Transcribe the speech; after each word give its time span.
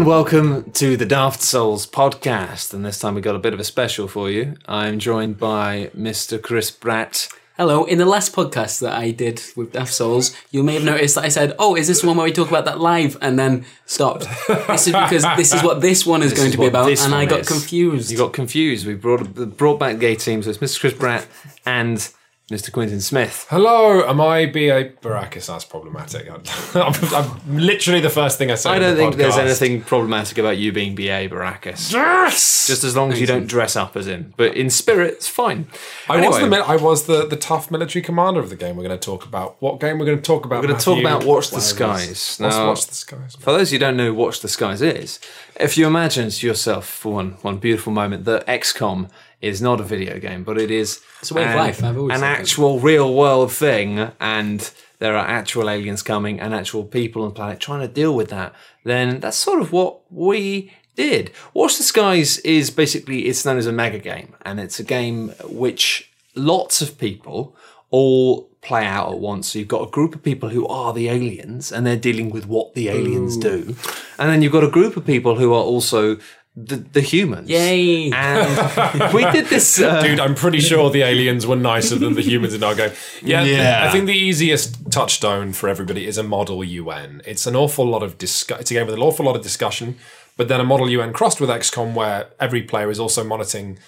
and 0.00 0.06
welcome 0.06 0.70
to 0.72 0.96
the 0.96 1.04
Daft 1.04 1.42
Souls 1.42 1.86
podcast. 1.86 2.72
And 2.72 2.86
this 2.86 2.98
time 2.98 3.14
we 3.14 3.20
got 3.20 3.36
a 3.36 3.38
bit 3.38 3.52
of 3.52 3.60
a 3.60 3.64
special 3.64 4.08
for 4.08 4.30
you. 4.30 4.56
I'm 4.64 4.98
joined 4.98 5.36
by 5.36 5.90
Mr. 5.94 6.40
Chris 6.40 6.70
Bratt. 6.70 7.30
Hello. 7.58 7.84
In 7.84 7.98
the 7.98 8.06
last 8.06 8.34
podcast 8.34 8.80
that 8.80 8.94
I 8.94 9.10
did 9.10 9.42
with 9.56 9.72
Daft 9.72 9.92
Souls, 9.92 10.34
you 10.50 10.62
may 10.62 10.72
have 10.72 10.84
noticed 10.84 11.16
that 11.16 11.24
I 11.24 11.28
said, 11.28 11.54
"Oh, 11.58 11.76
is 11.76 11.86
this 11.86 12.00
the 12.00 12.06
one 12.06 12.16
where 12.16 12.24
we 12.24 12.32
talk 12.32 12.48
about 12.48 12.64
that 12.64 12.80
live?" 12.80 13.18
and 13.20 13.38
then 13.38 13.66
stopped. 13.84 14.26
This 14.48 14.86
is 14.86 14.94
because 14.94 15.26
this 15.36 15.52
is 15.52 15.62
what 15.62 15.82
this 15.82 16.06
one 16.06 16.22
is 16.22 16.32
going 16.32 16.48
is 16.48 16.54
to 16.54 16.58
be 16.58 16.66
about, 16.66 16.88
and 16.88 17.14
I 17.14 17.26
got 17.26 17.40
is. 17.40 17.48
confused. 17.48 18.10
You 18.10 18.16
got 18.16 18.32
confused. 18.32 18.86
We 18.86 18.94
brought 18.94 19.34
brought 19.58 19.78
back 19.78 19.98
gay 19.98 20.14
teams. 20.14 20.46
So 20.46 20.50
it's 20.50 20.60
Mr. 20.60 20.80
Chris 20.80 20.94
Bratt 20.94 21.26
and 21.66 22.10
Mr. 22.50 22.72
Quintin 22.72 23.00
Smith. 23.00 23.46
Hello, 23.48 24.02
am 24.04 24.20
I 24.20 24.44
B.A. 24.46 24.90
Baracus? 24.90 25.46
That's 25.46 25.64
problematic. 25.64 26.28
I'm, 26.74 26.92
I'm 27.14 27.56
literally 27.56 28.00
the 28.00 28.10
first 28.10 28.38
thing 28.38 28.50
I 28.50 28.56
say. 28.56 28.70
I 28.70 28.80
don't 28.80 28.96
the 28.96 29.02
think 29.02 29.14
there's 29.14 29.38
anything 29.38 29.82
problematic 29.82 30.36
about 30.36 30.58
you 30.58 30.72
being 30.72 30.96
BA 30.96 31.28
Baracus. 31.28 31.92
Yes! 31.92 32.66
Just 32.66 32.82
as 32.82 32.96
long 32.96 33.12
as 33.12 33.20
you 33.20 33.26
don't 33.28 33.46
dress 33.46 33.76
up 33.76 33.96
as 33.96 34.08
him. 34.08 34.34
But 34.36 34.56
in 34.56 34.68
spirit, 34.68 35.14
it's 35.14 35.28
fine. 35.28 35.68
I 36.08 36.26
was, 36.26 36.40
the, 36.40 36.56
I 36.56 36.74
was 36.74 37.06
the, 37.06 37.24
the 37.24 37.36
tough 37.36 37.70
military 37.70 38.02
commander 38.02 38.40
of 38.40 38.50
the 38.50 38.56
game 38.56 38.74
we're 38.74 38.82
going 38.86 38.98
to 38.98 39.04
talk 39.04 39.24
about. 39.24 39.54
What 39.62 39.78
game 39.78 40.00
we're 40.00 40.06
going 40.06 40.18
to 40.18 40.22
talk 40.22 40.44
about? 40.44 40.62
We're 40.62 40.68
going 40.68 40.78
to 40.80 40.84
talk 40.84 40.98
about 40.98 41.24
Watch 41.24 41.50
the 41.50 41.60
Skies. 41.60 42.40
Now- 42.40 42.66
Watch 42.66 42.86
the 42.88 42.94
Skies? 42.94 43.36
For 43.36 43.52
those 43.52 43.70
who 43.70 43.78
don't 43.78 43.96
know 43.96 44.12
Watch 44.12 44.40
the 44.40 44.48
Skies 44.48 44.82
is, 44.82 45.20
if 45.60 45.78
you 45.78 45.86
imagine 45.86 46.30
to 46.30 46.46
yourself 46.46 46.88
for 46.88 47.12
one 47.14 47.30
one 47.42 47.58
beautiful 47.58 47.92
moment 47.92 48.24
that 48.24 48.44
XCOM 48.48 49.08
is 49.40 49.62
not 49.62 49.80
a 49.80 49.82
video 49.82 50.18
game, 50.18 50.44
but 50.44 50.58
it 50.58 50.70
is 50.70 51.00
It's 51.20 51.30
a 51.30 51.34
way 51.34 51.44
of 51.44 51.50
an, 51.50 51.56
life, 51.56 51.82
I've 51.82 51.96
always 51.96 52.14
an 52.14 52.20
said 52.20 52.28
that. 52.28 52.40
actual 52.40 52.78
real 52.80 53.14
world 53.14 53.52
thing, 53.52 54.10
and 54.20 54.70
there 54.98 55.16
are 55.16 55.26
actual 55.26 55.70
aliens 55.70 56.02
coming 56.02 56.38
and 56.40 56.54
actual 56.54 56.84
people 56.84 57.22
on 57.22 57.28
the 57.30 57.34
planet 57.34 57.58
trying 57.60 57.80
to 57.80 57.88
deal 57.88 58.14
with 58.14 58.28
that, 58.30 58.54
then 58.84 59.20
that's 59.20 59.36
sort 59.36 59.60
of 59.60 59.72
what 59.72 60.00
we 60.10 60.72
did. 60.94 61.30
Watch 61.54 61.78
the 61.78 61.82
Skies 61.82 62.38
is 62.38 62.70
basically 62.70 63.26
it's 63.26 63.44
known 63.44 63.56
as 63.56 63.66
a 63.66 63.72
mega 63.72 63.98
game, 63.98 64.34
and 64.42 64.60
it's 64.60 64.78
a 64.78 64.84
game 64.84 65.30
which 65.44 66.10
lots 66.34 66.82
of 66.82 66.98
people 66.98 67.56
all 67.90 68.50
play 68.62 68.84
out 68.84 69.10
at 69.10 69.18
once. 69.18 69.48
So 69.48 69.58
you've 69.58 69.68
got 69.68 69.88
a 69.88 69.90
group 69.90 70.14
of 70.14 70.22
people 70.22 70.50
who 70.50 70.66
are 70.68 70.92
the 70.92 71.08
aliens 71.08 71.72
and 71.72 71.86
they're 71.86 71.96
dealing 71.96 72.30
with 72.30 72.46
what 72.46 72.74
the 72.74 72.88
aliens 72.88 73.36
do. 73.36 73.74
And 74.18 74.28
then 74.30 74.42
you've 74.42 74.52
got 74.52 74.64
a 74.64 74.70
group 74.70 74.96
of 74.96 75.06
people 75.06 75.36
who 75.36 75.52
are 75.54 75.62
also 75.62 76.18
the, 76.66 76.76
the 76.76 77.00
humans. 77.00 77.48
Yay. 77.48 78.10
And 78.12 79.12
we 79.14 79.22
did 79.30 79.46
this. 79.46 79.80
Uh, 79.80 80.02
Dude, 80.02 80.20
I'm 80.20 80.34
pretty 80.34 80.60
sure 80.60 80.90
the 80.90 81.02
aliens 81.02 81.46
were 81.46 81.56
nicer 81.56 81.96
than 81.96 82.14
the 82.14 82.22
humans 82.22 82.54
in 82.54 82.62
our 82.62 82.74
game. 82.74 82.92
Yeah, 83.22 83.44
Yeah. 83.44 83.86
I 83.88 83.90
think 83.90 84.06
the 84.06 84.12
easiest 84.12 84.90
touchstone 84.90 85.52
for 85.52 85.68
everybody 85.68 86.06
is 86.06 86.18
a 86.18 86.22
model 86.22 86.62
UN. 86.62 87.22
It's 87.24 87.46
an 87.46 87.56
awful 87.56 87.86
lot 87.86 88.02
of 88.02 88.18
discuss. 88.18 88.60
It's 88.60 88.70
a 88.70 88.74
game 88.74 88.86
with 88.86 88.94
an 88.94 89.02
awful 89.02 89.24
lot 89.26 89.36
of 89.36 89.42
discussion, 89.42 89.96
but 90.36 90.48
then 90.48 90.60
a 90.60 90.64
model 90.64 90.88
UN 90.90 91.12
crossed 91.12 91.40
with 91.40 91.50
XCOM, 91.50 91.94
where 91.94 92.28
every 92.38 92.62
player 92.62 92.90
is 92.90 92.98
also 93.00 93.24
monitoring 93.24 93.78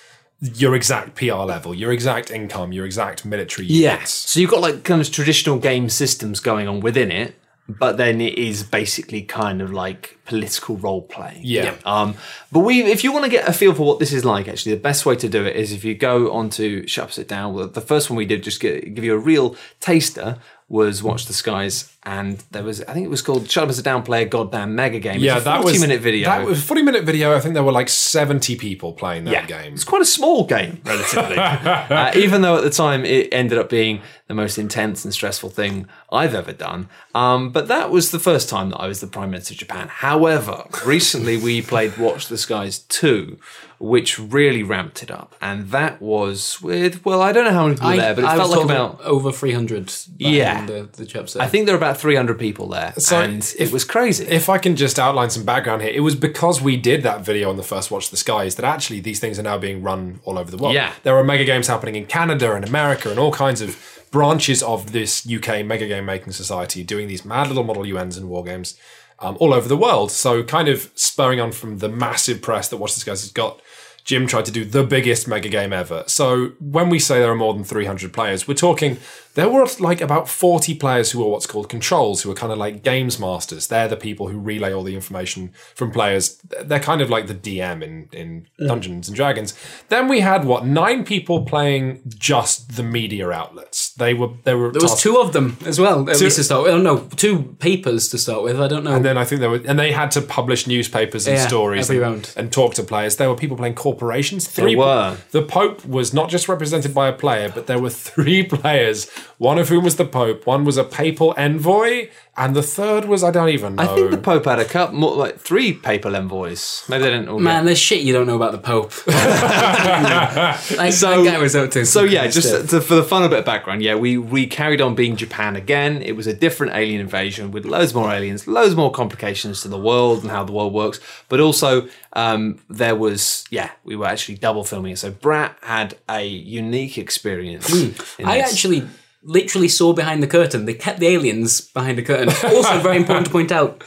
your 0.41 0.75
exact 0.75 1.15
PR 1.15 1.35
level, 1.45 1.73
your 1.75 1.93
exact 1.93 2.31
income, 2.31 2.73
your 2.73 2.85
exact 2.85 3.25
military. 3.25 3.67
Yes. 3.67 3.93
units. 3.93 4.13
So 4.13 4.41
you've 4.41 4.51
got 4.51 4.61
like 4.61 4.83
kind 4.83 5.01
of 5.01 5.11
traditional 5.11 5.59
game 5.59 5.89
systems 5.89 6.41
going 6.41 6.67
on 6.67 6.81
within 6.81 7.13
it, 7.13 7.37
but 7.69 7.97
then 7.97 8.21
it 8.21 8.37
is 8.39 8.63
basically 8.63 9.23
kind 9.23 9.63
of 9.63 9.73
like 9.73 10.19
political 10.25 10.77
role 10.77 11.03
playing. 11.03 11.41
Yeah. 11.43 11.77
Um, 11.85 12.15
but 12.51 12.61
we, 12.61 12.83
if 12.83 13.05
you 13.05 13.13
want 13.13 13.25
to 13.25 13.31
get 13.31 13.49
a 13.49 13.53
feel 13.53 13.75
for 13.75 13.87
what 13.87 13.99
this 13.99 14.13
is 14.13 14.25
like, 14.25 14.49
actually, 14.49 14.75
the 14.75 14.81
best 14.81 15.07
way 15.07 15.17
to 15.17 15.29
do 15.29 15.45
it 15.45 15.57
is 15.57 15.73
if 15.73 15.85
you 15.85 15.95
go 15.95 16.33
onto 16.33 16.87
Shut 16.87 17.05
Up 17.05 17.13
Sit 17.13 17.29
Down. 17.29 17.73
The 17.73 17.81
first 17.81 18.11
one 18.11 18.17
we 18.17 18.27
did, 18.27 18.43
just 18.43 18.61
get, 18.61 18.95
give 18.95 19.05
you 19.05 19.15
a 19.15 19.19
real 19.19 19.57
taster, 19.81 20.39
was 20.69 21.03
Watch 21.03 21.27
the 21.27 21.33
Skies, 21.33 21.92
and 22.05 22.43
there 22.51 22.65
was, 22.65 22.83
I 22.83 22.95
think 22.95 23.07
it 23.07 23.11
was 23.11 23.23
called 23.23 23.49
Shut 23.49 23.69
Up 23.69 23.73
Sit 23.73 23.85
Down, 23.85 24.03
play 24.03 24.23
a 24.23 24.27
goddamn 24.27 24.75
mega 24.75 24.99
game. 24.99 25.21
Yeah, 25.21 25.37
it's 25.37 25.43
a 25.43 25.45
that 25.45 25.63
40 25.63 25.73
was 25.73 25.81
minute 25.81 26.01
video. 26.01 26.29
That 26.29 26.45
was 26.45 26.63
forty 26.63 26.83
minute 26.83 27.05
video. 27.05 27.35
I 27.35 27.39
think 27.41 27.55
there 27.55 27.63
were 27.63 27.73
like 27.73 27.89
seventy 27.89 28.57
people 28.57 28.93
playing 28.93 29.25
that 29.25 29.33
yeah, 29.33 29.47
game. 29.47 29.75
It's 29.75 29.85
quite 29.85 30.03
a 30.03 30.07
small 30.07 30.45
game, 30.45 30.81
relatively. 30.85 31.37
uh, 31.39 32.13
even 32.17 32.43
though 32.43 32.57
at 32.57 32.65
the 32.65 32.71
time 32.71 33.05
it 33.05 33.29
ended 33.33 33.57
up 33.57 33.69
being 33.69 34.03
the 34.33 34.37
most 34.37 34.57
intense 34.57 35.05
and 35.05 35.13
stressful 35.13 35.51
thing 35.51 35.87
I've 36.11 36.35
ever 36.35 36.53
done. 36.53 36.89
Um, 37.15 37.51
but 37.51 37.69
that 37.69 37.91
was 37.91 38.13
the 38.13 38.19
first 38.19 38.49
time 38.49 38.71
that 38.71 38.79
I 38.79 38.87
was 38.87 39.03
the 39.03 39.07
Prime 39.07 39.31
Minister 39.31 39.53
of 39.53 39.59
Japan. 39.59 39.89
However, 39.89 40.65
recently 40.87 41.37
we 41.37 41.61
played 41.61 41.99
Watch 41.99 42.29
the 42.29 42.39
Skies 42.39 42.79
2, 42.79 43.39
which 43.79 44.19
really 44.19 44.63
ramped 44.63 45.03
it 45.03 45.11
up. 45.11 45.35
And 45.43 45.69
that 45.71 46.01
was 46.01 46.63
with, 46.63 47.05
well, 47.05 47.21
I 47.21 47.33
don't 47.33 47.45
know 47.45 47.53
how 47.53 47.65
many 47.65 47.75
people 47.75 47.91
were 47.91 47.97
there, 47.97 48.15
but 48.15 48.25
it 48.25 48.29
I 48.29 48.37
felt 48.37 48.49
was 48.49 48.59
like 48.59 48.65
about. 48.65 49.01
over 49.03 49.31
300. 49.31 49.93
Yeah. 50.17 50.65
The, 50.65 50.89
the 50.91 51.05
chaps 51.05 51.35
there. 51.35 51.43
I 51.43 51.47
think 51.47 51.67
there 51.67 51.75
were 51.75 51.85
about 51.85 51.92
300 52.01 52.39
people 52.39 52.69
there. 52.69 52.93
So 52.99 53.21
and 53.21 53.43
if- 53.43 53.61
it 53.61 53.73
was 53.73 53.85
crazy. 53.85 54.25
If 54.27 54.49
I 54.49 54.59
can 54.59 54.77
just 54.77 54.99
outline 54.99 55.31
some 55.31 55.45
background 55.45 55.83
here, 55.83 55.93
it 55.93 56.01
was 56.01 56.15
because 56.15 56.61
we 56.61 56.77
did 56.77 57.03
that 57.03 57.25
video 57.25 57.49
on 57.51 57.57
the 57.57 57.63
first 57.63 57.91
Watch 57.91 58.11
the 58.11 58.17
Skies 58.17 58.57
that 58.57 58.65
actually 58.65 59.01
these 59.01 59.21
things 59.21 59.39
are 59.39 59.43
now 59.43 59.59
being 59.59 59.83
run 59.83 60.21
all 60.25 60.39
over 60.39 60.51
the 60.51 60.57
world. 60.57 60.75
Yeah. 60.75 60.93
There 61.03 61.17
are 61.17 61.25
mega 61.25 61.45
games 61.45 61.67
happening 61.67 61.95
in 61.95 62.07
Canada 62.07 62.53
and 62.55 62.65
America 62.67 63.11
and 63.11 63.19
all 63.19 63.33
kinds 63.33 63.61
of 63.61 63.79
branches 64.11 64.63
of 64.63 64.93
this 64.93 65.27
UK 65.27 65.65
mega 65.65 65.89
game 65.89 66.05
making 66.05 66.33
society 66.33 66.83
doing 66.85 67.09
these 67.09 67.25
mad 67.25 67.49
little 67.49 67.65
model 67.65 67.85
UNs 67.85 68.17
and 68.17 68.29
war 68.29 68.45
games 68.45 68.79
um, 69.21 69.37
all 69.41 69.55
over 69.55 69.69
the 69.69 69.77
world. 69.77 70.11
So 70.11 70.43
kind 70.43 70.69
of 70.69 70.91
spurring 70.95 71.41
on 71.41 71.53
from 71.53 71.79
the 71.79 71.89
massive 71.89 72.43
press 72.43 72.69
that 72.69 72.77
Watch 72.77 72.95
the 72.95 73.01
Skies 73.01 73.23
has 73.23 73.33
got. 73.33 73.61
Jim 74.05 74.27
tried 74.27 74.45
to 74.45 74.51
do 74.51 74.65
the 74.65 74.83
biggest 74.83 75.29
mega 75.29 75.49
game 75.49 75.73
ever. 75.73 76.03
So 76.09 76.49
when 76.59 76.89
we 76.89 76.99
say 76.99 77.21
there 77.21 77.31
are 77.31 77.37
more 77.37 77.55
than 77.55 77.63
300 77.63 78.13
players, 78.13 78.49
we're 78.49 78.55
talking 78.55 78.99
there 79.35 79.49
were 79.49 79.67
like 79.81 80.01
about 80.01 80.29
40 80.29 80.75
players 80.75 81.11
who 81.11 81.23
are 81.25 81.29
what's 81.29 81.47
called 81.47 81.69
controls, 81.69 82.23
who 82.23 82.31
are 82.31 82.35
kind 82.35 82.53
of 82.53 82.59
like 82.59 82.83
games 82.83 83.19
masters. 83.19 83.67
They're 83.69 83.89
the 83.89 83.97
people 83.97 84.29
who 84.29 84.39
relay 84.39 84.73
all 84.73 84.83
the 84.83 84.95
information 84.95 85.53
from 85.75 85.91
players. 85.91 86.37
They're 86.63 86.81
kind 86.81 87.01
of 87.01 87.09
like 87.11 87.27
the 87.29 87.35
DM 87.35 87.83
in, 87.83 88.09
in 88.13 88.47
Dungeons 88.67 89.09
and 89.09 89.17
Dragons. 89.17 89.55
Then 89.89 90.09
we 90.09 90.21
had 90.21 90.45
what 90.45 90.67
nine 90.67 91.05
people 91.05 91.45
playing 91.45 92.03
just 92.09 92.77
the 92.77 92.83
media 92.83 93.31
outlets. 93.31 93.93
They 93.95 94.15
were 94.15 94.29
they 94.45 94.55
were 94.55 94.71
there 94.73 94.83
was 94.83 95.01
two 95.01 95.17
of 95.19 95.33
them 95.33 95.57
as 95.65 95.79
well, 95.81 96.09
at 96.11 96.21
least 96.21 96.37
to 96.37 96.45
start 96.45 96.65
with. 96.65 96.73
Oh, 96.75 96.79
no, 96.79 96.99
two 97.17 97.43
papers 97.59 98.09
to 98.11 98.19
start 98.19 98.43
with. 98.43 98.61
I 98.61 98.69
don't 98.69 98.85
know. 98.85 98.95
And 98.95 99.05
then 99.05 99.17
I 99.17 99.25
think 99.25 99.41
there 99.41 99.51
were, 99.51 99.61
and 99.67 99.79
they 99.79 99.93
had 99.93 100.11
to 100.13 100.21
publish 100.21 100.67
newspapers 100.67 101.27
and 101.27 101.37
Yeah, 101.37 101.47
stories 101.47 101.89
every 101.91 102.03
and, 102.03 102.13
round. 102.15 102.35
and 102.37 102.53
talk 102.53 102.75
to 102.75 102.83
players. 102.83 103.17
There 103.17 103.29
were 103.29 103.37
people 103.37 103.57
playing 103.57 103.75
corporations. 103.77 104.47
Three 104.47 104.77
were. 104.77 105.17
The 105.31 105.43
Pope 105.43 105.85
was 105.87 106.13
not 106.13 106.29
just 106.29 106.49
represented 106.49 106.95
by 106.95 107.09
a 107.09 107.13
player, 107.13 107.51
but 107.55 107.67
there 107.67 107.79
were 107.79 107.91
three 108.13 108.43
players. 108.43 109.11
One 109.39 109.59
of 109.59 109.69
whom 109.69 109.85
was 109.85 109.97
the 109.97 110.05
Pope. 110.05 110.47
One 110.47 110.65
was 110.65 110.77
a 110.77 110.85
papal 110.85 111.35
envoy, 111.37 112.09
and 112.37 112.57
the 112.57 112.63
third 112.63 113.05
was 113.07 113.23
I 113.23 113.31
don't 113.31 113.49
even 113.51 113.77
know. 113.77 113.83
I 113.83 113.95
think 113.95 114.11
the 114.11 114.19
Pope 114.19 114.45
had 114.45 114.59
a 114.59 114.65
couple, 114.65 114.97
more, 114.97 115.15
like 115.17 115.39
three 115.39 115.73
papal 115.73 116.17
envoys. 116.17 116.85
Maybe 116.89 117.05
they 117.05 117.11
didn't 117.11 117.29
all 117.29 117.39
get 117.39 117.45
Man, 117.45 117.65
there's 117.65 117.79
shit 117.79 118.03
you 118.03 118.13
don't 118.13 118.27
know 118.27 118.37
about 118.37 118.53
the 118.53 118.59
Pope. 118.59 118.93
like, 119.07 120.95
that 120.95 121.23
guy 121.25 121.39
was 121.39 121.55
up 121.57 121.71
to 121.73 121.85
So 121.87 122.05
yeah, 122.05 122.27
just 122.29 122.71
to, 122.71 122.81
for 122.81 122.95
the 122.95 123.03
fun 123.03 123.23
of 123.23 123.27
a 123.27 123.31
bit 123.31 123.39
of 123.41 123.45
background, 123.45 123.83
yeah, 123.83 123.95
we 123.95 124.17
we 124.19 124.47
carried 124.47 124.81
on 124.81 124.95
being 124.95 125.17
Japan 125.17 125.57
again. 125.57 126.03
It 126.03 126.13
was 126.13 126.27
a 126.27 126.35
different 126.35 126.75
alien 126.75 127.01
invasion 127.01 127.51
with 127.51 127.65
loads 127.65 127.95
more 127.95 128.11
aliens, 128.13 128.47
loads 128.47 128.75
more 128.77 128.91
complications 128.91 129.63
to 129.63 129.69
the 129.69 129.79
world 129.79 130.23
and 130.23 130.31
how 130.31 130.45
the 130.45 130.53
world 130.53 130.73
works. 130.73 131.01
But 131.29 131.41
also, 131.41 131.89
um, 132.15 132.61
there 132.69 132.97
was 132.97 133.45
yeah, 133.51 133.71
we 133.85 133.97
were 133.97 134.07
actually 134.07 134.37
double 134.37 134.65
filming 134.65 134.93
it. 134.93 134.99
So 134.99 135.11
Bratt 135.13 135.55
had 135.63 135.97
a 136.09 136.25
unique 136.27 136.99
experience. 136.99 137.71
in 137.73 137.93
Hmm. 137.93 138.27
I 138.29 138.39
this. 138.39 138.53
actually 138.53 138.87
literally 139.23 139.69
saw 139.69 139.93
behind 139.93 140.23
the 140.23 140.27
curtain. 140.27 140.65
They 140.65 140.75
kept 140.75 141.01
the 141.01 141.09
aliens 141.09 141.61
behind 141.61 141.99
the 141.99 142.03
curtain. 142.03 142.29
Also, 142.45 142.79
very 142.81 142.97
important 142.97 143.27
to 143.27 143.33
point 143.33 143.53
out 143.53 143.85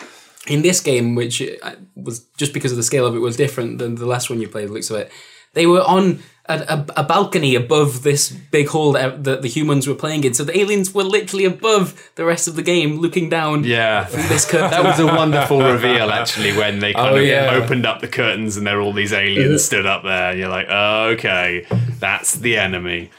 in 0.47 0.61
this 0.61 0.79
game, 0.79 1.15
which 1.15 1.41
uh, 1.41 1.75
was 1.95 2.19
just 2.37 2.53
because 2.53 2.71
of 2.71 2.77
the 2.77 2.83
scale 2.83 3.05
of 3.05 3.15
it 3.15 3.19
was 3.19 3.35
different 3.35 3.79
than 3.79 3.95
the 3.95 4.05
last 4.05 4.29
one 4.29 4.41
you 4.41 4.47
played. 4.47 4.69
Looks 4.69 4.89
of 4.89 4.97
it, 4.97 5.11
they 5.53 5.65
were 5.65 5.81
on. 5.81 6.19
A, 6.47 6.53
a, 6.69 6.85
a 6.97 7.03
balcony 7.03 7.55
above 7.55 8.03
this 8.03 8.29
big 8.29 8.67
hall 8.67 8.91
that, 8.91 9.23
that 9.23 9.41
the 9.41 9.47
humans 9.47 9.87
were 9.87 9.95
playing 9.95 10.23
in, 10.25 10.33
so 10.35 10.43
the 10.43 10.55
aliens 10.55 10.93
were 10.93 11.03
literally 11.03 11.43
above 11.45 12.11
the 12.15 12.23
rest 12.23 12.47
of 12.47 12.55
the 12.55 12.61
game, 12.61 12.97
looking 12.99 13.29
down. 13.29 13.63
Yeah, 13.63 14.05
through 14.05 14.23
this 14.27 14.45
curtain. 14.49 14.69
that 14.69 14.83
was 14.83 14.99
a 14.99 15.07
wonderful 15.07 15.59
reveal 15.59 16.11
actually 16.11 16.55
when 16.55 16.77
they 16.79 16.93
kind 17.01 17.15
Oh, 17.15 17.17
of 17.17 17.25
yeah. 17.25 17.49
opened 17.53 17.87
up 17.87 17.99
the 18.01 18.07
curtains 18.07 18.57
and 18.57 18.67
there 18.67 18.77
were 18.77 18.83
all 18.83 18.93
these 18.93 19.11
aliens 19.11 19.65
stood 19.65 19.87
up 19.87 20.03
there. 20.03 20.31
And 20.31 20.39
you're 20.39 20.49
like, 20.49 20.67
oh, 20.69 21.05
okay, 21.15 21.65
that's 21.99 22.35
the 22.35 22.57
enemy. 22.57 23.09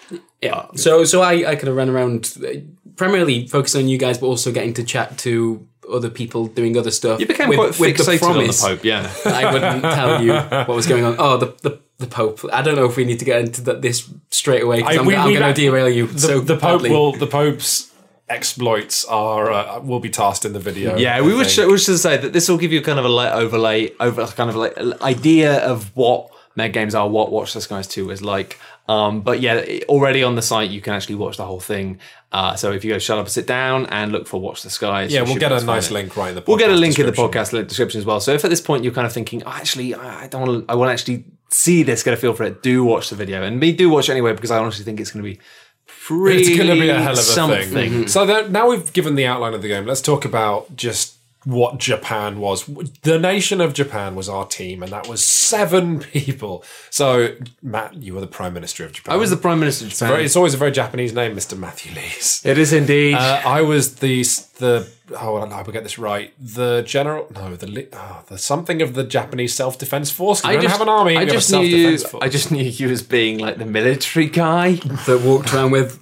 Yeah. 0.41 0.67
So 0.77 1.03
so 1.05 1.23
I, 1.23 1.33
I 1.51 1.55
kind 1.57 1.69
of 1.69 1.75
ran 1.75 1.89
around 1.89 2.37
uh, 2.45 2.61
primarily 2.95 3.49
focusing 3.49 3.83
on 3.83 3.89
you 3.89 3.99
guys, 3.99 4.19
but 4.19 4.27
also 4.29 4.53
getting 4.53 4.75
to 4.75 4.85
chat 4.85 5.19
to 5.19 5.67
other 5.93 6.11
people 6.11 6.47
doing 6.47 6.77
other 6.77 6.91
stuff. 6.93 7.19
You 7.21 7.27
became 7.27 7.49
with, 7.49 7.59
quite 7.59 7.79
with 7.81 7.97
fixated 7.97 8.23
on 8.23 8.47
the 8.47 8.53
Pope, 8.61 8.85
yeah. 8.85 9.13
I 9.25 9.53
wouldn't 9.53 9.83
tell 9.83 10.23
you 10.23 10.33
what 10.67 10.69
was 10.69 10.87
going 10.87 11.05
on. 11.05 11.17
Oh, 11.19 11.37
the 11.39 11.47
the, 11.63 11.81
the 11.99 12.07
Pope. 12.07 12.41
I 12.53 12.63
don't 12.63 12.77
know 12.77 12.85
if 12.87 12.97
we 12.97 13.05
need 13.05 13.19
to 13.21 13.25
get 13.25 13.41
into 13.41 13.61
that, 13.63 13.83
this 13.83 14.09
straight 14.31 14.63
away 14.63 14.79
because 14.79 14.97
I- 14.97 15.01
I'm, 15.01 15.09
I'm 15.09 15.33
going 15.33 15.55
to 15.55 15.61
derail 15.61 15.89
you. 15.89 16.07
the, 16.07 16.19
so 16.19 16.41
the 16.41 16.55
Pope 16.57 16.83
badly. 16.83 16.91
will 16.91 17.13
the 17.13 17.27
Pope's 17.27 17.93
exploits 18.29 19.05
are 19.05 19.53
uh, 19.53 19.81
will 19.81 20.01
be 20.01 20.11
tasked 20.11 20.45
in 20.45 20.53
the 20.53 20.59
video. 20.61 20.97
Yeah, 20.97 21.17
I 21.17 21.21
we 21.23 21.35
would, 21.35 21.47
think. 21.47 21.69
sh- 21.69 21.71
we 21.71 21.79
should 21.79 21.99
say 21.99 22.17
that 22.17 22.33
this 22.33 22.49
will 22.49 22.59
give 22.59 22.73
you 22.73 22.83
kind 22.83 22.99
of 22.99 23.05
a 23.05 23.09
light 23.09 23.33
overlay, 23.33 23.93
over 24.01 24.27
kind 24.27 24.51
of 24.51 24.57
like 24.57 24.75
an 24.77 24.95
idea 25.03 25.59
of 25.65 25.95
what 25.97 26.31
mega 26.57 26.73
games 26.73 26.95
are, 26.95 27.09
what 27.09 27.31
Watch 27.31 27.53
the 27.55 27.61
Skies 27.61 27.87
2 27.87 28.11
is 28.11 28.23
like. 28.23 28.59
Um, 28.89 29.21
but 29.21 29.41
yeah, 29.41 29.65
already 29.89 30.23
on 30.23 30.37
the 30.37 30.43
site, 30.43 30.71
you 30.71 30.81
can 30.81 30.93
actually 30.95 31.17
watch 31.17 31.37
the 31.37 31.45
whole 31.45 31.61
thing. 31.61 31.99
Uh, 32.33 32.55
so 32.57 32.73
if 32.73 32.85
you 32.85 32.93
go 32.93 32.99
shut 32.99 33.19
up 33.19 33.27
and 33.27 33.33
sit 33.33 33.47
down 33.47 33.87
and 33.87 34.13
look 34.13 34.27
for 34.27 34.41
Watch 34.41 34.63
the 34.63 34.71
Skies. 34.71 35.13
Yeah, 35.13 35.23
we'll 35.23 35.35
get 35.37 35.51
a 35.53 35.57
able 35.57 35.61
to 35.61 35.67
find 35.67 35.77
nice 35.77 35.91
it. 35.91 35.95
link 35.95 36.17
right 36.17 36.29
in 36.31 36.35
the. 36.37 36.45
We'll 36.47 36.57
get 36.57 36.71
a 36.71 36.75
link 36.75 36.99
in 36.99 37.07
the 37.07 37.13
podcast 37.13 37.51
description 37.69 37.99
as 37.99 38.05
well. 38.05 38.21
So 38.21 38.33
if 38.33 38.45
at 38.45 38.51
this 38.51 38.61
point 38.61 38.85
you're 38.85 38.93
kind 38.93 39.07
of 39.07 39.13
thinking, 39.13 39.43
oh, 39.45 39.51
actually, 39.51 39.95
I 39.95 40.25
I 40.25 40.27
don't 40.29 40.41
want 40.47 40.67
to, 40.67 40.73
I 40.73 40.77
want 40.77 40.89
to 40.89 40.93
actually 40.93 41.25
see 41.49 41.83
this, 41.83 42.03
get 42.03 42.15
a 42.15 42.17
feel 42.17 42.33
for 42.35 42.45
it, 42.45 42.63
do 42.63 42.85
watch 42.85 43.11
the 43.11 43.17
video. 43.17 43.43
And 43.43 43.59
me, 43.61 43.73
do 43.73 43.89
watch 43.91 44.09
it 44.09 44.13
anyway 44.13 44.33
because 44.33 44.51
I 44.51 44.59
honestly 44.59 44.85
think 44.85 45.01
it's 45.01 45.11
going 45.11 45.25
to 45.25 45.31
be 45.31 45.41
pretty 45.87 46.41
It's 46.41 46.57
going 46.57 46.69
to 46.69 46.81
be 46.81 46.89
a 46.89 47.01
hell 47.01 47.13
of 47.13 47.19
a 47.19 47.23
something. 47.23 47.69
thing. 47.71 48.09
So 48.09 48.27
that, 48.27 48.51
now 48.51 48.69
we've 48.69 48.93
given 48.93 49.15
the 49.15 49.27
outline 49.27 49.55
of 49.55 49.63
the 49.63 49.69
game. 49.69 49.87
Let's 49.87 50.01
talk 50.03 50.25
about 50.25 50.75
just 50.77 51.16
what 51.47 51.79
Japan 51.79 52.41
was. 52.41 52.67
The 53.03 53.19
nation 53.21 53.61
of 53.61 53.73
Japan 53.73 54.17
was 54.17 54.29
our 54.29 54.45
team, 54.47 54.83
and 54.83 54.91
that 54.91 55.09
was 55.09 55.23
seven 55.25 56.01
people. 56.13 56.65
So 56.91 57.37
Matt, 57.63 57.95
you 57.95 58.15
were 58.15 58.21
the 58.21 58.27
prime 58.27 58.53
minister 58.53 58.85
of 58.85 58.93
Japan. 58.93 59.15
I 59.15 59.17
was 59.17 59.31
the 59.31 59.37
Prime 59.37 59.61
Minister 59.61 59.85
of 59.85 59.93
Japan. 59.93 60.09
Very- 60.09 60.25
It's 60.25 60.35
always 60.35 60.55
a 60.55 60.57
very 60.57 60.73
Japanese 60.73 61.13
name, 61.13 61.37
Mr. 61.37 61.57
Matthew 61.57 61.93
Lees. 61.95 62.43
it 62.45 62.59
is 62.59 62.73
indeed. 62.73 63.15
Uh, 63.15 63.41
I 63.47 63.63
was 63.63 63.97
the 63.97 64.23
the 64.59 64.89
oh 65.21 65.37
I 65.37 65.61
I 65.61 65.63
get 65.63 65.85
this 65.85 65.99
right. 66.01 66.33
The 66.41 66.83
general 66.85 67.29
no 67.33 67.55
the 67.55 67.89
oh, 67.93 68.25
the 68.27 68.39
something 68.39 68.83
of 68.83 68.95
the 68.95 69.05
Japanese 69.05 69.55
self 69.55 69.79
defense 69.79 70.11
force. 70.11 70.45
I 70.45 70.55
don't 70.55 70.63
just, 70.63 70.73
have 70.73 70.81
an 70.83 70.89
army. 70.89 71.17
I 71.17 71.21
we 71.21 71.27
have 71.27 71.29
a 71.29 71.33
just 71.33 71.53
knew 71.53 71.61
you. 71.61 71.83
self-defense 71.99 72.11
force. 72.11 72.25
I 72.25 72.29
just 72.29 72.51
knew 72.51 72.65
you 72.65 72.91
as 72.91 73.03
being 73.05 73.39
like 73.39 73.59
the 73.59 73.67
military 73.67 74.27
guy. 74.27 74.73
that 75.07 75.23
walked 75.25 75.55
around 75.55 75.71
with. 75.71 76.01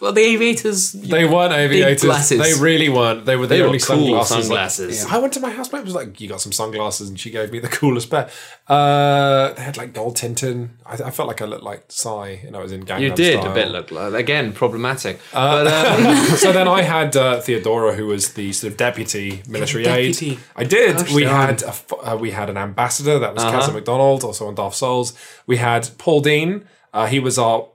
Well, 0.00 0.12
the 0.12 0.20
aviators. 0.20 0.92
They 0.92 1.24
weren't 1.24 1.52
aviators. 1.52 2.02
glasses. 2.02 2.38
They 2.40 2.54
really 2.62 2.88
weren't. 2.88 3.24
They 3.24 3.36
were 3.36 3.46
the 3.46 3.54
They 3.56 3.60
were 3.62 3.66
only 3.68 3.78
cool 3.80 3.96
sunglasses. 4.24 4.46
sunglasses. 4.46 5.06
I 5.06 5.18
went 5.18 5.32
to 5.34 5.40
my 5.40 5.50
housemate. 5.50 5.84
Was 5.84 5.94
like, 5.94 6.20
"You 6.20 6.28
got 6.28 6.40
some 6.40 6.52
sunglasses," 6.52 7.08
and 7.08 7.18
she 7.18 7.30
gave 7.30 7.50
me 7.50 7.58
the 7.58 7.68
coolest 7.78 8.10
pair. 8.10 8.28
Uh, 8.68 9.52
they 9.54 9.62
had 9.62 9.76
like 9.76 9.92
gold 9.94 10.16
tinting. 10.16 10.70
I, 10.86 10.94
I 10.94 11.10
felt 11.10 11.26
like 11.28 11.40
I 11.42 11.46
looked 11.46 11.64
like 11.64 11.84
Psy, 11.88 12.36
and 12.46 12.54
I 12.56 12.60
was 12.62 12.70
in 12.72 12.84
Gangnam 12.84 13.00
You 13.00 13.14
did 13.14 13.40
Style. 13.40 13.50
a 13.50 13.54
bit 13.54 13.68
look 13.70 13.90
like 13.90 14.12
again 14.14 14.52
problematic. 14.52 15.18
but 15.32 15.66
um, 15.66 16.16
so 16.36 16.52
then 16.52 16.68
I 16.68 16.82
had 16.82 17.16
uh, 17.16 17.40
Theodora, 17.40 17.94
who 17.94 18.06
was 18.06 18.34
the 18.34 18.52
sort 18.52 18.72
of 18.72 18.76
deputy 18.76 19.42
military 19.48 19.84
Deputy. 19.84 20.32
aide. 20.32 20.38
I 20.56 20.64
did. 20.64 20.96
Gosh 20.98 21.12
we 21.14 21.24
darn. 21.24 21.46
had 21.48 21.62
a, 21.62 21.68
f- 21.68 21.92
uh, 22.02 22.16
we 22.20 22.30
had 22.30 22.50
an 22.50 22.56
ambassador 22.58 23.18
that 23.18 23.34
was 23.34 23.42
Uh-huh. 23.42 23.60
Kazza 23.60 23.72
McDonald, 23.72 24.22
also 24.24 24.46
on 24.46 24.54
Dark 24.54 24.74
Souls. 24.74 25.14
We 25.46 25.56
had 25.56 25.88
Paul 25.98 26.20
Dean. 26.20 26.66
Uh, 26.92 27.06
he 27.06 27.18
was 27.20 27.38
our 27.38 27.68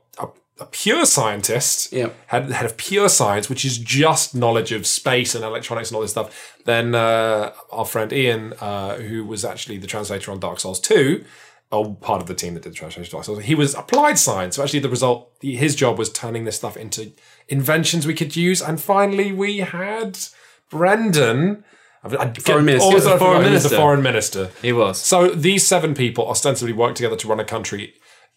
a, 0.63 0.68
pure 0.71 1.06
scientist. 1.06 1.92
Yep. 1.94 2.15
Head, 2.27 2.51
head 2.51 2.65
of 2.65 2.77
pure 2.77 3.10
science, 3.10 3.50
which 3.50 3.63
is 3.65 3.77
just 3.77 4.33
knowledge 4.36 4.71
of 4.71 4.86
space 4.88 5.36
and 5.36 5.44
electronics 5.44 5.89
and 5.89 5.95
all 5.95 6.01
this 6.01 6.12
stuff. 6.12 6.57
Then 6.65 6.95
uh, 6.95 7.54
our 7.71 7.86
friend 7.86 8.12
Ian, 8.12 8.54
uh, 8.60 8.95
who 8.95 9.25
was 9.25 9.44
actually 9.45 9.77
the 9.77 9.88
translator 9.88 10.31
on 10.31 10.39
Dark 10.39 10.60
Souls 10.60 10.80
2, 10.80 11.24
or 11.71 11.95
part 11.95 12.21
of 12.21 12.27
the 12.27 12.36
team 12.36 12.54
that 12.54 12.63
did 12.63 12.74
the 12.74 12.75
translation 12.75 13.04
of 13.04 13.12
Dark 13.12 13.25
Souls, 13.25 13.44
he 13.44 13.56
was 13.56 13.74
applied 13.75 14.19
science. 14.19 14.56
So 14.56 14.63
actually, 14.63 14.80
the 14.80 14.89
result, 14.89 15.31
his 15.42 15.75
job 15.75 15.98
was 15.98 16.12
turning 16.12 16.45
this 16.45 16.56
stuff 16.56 16.77
into 16.77 17.12
inventions 17.50 18.06
we 18.06 18.13
could 18.13 18.36
use. 18.36 18.62
And 18.62 18.80
finally, 18.80 19.31
we 19.31 19.57
had 19.60 20.19
Brendan. 20.69 21.63
Foreign 22.42 22.65
minister. 22.65 22.83
all 22.83 22.89
He 22.89 22.95
was 22.95 23.06
the 23.06 23.12
the 23.12 23.18
foreign 23.18 23.44
he 23.45 23.51
was 23.51 23.63
the 23.63 23.69
minister. 23.69 23.77
foreign 23.77 24.01
minister. 24.04 24.51
he 24.62 24.74
was. 24.74 25.00
So 25.00 25.30
these 25.30 25.65
seven 25.65 25.94
people 25.95 26.27
ostensibly 26.27 26.74
worked 26.74 26.98
together 26.98 27.15
to 27.15 27.27
run 27.27 27.39
a 27.39 27.45
country, 27.45 27.94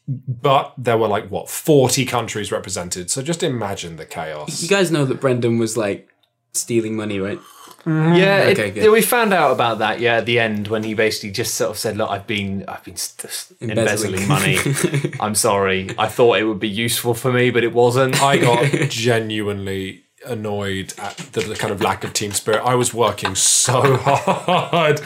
but 0.08 0.73
there 0.79 0.97
were 0.99 1.08
like 1.08 1.29
what 1.31 1.49
forty 1.50 2.05
countries 2.05 2.53
represented. 2.53 3.11
So 3.11 3.23
just 3.23 3.43
imagine 3.43 3.97
the 3.97 4.06
chaos. 4.06 4.62
You 4.62 4.69
guys 4.69 4.91
know 4.91 5.05
that 5.05 5.20
Brendan 5.20 5.58
was 5.58 5.76
like 5.76 6.08
stealing 6.53 6.97
money, 6.97 7.19
right? 7.20 7.41
Yeah, 7.85 8.38
it- 8.44 8.58
Okay, 8.58 8.70
good. 8.73 8.91
we 8.91 9.00
found 9.00 9.32
out 9.32 9.53
about 9.53 9.79
that. 9.79 10.00
Yeah, 10.00 10.17
at 10.17 10.26
the 10.26 10.41
end 10.41 10.67
when 10.69 10.82
he 10.82 10.94
basically 10.94 11.31
just 11.31 11.55
sort 11.55 11.70
of 11.70 11.79
said, 11.79 11.97
"Look, 11.97 12.11
I've 12.11 12.26
been, 12.26 12.64
I've 12.67 12.82
been 12.82 12.97
st- 12.97 13.31
st- 13.32 13.70
Embezzling. 13.70 14.14
embezzling 14.14 14.29
money. 14.29 15.12
I'm 15.20 15.37
sorry. 15.37 15.91
I 15.97 16.09
thought 16.09 16.38
it 16.38 16.44
would 16.44 16.59
be 16.59 16.69
useful 16.69 17.14
for 17.14 17.32
me, 17.32 17.50
but 17.50 17.62
it 17.62 17.73
wasn't." 17.73 18.20
I 18.20 18.38
got 18.38 18.64
genuinely 18.91 20.02
annoyed 20.26 20.93
at 20.99 21.17
the, 21.32 21.41
the 21.43 21.55
kind 21.55 21.73
of 21.73 21.81
lack 21.81 22.02
of 22.02 22.12
team 22.12 22.32
spirit. 22.32 22.61
I 22.64 22.75
was 22.75 22.93
working 22.93 23.37
so 23.37 23.97
hard 24.00 25.00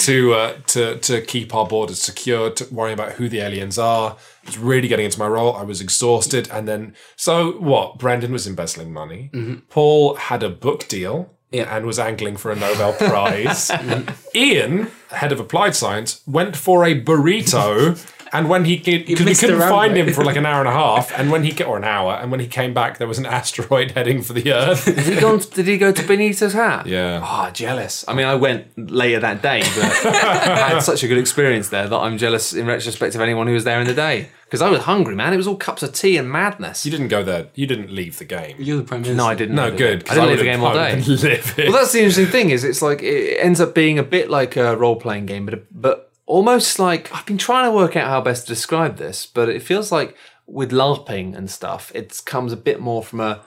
to 0.00 0.34
uh, 0.34 0.54
to 0.68 0.98
to 0.98 1.20
keep 1.20 1.54
our 1.54 1.66
borders 1.66 2.00
secure, 2.02 2.50
to 2.50 2.66
worrying 2.74 2.94
about 2.98 3.12
who 3.12 3.28
the 3.28 3.38
aliens 3.40 3.78
are. 3.78 4.16
Was 4.46 4.58
really 4.58 4.88
getting 4.88 5.06
into 5.06 5.18
my 5.18 5.26
role. 5.26 5.56
I 5.56 5.62
was 5.62 5.80
exhausted, 5.80 6.48
and 6.52 6.68
then 6.68 6.94
so 7.16 7.52
what? 7.52 7.98
Brandon 7.98 8.32
was 8.32 8.46
embezzling 8.46 8.92
money. 8.92 9.30
Mm-hmm. 9.32 9.60
Paul 9.68 10.16
had 10.16 10.42
a 10.42 10.50
book 10.50 10.88
deal. 10.88 11.30
Yeah. 11.50 11.72
And 11.76 11.86
was 11.86 12.00
angling 12.00 12.36
for 12.36 12.50
a 12.50 12.56
Nobel 12.56 12.94
Prize. 12.94 13.70
Ian, 14.34 14.90
head 15.10 15.30
of 15.30 15.38
applied 15.38 15.76
science, 15.76 16.20
went 16.26 16.56
for 16.56 16.84
a 16.84 17.00
burrito. 17.00 17.94
And 18.34 18.48
when 18.48 18.64
he 18.64 18.76
because 18.76 19.24
we 19.24 19.34
couldn't 19.34 19.60
find 19.60 19.96
him 19.96 20.12
for 20.12 20.24
like 20.24 20.36
an 20.36 20.44
hour 20.44 20.58
and 20.60 20.68
a 20.68 20.72
half, 20.84 21.10
and 21.18 21.30
when 21.30 21.44
he 21.44 21.52
ca- 21.52 21.64
or 21.64 21.76
an 21.78 21.84
hour, 21.84 22.14
and 22.14 22.30
when 22.30 22.40
he 22.40 22.46
came 22.46 22.74
back, 22.74 22.98
there 22.98 23.06
was 23.08 23.18
an 23.18 23.26
asteroid 23.40 23.92
heading 23.92 24.22
for 24.22 24.32
the 24.32 24.52
Earth. 24.52 24.84
Did 24.94 24.98
he, 24.98 25.20
gone, 25.20 25.38
did 25.54 25.66
he 25.66 25.78
go 25.78 25.92
to 25.92 26.02
Benito's 26.02 26.52
hat? 26.52 26.86
Yeah. 26.86 27.20
Ah, 27.22 27.50
jealous. 27.50 28.04
I 28.08 28.12
mean, 28.14 28.26
I 28.26 28.34
went 28.34 28.66
later 28.90 29.20
that 29.20 29.40
day, 29.40 29.60
but 29.60 30.06
I 30.06 30.68
had 30.70 30.80
such 30.80 31.02
a 31.04 31.08
good 31.08 31.18
experience 31.18 31.68
there 31.68 31.88
that 31.88 31.96
I'm 31.96 32.18
jealous 32.18 32.52
in 32.52 32.66
retrospect 32.66 33.14
of 33.14 33.20
anyone 33.20 33.46
who 33.46 33.54
was 33.54 33.64
there 33.64 33.80
in 33.80 33.86
the 33.86 33.94
day. 33.94 34.28
Because 34.44 34.60
I 34.62 34.68
was 34.68 34.82
hungry, 34.82 35.16
man. 35.16 35.32
It 35.32 35.36
was 35.36 35.46
all 35.48 35.56
cups 35.56 35.82
of 35.82 35.92
tea 35.94 36.16
and 36.16 36.30
madness. 36.30 36.84
You 36.84 36.90
didn't 36.92 37.08
go 37.08 37.22
there. 37.24 37.48
You 37.54 37.66
didn't 37.66 37.90
leave 37.90 38.18
the 38.18 38.24
game. 38.24 38.56
You're 38.58 38.76
the 38.78 38.84
prime 38.84 39.00
minister. 39.00 39.16
no, 39.16 39.26
I 39.26 39.34
didn't. 39.34 39.54
No, 39.56 39.64
I 39.66 39.70
didn't. 39.70 40.10
I 40.10 40.14
didn't 40.14 40.28
leave 40.28 40.38
the 40.38 40.44
game 40.44 40.62
all 40.62 40.76
I 40.78 40.94
day. 40.94 40.96
would've 41.08 41.58
it. 41.58 41.68
Well, 41.68 41.72
that's 41.72 41.92
the 41.92 41.98
interesting 42.00 42.26
thing 42.26 42.50
is 42.50 42.62
it's 42.62 42.82
like 42.82 43.02
it 43.02 43.38
ends 43.40 43.60
up 43.60 43.74
being 43.74 43.98
a 43.98 44.02
bit 44.02 44.30
like 44.30 44.56
a 44.56 44.76
role 44.76 44.96
playing 44.96 45.26
game, 45.26 45.46
but 45.46 45.64
but 45.72 46.12
almost 46.26 46.78
like 46.78 47.14
I've 47.14 47.26
been 47.26 47.38
trying 47.38 47.70
to 47.70 47.76
work 47.76 47.96
out 47.96 48.08
how 48.08 48.20
best 48.20 48.46
to 48.46 48.54
describe 48.54 48.96
this, 48.96 49.26
but 49.26 49.48
it 49.48 49.62
feels 49.62 49.92
like 49.92 50.16
with 50.46 50.70
LARPing 50.70 51.34
and 51.36 51.50
stuff, 51.50 51.92
it 51.94 52.22
comes 52.24 52.52
a 52.52 52.56
bit 52.56 52.80
more 52.80 53.02
from 53.02 53.20
a 53.20 53.42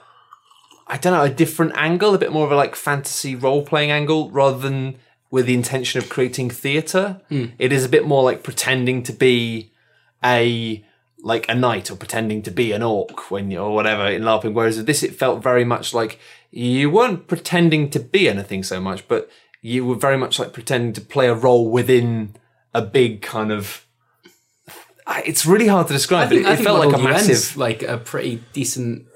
I 0.86 0.96
don't 0.96 1.12
know 1.12 1.22
a 1.22 1.30
different 1.30 1.72
angle, 1.76 2.14
a 2.14 2.18
bit 2.18 2.32
more 2.32 2.46
of 2.46 2.52
a 2.52 2.56
like 2.56 2.74
fantasy 2.74 3.34
role 3.34 3.62
playing 3.62 3.90
angle 3.90 4.30
rather 4.30 4.58
than 4.58 4.96
with 5.30 5.46
the 5.46 5.54
intention 5.54 5.98
of 5.98 6.08
creating 6.08 6.48
theatre. 6.50 7.20
Hmm. 7.28 7.46
It 7.58 7.72
is 7.72 7.84
a 7.84 7.88
bit 7.88 8.06
more 8.06 8.22
like 8.22 8.42
pretending 8.42 9.02
to 9.04 9.12
be 9.12 9.72
a 10.24 10.84
like 11.20 11.48
a 11.48 11.54
knight 11.54 11.90
or 11.90 11.96
pretending 11.96 12.42
to 12.42 12.50
be 12.50 12.72
an 12.72 12.82
orc 12.82 13.30
when 13.30 13.50
you 13.50 13.58
or 13.58 13.74
whatever 13.74 14.06
in 14.06 14.22
LARPing. 14.22 14.54
Whereas 14.54 14.78
with 14.78 14.86
this, 14.86 15.02
it 15.02 15.14
felt 15.14 15.42
very 15.42 15.64
much 15.64 15.92
like 15.92 16.18
you 16.50 16.90
weren't 16.90 17.26
pretending 17.26 17.90
to 17.90 18.00
be 18.00 18.28
anything 18.28 18.62
so 18.62 18.80
much, 18.80 19.06
but 19.08 19.28
you 19.60 19.84
were 19.84 19.96
very 19.96 20.16
much 20.16 20.38
like 20.38 20.52
pretending 20.52 20.92
to 20.94 21.00
play 21.00 21.26
a 21.26 21.34
role 21.34 21.68
within 21.68 22.34
a 22.78 22.82
big 22.82 23.22
kind 23.22 23.50
of. 23.52 23.84
It's 25.24 25.46
really 25.46 25.66
hard 25.68 25.86
to 25.86 25.92
describe, 25.94 26.28
but 26.28 26.36
it, 26.38 26.46
it 26.46 26.58
felt 26.58 26.78
like 26.80 26.88
a 26.88 26.98
Model 26.98 27.06
UN's 27.16 27.28
massive. 27.28 27.56
like 27.56 27.82
a 27.82 27.96
pretty 27.96 28.42
decent 28.52 29.06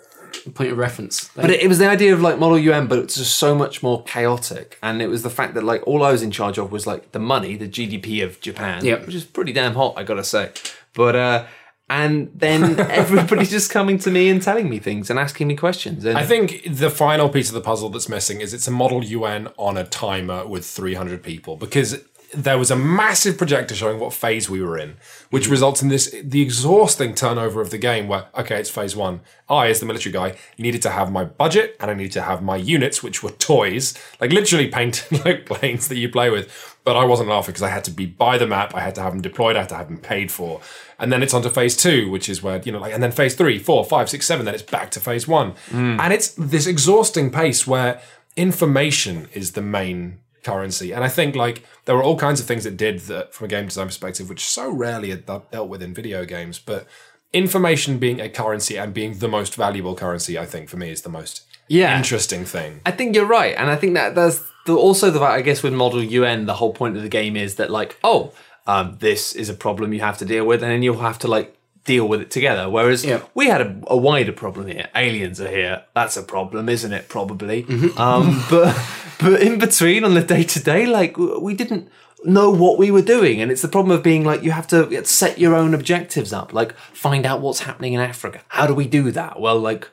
point 0.54 0.72
of 0.72 0.78
reference. 0.78 1.34
Like, 1.36 1.42
But 1.42 1.50
it, 1.50 1.62
it 1.64 1.68
was 1.68 1.78
the 1.78 1.88
idea 1.88 2.14
of 2.14 2.22
like 2.22 2.38
Model 2.38 2.58
UN, 2.58 2.86
but 2.86 2.98
it's 2.98 3.16
just 3.16 3.36
so 3.36 3.54
much 3.54 3.82
more 3.82 4.02
chaotic. 4.04 4.78
And 4.82 5.02
it 5.02 5.08
was 5.08 5.22
the 5.22 5.28
fact 5.30 5.52
that 5.54 5.64
like 5.64 5.86
all 5.86 6.02
I 6.02 6.10
was 6.10 6.22
in 6.22 6.30
charge 6.30 6.56
of 6.56 6.72
was 6.72 6.86
like 6.86 7.12
the 7.12 7.18
money, 7.18 7.56
the 7.56 7.68
GDP 7.68 8.24
of 8.24 8.40
Japan, 8.40 8.82
Yep. 8.84 9.06
which 9.06 9.14
is 9.14 9.24
pretty 9.24 9.52
damn 9.52 9.74
hot, 9.74 9.94
I 9.98 10.02
gotta 10.02 10.24
say. 10.24 10.50
But 10.94 11.14
uh, 11.14 11.44
and 11.90 12.30
then 12.34 12.80
everybody 13.02 13.44
just 13.44 13.70
coming 13.70 13.98
to 13.98 14.10
me 14.10 14.30
and 14.30 14.40
telling 14.40 14.70
me 14.70 14.78
things 14.78 15.10
and 15.10 15.18
asking 15.18 15.46
me 15.48 15.56
questions. 15.56 16.06
And 16.06 16.16
I 16.16 16.24
think 16.24 16.62
the 16.74 16.88
final 16.88 17.28
piece 17.28 17.48
of 17.48 17.54
the 17.54 17.60
puzzle 17.60 17.90
that's 17.90 18.08
missing 18.08 18.40
is 18.40 18.54
it's 18.54 18.66
a 18.66 18.70
model 18.70 19.04
UN 19.04 19.48
on 19.58 19.76
a 19.76 19.84
timer 19.84 20.46
with 20.46 20.64
300 20.64 21.22
people 21.22 21.58
because 21.58 22.02
there 22.34 22.58
was 22.58 22.70
a 22.70 22.76
massive 22.76 23.36
projector 23.36 23.74
showing 23.74 23.98
what 23.98 24.12
phase 24.12 24.48
we 24.48 24.62
were 24.62 24.78
in, 24.78 24.96
which 25.30 25.44
mm-hmm. 25.44 25.52
results 25.52 25.82
in 25.82 25.88
this 25.88 26.14
the 26.22 26.40
exhausting 26.40 27.14
turnover 27.14 27.60
of 27.60 27.70
the 27.70 27.78
game 27.78 28.08
where 28.08 28.26
okay, 28.36 28.58
it's 28.58 28.70
phase 28.70 28.96
one. 28.96 29.20
I, 29.48 29.68
as 29.68 29.80
the 29.80 29.86
military 29.86 30.12
guy, 30.12 30.36
needed 30.58 30.80
to 30.82 30.90
have 30.90 31.12
my 31.12 31.24
budget 31.24 31.76
and 31.78 31.90
I 31.90 31.94
needed 31.94 32.12
to 32.12 32.22
have 32.22 32.42
my 32.42 32.56
units, 32.56 33.02
which 33.02 33.22
were 33.22 33.32
toys, 33.32 33.94
like 34.20 34.32
literally 34.32 34.68
painted 34.68 35.24
like 35.24 35.46
planes 35.46 35.88
that 35.88 35.96
you 35.96 36.08
play 36.08 36.30
with. 36.30 36.78
But 36.84 36.96
I 36.96 37.04
wasn't 37.04 37.28
laughing 37.28 37.52
because 37.52 37.62
I 37.62 37.68
had 37.68 37.84
to 37.84 37.90
be 37.90 38.06
by 38.06 38.38
the 38.38 38.46
map, 38.46 38.74
I 38.74 38.80
had 38.80 38.94
to 38.96 39.02
have 39.02 39.12
them 39.12 39.22
deployed, 39.22 39.56
I 39.56 39.60
had 39.60 39.68
to 39.68 39.76
have 39.76 39.88
them 39.88 39.98
paid 39.98 40.32
for. 40.32 40.60
And 40.98 41.12
then 41.12 41.22
it's 41.22 41.34
on 41.34 41.42
to 41.42 41.50
phase 41.50 41.76
two, 41.76 42.10
which 42.10 42.28
is 42.28 42.42
where, 42.42 42.60
you 42.62 42.72
know, 42.72 42.80
like, 42.80 42.92
and 42.92 43.02
then 43.02 43.12
phase 43.12 43.34
three, 43.34 43.58
four, 43.58 43.84
five, 43.84 44.08
six, 44.08 44.26
seven, 44.26 44.44
then 44.46 44.54
it's 44.54 44.62
back 44.62 44.90
to 44.92 45.00
phase 45.00 45.28
one. 45.28 45.52
Mm. 45.70 46.00
And 46.00 46.12
it's 46.12 46.28
this 46.30 46.66
exhausting 46.66 47.30
pace 47.30 47.66
where 47.66 48.00
information 48.36 49.28
is 49.32 49.52
the 49.52 49.62
main 49.62 50.18
currency. 50.42 50.92
And 50.92 51.04
I 51.04 51.08
think, 51.08 51.34
like, 51.36 51.62
there 51.84 51.96
were 51.96 52.02
all 52.02 52.16
kinds 52.18 52.40
of 52.40 52.46
things 52.46 52.64
that 52.64 52.76
did 52.76 53.00
that 53.00 53.32
from 53.34 53.44
a 53.46 53.48
game 53.48 53.66
design 53.66 53.86
perspective, 53.86 54.28
which 54.28 54.44
so 54.44 54.70
rarely 54.70 55.12
are 55.12 55.16
de- 55.16 55.42
dealt 55.50 55.68
with 55.68 55.82
in 55.82 55.94
video 55.94 56.24
games. 56.24 56.58
But 56.58 56.86
information 57.32 57.98
being 57.98 58.20
a 58.20 58.28
currency 58.28 58.76
and 58.78 58.92
being 58.92 59.18
the 59.18 59.28
most 59.28 59.54
valuable 59.54 59.94
currency, 59.94 60.38
I 60.38 60.46
think, 60.46 60.68
for 60.68 60.76
me, 60.76 60.90
is 60.90 61.02
the 61.02 61.08
most 61.08 61.42
Yeah. 61.68 61.96
interesting 61.96 62.44
thing. 62.44 62.80
I 62.84 62.90
think 62.90 63.14
you're 63.14 63.24
right, 63.26 63.54
and 63.56 63.70
I 63.70 63.76
think 63.76 63.94
that 63.94 64.14
there's 64.14 64.42
the, 64.66 64.76
also 64.76 65.10
the 65.10 65.20
I 65.20 65.40
guess 65.42 65.62
with 65.62 65.72
Model 65.72 66.02
UN, 66.02 66.46
the 66.46 66.54
whole 66.54 66.72
point 66.72 66.96
of 66.96 67.02
the 67.02 67.08
game 67.08 67.36
is 67.36 67.54
that 67.56 67.70
like, 67.70 67.96
oh, 68.04 68.32
um, 68.66 68.96
this 69.00 69.34
is 69.34 69.48
a 69.48 69.54
problem 69.54 69.92
you 69.92 70.00
have 70.00 70.18
to 70.18 70.24
deal 70.24 70.44
with, 70.44 70.62
and 70.62 70.70
then 70.70 70.82
you'll 70.82 70.98
have 70.98 71.18
to 71.20 71.28
like 71.28 71.56
deal 71.84 72.06
with 72.08 72.20
it 72.20 72.30
together. 72.30 72.68
Whereas 72.70 73.04
Yeah. 73.04 73.20
we 73.34 73.48
had 73.48 73.60
a, 73.60 73.76
a 73.88 73.96
wider 73.96 74.32
problem 74.32 74.68
here. 74.68 74.88
Aliens 74.94 75.40
are 75.40 75.48
here. 75.50 75.82
That's 75.94 76.16
a 76.16 76.22
problem, 76.22 76.68
isn't 76.68 76.92
it? 76.92 77.08
Probably. 77.08 77.64
Um, 77.96 78.44
but 78.50 78.76
but 79.20 79.40
in 79.42 79.58
between 79.58 80.04
on 80.04 80.14
the 80.14 80.22
day 80.22 80.42
to 80.44 80.62
day, 80.62 80.86
like 80.86 81.16
we 81.18 81.54
didn't. 81.54 81.88
know 82.24 82.50
what 82.50 82.78
we 82.78 82.88
were 82.92 83.02
doing. 83.02 83.40
And 83.42 83.50
it's 83.50 83.62
the 83.62 83.68
problem 83.76 83.90
of 83.98 84.00
being 84.04 84.22
like, 84.24 84.44
you 84.44 84.52
have 84.52 84.68
to 84.68 85.04
set 85.04 85.40
your 85.40 85.56
own 85.56 85.74
objectives 85.74 86.32
up, 86.32 86.52
like 86.52 86.72
find 86.92 87.26
out 87.26 87.40
what's 87.40 87.58
happening 87.66 87.94
in 87.94 88.00
Africa. 88.00 88.38
How 88.46 88.64
do 88.68 88.74
we 88.74 88.86
do 88.86 89.10
that? 89.10 89.40
Well, 89.40 89.58
like, 89.58 89.88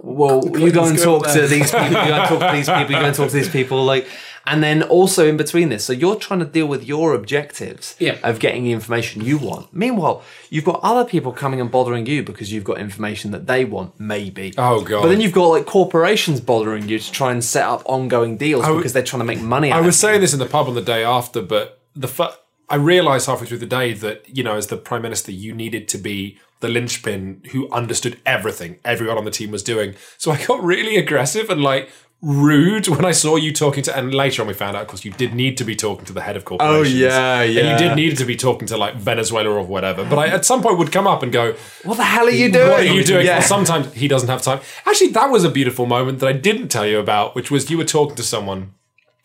well, 0.00 0.42
you 0.58 0.70
go 0.72 0.84
and 0.84 0.98
talk 0.98 1.26
to 1.32 1.46
these 1.46 1.70
people, 1.70 1.88
you 1.88 1.94
go 2.12 2.20
and 2.20 2.28
talk 2.28 2.40
to 2.50 2.56
these 2.56 2.68
people, 2.76 2.90
you 2.94 3.00
go 3.00 3.06
and 3.06 3.16
talk 3.16 3.30
to 3.30 3.34
these 3.34 3.48
people, 3.48 3.82
like, 3.86 4.06
and 4.46 4.62
then 4.62 4.82
also 4.82 5.26
in 5.28 5.36
between 5.36 5.68
this, 5.68 5.84
so 5.84 5.92
you're 5.92 6.16
trying 6.16 6.40
to 6.40 6.46
deal 6.46 6.66
with 6.66 6.84
your 6.84 7.14
objectives 7.14 7.94
Yeah. 7.98 8.16
of 8.22 8.38
getting 8.40 8.64
the 8.64 8.72
information 8.72 9.24
you 9.24 9.38
want. 9.38 9.72
Meanwhile, 9.72 10.22
you've 10.48 10.64
got 10.64 10.80
other 10.82 11.04
people 11.08 11.32
coming 11.32 11.60
and 11.60 11.70
bothering 11.70 12.06
you 12.06 12.22
because 12.22 12.52
you've 12.52 12.64
got 12.64 12.78
information 12.78 13.30
that 13.32 13.46
they 13.46 13.64
want, 13.64 13.98
maybe. 14.00 14.52
Oh, 14.58 14.80
God. 14.82 15.02
But 15.02 15.08
then 15.08 15.20
you've 15.20 15.32
got 15.32 15.46
like 15.48 15.66
corporations 15.66 16.40
bothering 16.40 16.88
you 16.88 16.98
to 16.98 17.12
try 17.12 17.32
and 17.32 17.44
set 17.44 17.64
up 17.64 17.82
ongoing 17.84 18.36
deals 18.36 18.62
w- 18.62 18.78
because 18.80 18.92
they're 18.92 19.02
trying 19.02 19.20
to 19.20 19.26
make 19.26 19.40
money. 19.40 19.70
Out 19.70 19.82
I 19.82 19.86
was 19.86 19.98
saying 19.98 20.20
this 20.20 20.32
in 20.32 20.38
the 20.38 20.46
pub 20.46 20.66
on 20.68 20.74
the 20.74 20.82
day 20.82 21.04
after, 21.04 21.42
but 21.42 21.80
the 21.94 22.08
fu- 22.08 22.24
I 22.68 22.76
realised 22.76 23.26
halfway 23.26 23.46
through 23.46 23.58
the 23.58 23.66
day 23.66 23.92
that 23.94 24.24
you 24.28 24.42
know, 24.42 24.56
as 24.56 24.68
the 24.68 24.76
prime 24.76 25.02
minister, 25.02 25.32
you 25.32 25.52
needed 25.54 25.88
to 25.88 25.98
be 25.98 26.38
the 26.60 26.68
linchpin 26.68 27.42
who 27.52 27.70
understood 27.72 28.18
everything 28.26 28.78
everyone 28.84 29.16
on 29.18 29.24
the 29.24 29.30
team 29.30 29.50
was 29.50 29.62
doing. 29.62 29.94
So 30.18 30.30
I 30.30 30.44
got 30.44 30.62
really 30.62 30.96
aggressive 30.96 31.48
and 31.50 31.62
like 31.62 31.88
rude 32.22 32.86
when 32.88 33.04
I 33.04 33.12
saw 33.12 33.36
you 33.36 33.52
talking 33.52 33.82
to. 33.84 33.96
And 33.96 34.12
later 34.12 34.42
on, 34.42 34.48
we 34.48 34.54
found 34.54 34.76
out, 34.76 34.82
of 34.82 34.88
course, 34.88 35.04
you 35.04 35.10
did 35.12 35.34
need 35.34 35.56
to 35.58 35.64
be 35.64 35.74
talking 35.74 36.04
to 36.06 36.12
the 36.12 36.20
head 36.20 36.36
of 36.36 36.42
oh, 36.42 36.58
corporations. 36.58 36.94
Oh 36.94 36.98
yeah, 36.98 37.40
And 37.40 37.54
yeah. 37.54 37.72
you 37.72 37.78
did 37.78 37.96
need 37.96 38.18
to 38.18 38.24
be 38.24 38.36
talking 38.36 38.68
to 38.68 38.76
like 38.76 38.94
Venezuela 38.96 39.50
or 39.50 39.62
whatever. 39.62 40.04
But 40.04 40.18
I 40.18 40.28
at 40.28 40.44
some 40.44 40.62
point 40.62 40.78
would 40.78 40.92
come 40.92 41.06
up 41.06 41.22
and 41.22 41.32
go, 41.32 41.54
What 41.84 41.96
the 41.96 42.04
hell 42.04 42.26
are 42.26 42.30
you 42.30 42.50
doing? 42.50 42.68
what 42.68 42.80
are 42.80 42.84
you 42.84 43.04
doing? 43.04 43.26
Yeah. 43.26 43.38
Well, 43.38 43.48
sometimes 43.48 43.92
he 43.94 44.08
doesn't 44.08 44.28
have 44.28 44.42
time. 44.42 44.60
Actually, 44.86 45.10
that 45.10 45.30
was 45.30 45.44
a 45.44 45.50
beautiful 45.50 45.86
moment 45.86 46.20
that 46.20 46.28
I 46.28 46.32
didn't 46.32 46.68
tell 46.68 46.86
you 46.86 46.98
about, 46.98 47.34
which 47.34 47.50
was 47.50 47.70
you 47.70 47.78
were 47.78 47.84
talking 47.84 48.16
to 48.16 48.22
someone. 48.22 48.74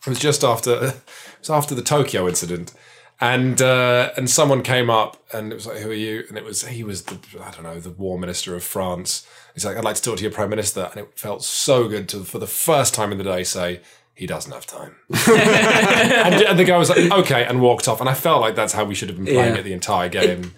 It 0.06 0.10
was 0.10 0.18
just 0.18 0.44
after 0.44 0.72
it 0.86 0.94
was 1.40 1.50
after 1.50 1.74
the 1.74 1.82
Tokyo 1.82 2.28
incident, 2.28 2.72
and 3.20 3.60
uh, 3.62 4.10
and 4.16 4.28
someone 4.28 4.62
came 4.62 4.90
up 4.90 5.16
and 5.32 5.52
it 5.52 5.54
was 5.54 5.66
like, 5.66 5.78
"Who 5.78 5.90
are 5.90 5.94
you?" 5.94 6.24
And 6.28 6.36
it 6.36 6.44
was 6.44 6.66
he 6.66 6.84
was 6.84 7.02
the 7.04 7.18
I 7.42 7.50
don't 7.50 7.62
know 7.62 7.80
the 7.80 7.90
War 7.90 8.18
Minister 8.18 8.54
of 8.54 8.62
France. 8.64 9.26
He's 9.54 9.64
like, 9.64 9.76
"I'd 9.76 9.84
like 9.84 9.96
to 9.96 10.02
talk 10.02 10.16
to 10.18 10.22
your 10.22 10.32
Prime 10.32 10.50
Minister," 10.50 10.88
and 10.90 11.00
it 11.00 11.18
felt 11.18 11.42
so 11.44 11.88
good 11.88 12.08
to 12.10 12.24
for 12.24 12.38
the 12.38 12.46
first 12.46 12.94
time 12.94 13.12
in 13.12 13.18
the 13.18 13.24
day 13.24 13.44
say. 13.44 13.80
He 14.14 14.26
doesn't 14.26 14.50
have 14.50 14.64
time. 14.64 14.96
and, 15.28 16.34
and 16.42 16.58
the 16.58 16.64
guy 16.64 16.78
was 16.78 16.88
like, 16.88 17.10
okay, 17.12 17.44
and 17.44 17.60
walked 17.60 17.86
off. 17.86 18.00
And 18.00 18.08
I 18.08 18.14
felt 18.14 18.40
like 18.40 18.54
that's 18.54 18.72
how 18.72 18.82
we 18.82 18.94
should 18.94 19.10
have 19.10 19.16
been 19.18 19.26
playing 19.26 19.52
Yeah. 19.52 19.60
it 19.60 19.64
the 19.64 19.74
entire 19.74 20.08
game. 20.08 20.54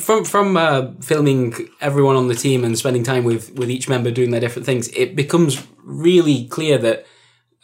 from 0.00 0.24
from 0.24 0.56
uh, 0.56 0.92
filming 1.02 1.54
everyone 1.82 2.16
on 2.16 2.28
the 2.28 2.34
team 2.34 2.64
and 2.64 2.78
spending 2.78 3.02
time 3.02 3.24
with 3.24 3.52
with 3.52 3.70
each 3.70 3.86
member 3.86 4.10
doing 4.10 4.30
their 4.30 4.40
different 4.40 4.64
things, 4.64 4.88
it 4.96 5.14
becomes 5.14 5.62
really 5.84 6.46
clear 6.46 6.78
that 6.78 7.04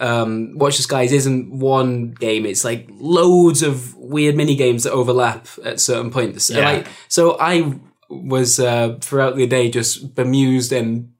um, 0.00 0.56
Watch 0.56 0.76
the 0.76 0.82
Skies 0.82 1.12
isn't 1.12 1.50
one 1.50 2.12
game. 2.12 2.46
It's 2.46 2.64
like 2.64 2.88
loads 2.90 3.62
of 3.62 3.96
weird 3.96 4.36
mini 4.36 4.54
games 4.54 4.84
that 4.84 4.92
overlap 4.92 5.48
at 5.64 5.80
certain 5.80 6.10
points. 6.10 6.50
Yeah. 6.50 6.64
like, 6.64 6.86
so 7.08 7.36
I 7.40 7.78
was 8.08 8.58
uh, 8.58 8.98
throughout 9.00 9.36
the 9.36 9.46
day 9.46 9.70
just 9.70 10.14
bemused 10.14 10.72
and 10.72 11.12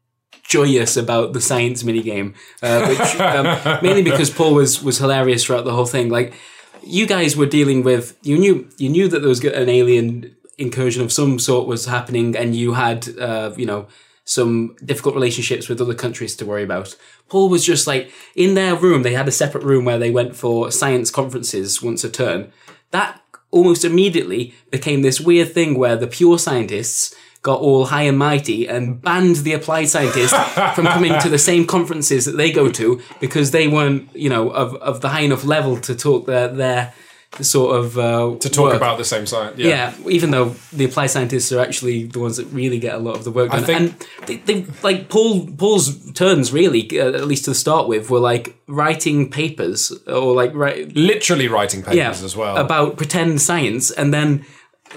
joyous 0.45 0.97
about 0.97 1.35
the 1.35 1.41
science 1.41 1.85
mini 1.85 2.03
game, 2.03 2.35
uh, 2.63 2.87
which 2.87 2.99
um, 3.21 3.81
mainly 3.83 4.03
because 4.03 4.31
Paul 4.31 4.55
was 4.55 4.83
was 4.83 4.99
hilarious 4.99 5.45
throughout 5.45 5.65
the 5.65 5.75
whole 5.75 5.87
thing. 5.87 6.09
Like 6.09 6.35
you 6.83 7.07
guys 7.07 7.37
were 7.37 7.47
dealing 7.47 7.83
with 7.83 8.17
you 8.23 8.39
knew 8.39 8.69
you 8.79 8.89
knew 8.89 9.09
that 9.09 9.21
there 9.21 9.29
was 9.29 9.45
an 9.45 9.69
alien 9.69 10.35
incursion 10.57 11.03
of 11.03 11.13
some 11.13 11.39
sort 11.39 11.69
was 11.69 11.87
happening, 11.87 12.37
and 12.37 12.55
you 12.57 12.75
had 12.75 13.09
uh, 13.19 13.53
you 13.57 13.67
know 13.67 13.87
some 14.29 14.77
difficult 14.85 15.15
relationships 15.15 15.71
with 15.71 15.81
other 15.81 15.95
countries 15.95 16.37
to 16.37 16.45
worry 16.45 16.63
about. 16.63 16.95
Paul 17.31 17.49
was 17.49 17.65
just 17.65 17.87
like 17.87 18.13
in 18.37 18.53
their 18.53 18.77
room. 18.77 19.03
They 19.03 19.15
had 19.15 19.27
a 19.27 19.33
separate 19.33 19.65
room 19.65 19.87
where 19.87 19.99
they 19.99 20.11
went 20.11 20.37
for 20.37 20.71
science 20.71 21.11
conferences 21.11 21.83
once 21.83 22.05
a 22.05 22.11
turn. 22.11 22.53
That 22.91 23.23
almost 23.51 23.87
immediately 23.87 24.55
became 24.71 25.01
this 25.01 25.19
weird 25.19 25.55
thing 25.55 25.79
where 25.79 25.97
the 25.97 26.07
pure 26.07 26.39
scientists 26.39 27.15
got 27.41 27.61
all 27.61 27.87
high 27.87 28.03
and 28.03 28.19
mighty 28.19 28.69
and 28.69 29.01
banned 29.01 29.37
the 29.37 29.55
applied 29.55 29.87
scientists 29.87 30.35
from 30.75 30.85
coming 30.85 31.19
to 31.21 31.31
the 31.31 31.39
same 31.39 31.67
conferences 31.67 32.27
that 32.27 32.37
they 32.37 32.53
go 32.53 32.71
to 32.71 33.01
because 33.21 33.51
they 33.51 33.67
weren't, 33.67 34.15
you 34.15 34.29
know, 34.29 34.51
of, 34.51 34.75
of 34.75 35.01
the 35.01 35.09
high 35.09 35.21
enough 35.21 35.45
level 35.45 35.79
to 35.81 35.95
talk 35.95 36.27
their 36.27 36.49
their 36.49 36.93
sort 37.41 37.77
of 37.77 37.99
uh, 37.99 38.37
To 38.41 38.49
talk 38.49 38.75
about 38.75 38.97
the 38.99 39.05
same 39.05 39.27
science. 39.27 39.59
yeah. 39.59 39.93
even 40.09 40.31
though 40.31 40.55
the 40.73 40.87
applied 40.87 41.09
scientists 41.09 41.53
are 41.53 41.61
actually 41.61 42.05
the 42.05 42.19
ones 42.19 42.37
that 42.39 42.47
really 42.47 42.79
get 42.79 42.95
a 42.95 42.99
lot 42.99 43.17
of 43.17 43.25
the 43.25 43.31
work 43.31 43.51
done. 43.51 43.65
think- 43.65 43.81
and 43.81 44.07
they, 44.27 44.37
they 44.39 44.67
like 44.83 45.09
Paul 45.09 45.47
Paul's 45.47 46.11
turns 46.13 46.53
really, 46.53 46.89
uh, 46.99 47.13
at 47.13 47.27
least 47.27 47.45
to 47.45 47.55
start 47.55 47.87
with, 47.87 48.09
were 48.11 48.19
like 48.19 48.57
writing 48.67 49.31
papers 49.31 49.93
or 50.07 50.35
like 50.35 50.55
write, 50.55 50.95
Literally 50.97 51.49
writing 51.49 51.83
papers 51.83 51.97
yeah, 51.97 52.11
as 52.11 52.35
well. 52.35 52.57
about 52.57 52.97
pretend 52.97 53.41
science, 53.43 53.91
and 53.91 54.13
then 54.13 54.45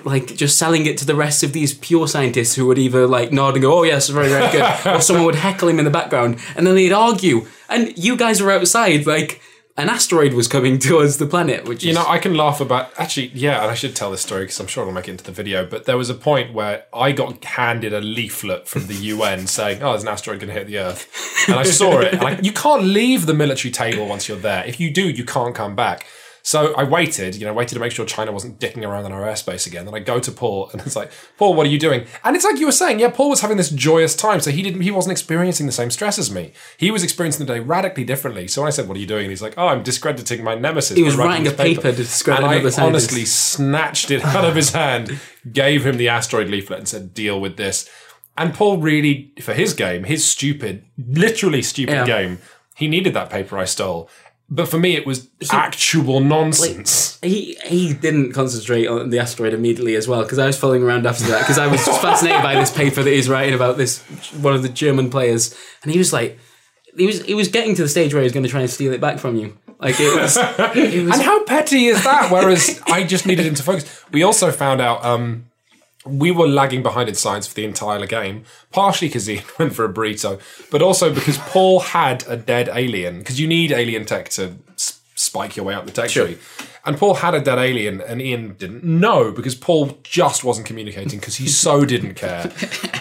like 0.05 0.27
just 0.37 0.57
selling 0.57 0.85
it 0.85 0.97
to 0.99 1.05
the 1.05 1.15
rest 1.15 1.43
of 1.43 1.51
these 1.51 1.73
pure 1.73 2.07
scientists 2.07 2.55
who 2.55 2.65
would 2.65 2.77
either 2.79 3.05
like 3.07 3.33
nod 3.33 3.55
and 3.55 3.61
go, 3.61 3.79
"Oh 3.79 3.83
yes, 3.83 4.07
very 4.07 4.29
very 4.29 4.49
good," 4.53 4.63
or 4.95 5.01
someone 5.01 5.25
would 5.25 5.35
heckle 5.35 5.67
him 5.67 5.79
in 5.79 5.85
the 5.85 5.91
background, 5.91 6.39
and 6.55 6.65
then 6.65 6.75
they'd 6.75 6.93
argue, 6.93 7.45
and 7.69 7.93
you 7.97 8.15
guys 8.15 8.41
were 8.41 8.51
outside 8.51 9.05
like. 9.05 9.41
An 9.77 9.89
asteroid 9.89 10.33
was 10.33 10.47
coming 10.47 10.79
towards 10.87 11.17
the 11.17 11.25
planet, 11.25 11.65
which 11.65 11.83
You 11.83 11.91
is 11.91 11.95
know, 11.95 12.05
I 12.07 12.19
can 12.19 12.35
laugh 12.35 12.59
about. 12.59 12.91
Actually, 12.97 13.27
yeah, 13.33 13.61
and 13.61 13.71
I 13.71 13.73
should 13.73 13.95
tell 13.95 14.11
this 14.11 14.21
story 14.21 14.43
because 14.43 14.59
I'm 14.59 14.67
sure 14.67 14.83
it'll 14.83 14.93
make 14.93 15.07
it 15.07 15.11
into 15.11 15.23
the 15.23 15.31
video. 15.31 15.65
But 15.65 15.85
there 15.85 15.97
was 15.97 16.09
a 16.09 16.13
point 16.13 16.53
where 16.53 16.85
I 16.93 17.11
got 17.11 17.43
handed 17.43 17.93
a 17.93 18.01
leaflet 18.01 18.67
from 18.67 18.87
the 18.87 18.95
UN 18.95 19.47
saying, 19.57 19.81
"Oh, 19.81 19.91
there's 19.91 20.03
an 20.03 20.09
asteroid 20.09 20.39
going 20.39 20.53
to 20.53 20.53
hit 20.53 20.67
the 20.67 20.79
Earth," 20.79 21.07
and 21.47 21.57
I 21.57 21.63
saw 21.63 21.99
it. 21.99 22.13
And 22.13 22.23
I, 22.23 22.39
you 22.39 22.51
can't 22.51 22.83
leave 22.83 23.25
the 23.25 23.33
military 23.33 23.71
table 23.71 24.07
once 24.07 24.27
you're 24.27 24.37
there. 24.37 24.65
If 24.65 24.79
you 24.79 24.91
do, 24.91 25.09
you 25.09 25.25
can't 25.25 25.55
come 25.55 25.75
back. 25.75 26.05
So 26.43 26.73
I 26.73 26.83
waited, 26.83 27.35
you 27.35 27.45
know, 27.45 27.53
waited 27.53 27.75
to 27.75 27.79
make 27.79 27.91
sure 27.91 28.05
China 28.05 28.31
wasn't 28.31 28.59
dicking 28.59 28.83
around 28.83 29.05
in 29.05 29.11
our 29.11 29.21
airspace 29.21 29.67
again. 29.67 29.85
Then 29.85 29.93
I 29.93 29.99
go 29.99 30.19
to 30.19 30.31
Paul, 30.31 30.69
and 30.71 30.81
it's 30.81 30.95
like, 30.95 31.11
Paul, 31.37 31.53
what 31.53 31.67
are 31.67 31.69
you 31.69 31.77
doing? 31.77 32.07
And 32.23 32.35
it's 32.35 32.43
like 32.43 32.57
you 32.59 32.65
were 32.65 32.71
saying, 32.71 32.99
yeah, 32.99 33.09
Paul 33.09 33.29
was 33.29 33.41
having 33.41 33.57
this 33.57 33.69
joyous 33.69 34.15
time, 34.15 34.39
so 34.39 34.49
he 34.49 34.63
didn't, 34.63 34.81
he 34.81 34.89
wasn't 34.91 35.11
experiencing 35.11 35.67
the 35.67 35.71
same 35.71 35.91
stress 35.91 36.17
as 36.17 36.31
me. 36.31 36.53
He 36.77 36.89
was 36.89 37.03
experiencing 37.03 37.45
the 37.45 37.53
day 37.53 37.59
radically 37.59 38.03
differently. 38.03 38.47
So 38.47 38.61
when 38.61 38.67
I 38.67 38.71
said, 38.71 38.87
"What 38.87 38.97
are 38.97 38.99
you 38.99 39.05
doing?" 39.07 39.23
and 39.25 39.29
he's 39.29 39.41
like, 39.41 39.53
"Oh, 39.57 39.67
I'm 39.67 39.83
discrediting 39.83 40.43
my 40.43 40.55
nemesis." 40.55 40.97
He 40.97 41.03
was 41.03 41.15
writing 41.15 41.47
a 41.47 41.51
paper 41.51 41.91
to 41.91 41.91
discredit 41.93 42.43
and 42.43 42.51
I 42.51 42.57
scientist. 42.57 42.79
honestly 42.79 43.25
snatched 43.25 44.09
it 44.09 44.23
out 44.25 44.43
of 44.45 44.55
his 44.55 44.71
hand, 44.71 45.19
gave 45.51 45.85
him 45.85 45.97
the 45.97 46.09
asteroid 46.09 46.47
leaflet, 46.49 46.79
and 46.79 46.87
said, 46.87 47.13
"Deal 47.13 47.39
with 47.39 47.57
this." 47.57 47.87
And 48.37 48.53
Paul 48.53 48.77
really, 48.77 49.33
for 49.41 49.53
his 49.53 49.73
game, 49.73 50.05
his 50.05 50.25
stupid, 50.25 50.85
literally 50.97 51.61
stupid 51.61 51.93
Yeah. 51.93 52.05
game, 52.05 52.39
he 52.75 52.87
needed 52.87 53.13
that 53.13 53.29
paper 53.29 53.57
I 53.57 53.65
stole. 53.65 54.09
But 54.53 54.67
for 54.67 54.77
me, 54.77 54.97
it 54.97 55.07
was 55.07 55.29
actual 55.49 56.19
nonsense. 56.19 57.17
he 57.21 57.57
he 57.65 57.93
didn't 57.93 58.33
concentrate 58.33 58.85
on 58.85 59.09
the 59.09 59.17
asteroid 59.17 59.53
immediately 59.53 59.95
as 59.95 60.09
well 60.09 60.23
because 60.23 60.39
I 60.39 60.45
was 60.45 60.59
following 60.59 60.83
around 60.83 61.07
after 61.07 61.23
that 61.27 61.39
because 61.39 61.57
I 61.57 61.67
was 61.67 61.85
just 61.85 62.01
fascinated 62.07 62.41
by 62.43 62.55
this 62.55 62.69
paper 62.69 63.01
that 63.01 63.09
he's 63.09 63.29
writing 63.29 63.53
about 63.53 63.77
this 63.77 64.01
one 64.33 64.53
of 64.53 64.61
the 64.61 64.69
German 64.69 65.09
players 65.09 65.55
and 65.83 65.91
he 65.91 65.97
was 65.97 66.11
like 66.11 66.37
he 66.97 67.05
was 67.05 67.21
he 67.23 67.33
was 67.33 67.47
getting 67.47 67.75
to 67.75 67.81
the 67.81 67.87
stage 67.87 68.13
where 68.13 68.21
he 68.21 68.25
was 68.25 68.33
going 68.33 68.43
to 68.43 68.49
try 68.49 68.59
and 68.59 68.69
steal 68.69 68.91
it 68.91 68.99
back 68.99 69.19
from 69.19 69.37
you 69.37 69.57
like 69.79 69.95
it 69.99 70.13
was 70.15 70.35
it 70.75 71.05
was 71.05 71.13
and 71.13 71.21
how 71.21 71.43
petty 71.45 71.85
is 71.85 72.03
that? 72.03 72.29
Whereas 72.29 72.81
I 72.87 73.03
just 73.03 73.25
needed 73.25 73.45
him 73.45 73.55
to 73.55 73.63
focus. 73.63 74.03
We 74.11 74.23
also 74.23 74.51
found 74.51 74.81
out 74.81 75.03
um, 75.03 75.45
we 76.05 76.31
were 76.31 76.47
lagging 76.47 76.81
behind 76.81 77.09
in 77.09 77.15
science 77.15 77.47
for 77.47 77.53
the 77.53 77.65
entire 77.65 78.05
game, 78.07 78.43
partially 78.71 79.07
because 79.07 79.27
he 79.27 79.41
went 79.59 79.73
for 79.73 79.85
a 79.85 79.93
burrito, 79.93 80.39
but 80.71 80.81
also 80.81 81.13
because 81.13 81.37
Paul 81.37 81.79
had 81.79 82.25
a 82.27 82.35
dead 82.35 82.69
alien. 82.73 83.19
Because 83.19 83.39
you 83.39 83.47
need 83.47 83.71
alien 83.71 84.05
tech 84.05 84.29
to 84.29 84.55
s- 84.73 85.01
spike 85.15 85.55
your 85.55 85.65
way 85.65 85.73
up 85.73 85.85
the 85.85 85.91
tech 85.91 86.09
tree. 86.09 86.37
And 86.83 86.97
Paul 86.97 87.13
had 87.15 87.35
a 87.35 87.39
dead 87.39 87.59
alien, 87.59 88.01
and 88.01 88.19
Ian 88.19 88.55
didn't 88.55 88.83
know 88.83 89.31
because 89.31 89.53
Paul 89.53 89.99
just 90.01 90.43
wasn't 90.43 90.65
communicating 90.65 91.19
because 91.19 91.35
he 91.35 91.47
so 91.47 91.85
didn't 91.85 92.15
care. 92.15 92.51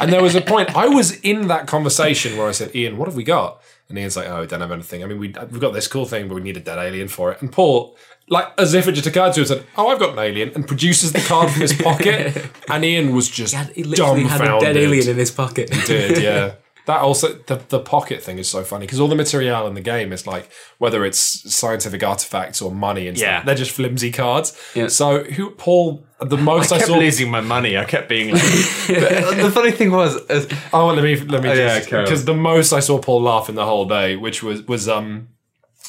And 0.01 0.13
there 0.13 0.23
was 0.23 0.35
a 0.35 0.43
point 0.43 0.77
I 0.77 0.87
was 0.87 1.19
in 1.21 1.49
that 1.49 1.67
conversation 1.67 2.37
where 2.37 2.47
I 2.47 2.53
said, 2.53 2.77
"Ian, 2.77 2.99
what 2.99 3.09
have 3.09 3.17
we 3.17 3.25
got?" 3.25 3.63
And 3.91 3.99
Ian's 3.99 4.17
like, 4.17 4.29
"Oh, 4.29 4.41
we 4.41 4.47
don't 4.47 4.61
have 4.61 4.73
anything. 4.73 5.05
I 5.05 5.07
mean, 5.07 5.19
we 5.19 5.29
we've 5.51 5.61
got 5.61 5.75
this 5.75 5.87
cool 5.89 6.07
thing, 6.07 6.29
but 6.29 6.35
we 6.35 6.41
need 6.41 6.57
a 6.57 6.61
dead 6.61 6.79
alien 6.79 7.09
for 7.09 7.33
it." 7.33 7.43
And 7.43 7.53
Paul, 7.53 7.97
like 8.29 8.47
as 8.57 8.73
if 8.73 8.89
it 8.89 8.93
just 8.93 9.07
occurred 9.07 9.35
to 9.35 9.41
him, 9.41 9.47
said, 9.47 9.67
"Oh, 9.77 9.89
I've 9.89 9.99
got 9.99 10.13
an 10.13 10.19
alien," 10.21 10.53
and 10.55 10.67
produces 10.67 11.13
the 11.13 11.21
card 11.21 11.51
from 11.51 11.61
his 11.61 11.75
pocket. 11.75 12.47
And 12.71 12.85
Ian 12.85 13.15
was 13.17 13.29
just 13.29 13.53
he, 13.53 13.59
had, 13.59 13.69
he 13.71 13.83
literally 13.83 14.23
had 14.23 14.41
a 14.41 14.61
dead 14.61 14.77
alien 14.77 15.09
in 15.09 15.17
his 15.17 15.33
pocket 15.33 15.75
He 15.75 15.87
Did 15.87 16.23
yeah. 16.23 16.53
That 16.87 17.01
also 17.01 17.35
the 17.47 17.57
the 17.69 17.79
pocket 17.81 18.23
thing 18.23 18.39
is 18.39 18.49
so 18.49 18.65
funny 18.65 18.87
because 18.87 19.01
all 19.01 19.09
the 19.09 19.15
material 19.15 19.67
in 19.67 19.75
the 19.75 19.81
game 19.81 20.13
is 20.13 20.27
like 20.27 20.51
whether 20.79 21.05
it's 21.05 21.19
scientific 21.55 22.03
artifacts 22.03 22.61
or 22.63 22.71
money 22.73 23.07
and 23.09 23.17
Yeah. 23.19 23.37
stuff, 23.39 23.47
they're 23.47 23.55
just 23.55 23.71
flimsy 23.73 24.11
cards. 24.11 24.57
Yeah. 24.75 24.89
So 24.89 25.25
who 25.25 25.51
Paul 25.51 26.05
the 26.21 26.37
most 26.37 26.73
I, 26.73 26.77
I 26.77 26.79
kept 26.79 26.89
saw 26.91 26.99
losing 26.99 27.31
my 27.31 27.41
money. 27.41 27.79
I 27.79 27.85
kept 27.85 28.09
being 28.09 28.33
like. 28.33 28.43
The 28.91 29.51
funny 29.55 29.71
thing 29.73 29.91
was, 29.91 30.17
is, 30.29 30.47
Oh, 30.73 30.89
let 30.89 31.03
me 31.05 31.17
let 31.17 31.43
me 31.43 31.49
Oh, 31.51 31.53
yeah, 31.55 31.79
just 31.79 31.91
because 31.91 32.25
the 32.25 32.35
most 32.35 32.73
I 32.73 32.81
saw 32.81 32.99
Paul 32.99 33.23
laugh 33.23 33.49
in 33.49 33.55
the 33.55 33.65
whole 33.65 33.87
day, 33.87 34.17
which 34.17 34.43
was 34.43 34.63
was 34.67 34.89
um 34.89 35.29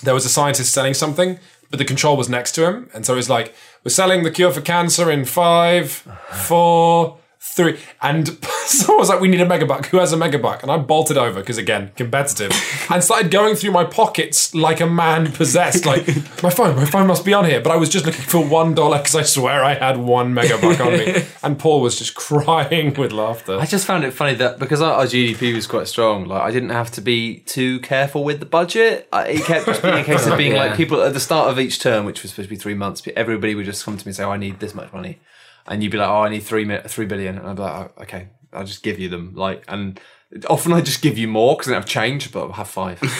there 0.04 0.14
was 0.14 0.26
a 0.26 0.30
scientist 0.30 0.72
selling 0.74 0.94
something, 0.94 1.40
but 1.70 1.80
the 1.80 1.86
control 1.86 2.16
was 2.18 2.30
next 2.30 2.54
to 2.54 2.66
him, 2.66 2.90
and 2.94 3.06
so 3.06 3.14
it 3.14 3.18
was 3.18 3.30
like 3.30 3.54
we're 3.84 3.90
selling 3.92 4.24
the 4.24 4.32
cure 4.32 4.52
for 4.52 4.62
cancer 4.62 5.10
in 5.12 5.26
five, 5.26 5.92
four, 6.32 7.18
three, 7.40 7.78
and 8.02 8.28
So 8.82 8.96
I 8.96 8.98
was 8.98 9.10
like, 9.10 9.20
we 9.20 9.28
need 9.28 9.42
a 9.42 9.46
megabuck. 9.46 9.86
Who 9.88 9.98
has 9.98 10.14
a 10.14 10.18
megabuck? 10.18 10.62
And 10.64 10.72
I 10.72 10.78
bolted 10.78 11.18
over 11.18 11.40
because 11.40 11.58
again, 11.58 11.92
competitive, 11.96 12.52
and 12.90 13.04
started 13.04 13.30
going 13.32 13.56
through 13.56 13.72
my 13.72 13.84
pockets 13.84 14.56
like 14.56 14.80
a 14.80 14.88
man 14.88 15.32
possessed. 15.32 15.86
Like 15.86 16.08
my 16.44 16.50
phone, 16.50 16.76
my 16.76 16.86
phone 16.86 17.08
must 17.08 17.24
be 17.26 17.34
on 17.34 17.46
here. 17.46 17.60
But 17.62 17.72
I 17.72 17.76
was 17.76 17.90
just 17.90 18.06
looking 18.06 18.22
for 18.24 18.44
one 18.44 18.74
dollar 18.74 18.98
because 19.00 19.16
I 19.16 19.22
swear 19.24 19.64
I 19.64 19.74
had 19.76 19.98
one 19.98 20.34
megabuck 20.34 20.80
on 20.86 20.94
me. 20.94 21.24
And 21.44 21.60
Paul 21.60 21.82
was 21.82 21.98
just 22.00 22.16
crying 22.16 22.94
with 22.96 23.12
laughter. 23.12 23.58
I 23.60 23.66
just 23.66 23.86
found 23.86 24.04
it 24.04 24.12
funny 24.12 24.34
that 24.36 24.58
because 24.60 24.82
our, 24.82 24.94
our 24.94 25.06
GDP 25.06 25.54
was 25.54 25.68
quite 25.68 25.88
strong, 25.88 26.26
like 26.26 26.42
I 26.42 26.52
didn't 26.52 26.70
have 26.70 26.92
to 26.92 27.02
be 27.02 27.40
too 27.42 27.80
careful 27.82 28.24
with 28.24 28.40
the 28.40 28.46
budget. 28.46 29.08
I, 29.12 29.28
it 29.28 29.44
kept 29.46 29.66
just 29.66 29.82
being 29.82 29.96
a 30.00 30.04
case 30.04 30.26
of 30.28 30.38
being 30.38 30.54
Yeah. 30.54 30.66
like 30.66 30.76
people 30.78 31.02
at 31.02 31.14
the 31.14 31.20
start 31.20 31.50
of 31.52 31.60
each 31.60 31.80
term, 31.80 32.06
which 32.06 32.22
was 32.24 32.32
supposed 32.32 32.48
to 32.50 32.56
be 32.56 32.60
three 32.60 32.74
months. 32.76 33.02
Everybody 33.16 33.54
would 33.56 33.66
just 33.66 33.84
come 33.86 33.98
to 33.98 34.06
me 34.06 34.10
and 34.12 34.16
say, 34.16 34.24
"Oh, 34.24 34.32
I 34.32 34.38
need 34.38 34.60
this 34.60 34.74
much 34.74 34.92
money," 34.94 35.20
and 35.68 35.84
you'd 35.84 35.92
be 35.92 35.98
like, 35.98 36.10
"Oh, 36.10 36.22
I 36.24 36.30
need 36.30 36.42
three 36.44 36.66
mi- 36.66 36.80
three 36.88 37.06
billion," 37.06 37.38
and 37.38 37.48
I'd 37.48 37.56
be 37.56 37.62
like, 37.62 37.92
oh, 37.98 38.02
"Okay, 38.04 38.28
I'll 38.54 38.66
just 38.66 38.84
give 38.84 39.00
you 39.00 39.10
them." 39.10 39.34
Like, 39.36 39.64
and 39.68 40.00
often 40.48 40.72
I 40.72 40.80
just 40.80 41.02
give 41.02 41.18
you 41.18 41.28
more 41.28 41.56
because 41.56 41.68
I 41.68 41.72
don't 41.72 41.82
have 41.82 41.90
change, 41.90 42.32
but 42.32 42.44
I'll 42.44 42.52
have 42.54 42.70
five. 42.70 43.02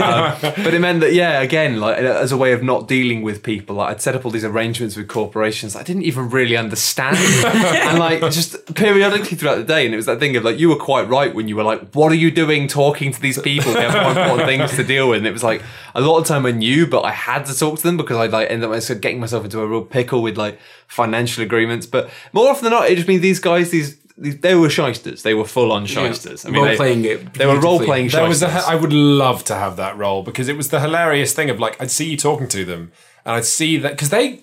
Um, 0.00 0.36
but 0.40 0.72
it 0.72 0.80
meant 0.80 1.00
that 1.00 1.12
yeah, 1.12 1.40
again, 1.40 1.78
like 1.78 1.98
as 1.98 2.32
a 2.32 2.36
way 2.36 2.52
of 2.52 2.62
not 2.62 2.88
dealing 2.88 3.22
with 3.22 3.42
people, 3.42 3.76
like 3.76 3.90
I'd 3.90 4.02
set 4.02 4.14
up 4.14 4.24
all 4.24 4.30
these 4.30 4.44
arrangements 4.44 4.96
with 4.96 5.08
corporations 5.08 5.76
I 5.76 5.82
didn't 5.82 6.02
even 6.02 6.30
really 6.30 6.56
understand, 6.56 7.16
and 7.46 7.98
like 7.98 8.20
just 8.32 8.74
periodically 8.74 9.36
throughout 9.36 9.56
the 9.56 9.64
day, 9.64 9.84
and 9.84 9.92
it 9.92 9.96
was 9.96 10.06
that 10.06 10.18
thing 10.18 10.36
of 10.36 10.44
like 10.44 10.58
you 10.58 10.68
were 10.68 10.76
quite 10.76 11.08
right 11.08 11.34
when 11.34 11.48
you 11.48 11.56
were 11.56 11.62
like, 11.62 11.92
what 11.94 12.10
are 12.12 12.16
you 12.16 12.30
doing 12.30 12.66
talking 12.66 13.12
to 13.12 13.20
these 13.20 13.38
people? 13.40 13.72
They 13.72 13.82
have 13.82 13.94
more 13.94 14.22
important 14.22 14.48
things 14.48 14.76
to 14.76 14.84
deal 14.84 15.08
with. 15.08 15.18
And 15.18 15.26
it 15.26 15.32
was 15.32 15.44
like 15.44 15.62
a 15.94 16.00
lot 16.00 16.18
of 16.18 16.26
time 16.26 16.46
I 16.46 16.52
knew, 16.52 16.86
but 16.86 17.02
I 17.02 17.12
had 17.12 17.44
to 17.46 17.56
talk 17.56 17.78
to 17.78 17.82
them 17.82 17.96
because 17.96 18.16
I'd 18.16 18.32
like 18.32 18.50
end 18.50 18.64
up 18.64 18.72
getting 19.00 19.20
myself 19.20 19.44
into 19.44 19.60
a 19.60 19.66
real 19.66 19.84
pickle 19.84 20.22
with 20.22 20.36
like 20.36 20.58
financial 20.88 21.42
agreements. 21.42 21.86
But 21.86 22.10
more 22.32 22.48
often 22.48 22.64
than 22.64 22.72
not, 22.72 22.90
it 22.90 22.96
just 22.96 23.08
means 23.08 23.22
these 23.22 23.40
guys, 23.40 23.70
these. 23.70 23.99
These 24.20 24.38
they 24.40 24.54
were 24.54 24.70
shysters. 24.70 25.22
They 25.22 25.34
were 25.34 25.44
full 25.46 25.72
on 25.72 25.86
shysters. 25.86 26.44
I 26.44 26.50
mean, 26.50 26.56
Role 26.60 26.66
they- 26.70 26.76
playing 26.76 27.04
it. 27.04 27.34
They 27.34 27.46
were 27.46 27.58
role 27.60 27.78
playing 27.80 28.08
That 28.08 28.28
was 28.28 28.40
the. 28.40 28.46
shysters. 28.50 28.68
I 28.68 28.74
would 28.76 28.92
love 28.92 29.44
to 29.44 29.54
have 29.54 29.76
that 29.76 29.96
role 29.96 30.22
because 30.22 30.48
it 30.48 30.56
was 30.56 30.68
the 30.68 30.80
hilarious 30.80 31.32
thing 31.32 31.50
of 31.50 31.58
like 31.58 31.80
I'd 31.80 31.90
see 31.90 32.08
you 32.10 32.16
talking 32.16 32.48
to 32.48 32.64
them 32.64 32.92
and 33.24 33.36
I'd 33.36 33.44
see 33.44 33.76
that 33.78 33.92
because 33.92 34.10
they. 34.10 34.42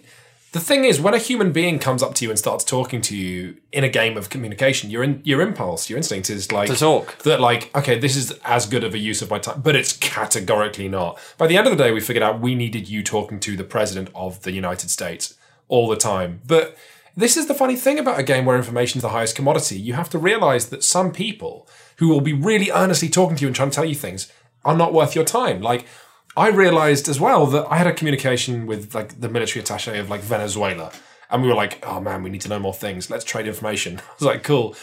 The 0.53 0.61
thing 0.61 0.85
is, 0.85 0.99
when 0.99 1.13
a 1.13 1.17
human 1.19 1.51
being 1.51 1.77
comes 1.77 2.01
up 2.01 2.15
to 2.15 2.23
you 2.25 2.31
and 2.31 2.39
starts 2.39 2.63
talking 2.63 3.01
to 3.01 3.15
you 3.15 3.57
in 3.73 3.83
a 3.83 3.89
game 3.89 4.15
of 4.17 4.29
communication, 4.29 4.89
your 4.89 5.03
in, 5.03 5.21
your 5.25 5.41
impulse, 5.41 5.89
your 5.89 5.97
instinct 5.97 6.29
is 6.29 6.51
like 6.53 6.67
To 6.69 6.75
talk. 6.75 7.17
That 7.23 7.41
like, 7.41 7.69
okay, 7.75 7.99
this 7.99 8.15
is 8.15 8.31
as 8.45 8.65
good 8.65 8.83
of 8.85 8.93
a 8.93 8.97
use 8.97 9.21
of 9.21 9.29
my 9.29 9.39
time, 9.39 9.61
but 9.61 9.75
it's 9.75 9.91
categorically 9.97 10.87
not. 10.87 11.19
By 11.37 11.47
the 11.47 11.57
end 11.57 11.67
of 11.67 11.77
the 11.77 11.83
day, 11.83 11.91
we 11.91 11.99
figured 11.99 12.23
out 12.23 12.39
we 12.39 12.55
needed 12.55 12.87
you 12.89 13.03
talking 13.03 13.39
to 13.41 13.57
the 13.57 13.65
president 13.65 14.09
of 14.15 14.41
the 14.43 14.51
United 14.53 14.89
States 14.89 15.35
all 15.67 15.87
the 15.89 15.97
time. 15.97 16.39
But 16.47 16.77
this 17.17 17.35
is 17.35 17.47
the 17.47 17.55
funny 17.55 17.75
thing 17.75 17.97
about 17.97 18.19
a 18.19 18.23
game 18.23 18.45
where 18.45 18.55
information 18.55 18.99
is 18.99 19.01
the 19.01 19.09
highest 19.09 19.35
commodity. 19.35 19.77
You 19.77 19.93
have 19.93 20.09
to 20.11 20.19
realize 20.19 20.69
that 20.69 20.83
some 20.83 21.11
people 21.11 21.67
who 21.97 22.09
will 22.09 22.21
be 22.21 22.31
really 22.31 22.69
earnestly 22.71 23.09
talking 23.09 23.35
to 23.35 23.41
you 23.41 23.47
and 23.47 23.55
trying 23.55 23.71
to 23.71 23.75
tell 23.75 23.85
you 23.85 23.95
things 23.95 24.31
are 24.63 24.77
not 24.77 24.93
worth 24.93 25.15
your 25.15 25.25
time. 25.25 25.59
Like, 25.59 25.87
I 26.37 26.49
realized 26.49 27.09
as 27.09 27.19
well 27.19 27.47
that 27.47 27.65
I 27.71 27.77
had 27.77 27.87
a 27.87 27.93
communication 27.93 28.67
with 28.67 28.93
like 28.93 29.19
the 29.19 29.29
military 29.29 29.63
attache 29.63 29.97
of 29.97 30.11
like 30.11 30.21
Venezuela, 30.21 30.91
and 31.31 31.41
we 31.41 31.47
were 31.49 31.55
like, 31.55 31.83
"Oh 31.85 31.99
man, 31.99 32.21
we 32.21 32.29
need 32.29 32.41
to 32.41 32.49
know 32.49 32.59
more 32.59 32.75
things. 32.75 33.09
Let's 33.09 33.25
trade 33.25 33.47
information." 33.47 33.97
I 33.99 34.13
was 34.19 34.27
like, 34.27 34.43
"Cool." 34.43 34.75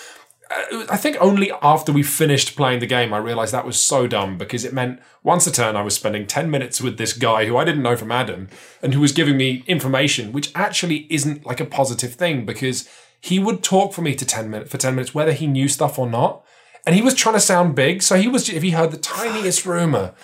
Uh, 0.51 0.85
I 0.91 0.97
think 0.97 1.17
only 1.21 1.51
after 1.63 1.93
we 1.93 2.03
finished 2.03 2.57
playing 2.57 2.81
the 2.81 2.87
game, 2.87 3.13
I 3.15 3.19
realized 3.19 3.53
that 3.53 3.67
was 3.67 3.81
so 3.81 4.07
dumb 4.07 4.37
because 4.37 4.65
it 4.65 4.73
meant 4.73 5.01
once 5.23 5.47
a 5.47 5.53
turn 5.53 5.77
I 5.77 5.83
was 5.83 5.95
spending 5.95 6.27
10 6.27 6.51
minutes 6.51 6.81
with 6.81 6.99
this 6.99 7.13
guy 7.13 7.47
who 7.47 7.57
I 7.57 7.65
didn't 7.65 7.83
know 7.83 7.97
from 7.97 8.13
Adam 8.13 8.49
and 8.83 8.95
who 8.95 9.01
was 9.01 9.13
giving 9.13 9.37
me 9.37 9.65
information, 9.67 10.33
which 10.33 10.53
actually 10.55 11.07
isn't 11.11 11.47
like 11.47 11.61
a 11.61 11.65
positive 11.65 12.15
thing 12.15 12.45
because 12.45 12.89
he 13.21 13.39
would 13.39 13.63
talk 13.63 13.95
for 13.95 14.03
me 14.03 14.15
to 14.15 14.25
10 14.27 14.51
minutes 14.51 14.71
for 14.71 14.79
10 14.79 14.95
minutes, 14.95 15.15
whether 15.15 15.33
he 15.33 15.47
knew 15.47 15.69
stuff 15.69 15.99
or 15.99 16.09
not. 16.09 16.45
And 16.87 16.95
he 16.95 17.03
was 17.03 17.15
trying 17.15 17.37
to 17.37 17.41
sound 17.41 17.75
big. 17.75 18.03
So 18.03 18.17
he 18.17 18.29
was, 18.29 18.51
if 18.51 18.63
he 18.63 18.73
heard 18.73 18.91
the 18.91 18.99
tiniest 18.99 19.65
rumor, 19.65 20.15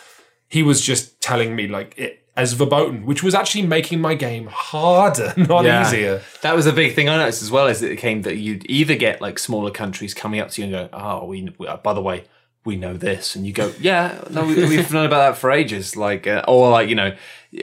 he 0.49 0.63
was 0.63 0.83
just 0.83 1.21
telling 1.23 1.57
me 1.57 1.67
like 1.67 1.97
it 1.97 2.20
as 2.37 2.53
verboten, 2.55 3.05
which 3.07 3.23
was 3.23 3.35
actually 3.35 3.63
making 3.67 4.01
my 4.01 4.15
game 4.15 4.47
harder, 4.51 5.35
not 5.37 5.65
Yeah. 5.65 5.87
easier. 5.87 6.23
That 6.43 6.55
was 6.55 6.67
a 6.67 6.73
big 6.73 6.95
thing 6.95 7.09
I 7.09 7.17
noticed 7.17 7.43
as 7.43 7.51
well. 7.51 7.67
Is 7.67 7.81
that 7.81 7.91
it 7.91 7.97
came 7.97 8.23
that 8.23 8.37
you'd 8.37 8.65
either 8.71 8.95
get 8.97 9.21
like 9.21 9.39
smaller 9.39 9.71
countries 9.71 10.15
coming 10.15 10.41
up 10.41 10.51
to 10.51 10.63
you 10.63 10.67
and 10.77 10.91
go, 10.91 10.97
"Oh, 10.99 11.27
we, 11.27 11.53
we 11.59 11.67
by 11.83 11.93
the 11.93 12.01
way, 12.03 12.25
we 12.65 12.77
know 12.77 12.97
this," 12.97 13.35
and 13.35 13.47
you 13.47 13.53
go, 13.53 13.73
"Yeah, 13.81 14.23
no, 14.31 14.45
we, 14.47 14.55
we've 14.55 14.93
known 14.93 15.07
about 15.07 15.31
that 15.33 15.39
for 15.39 15.51
ages." 15.51 15.97
Like, 15.97 16.27
uh, 16.27 16.45
or 16.47 16.71
like 16.71 16.89
you 16.89 16.95
know, 16.95 17.15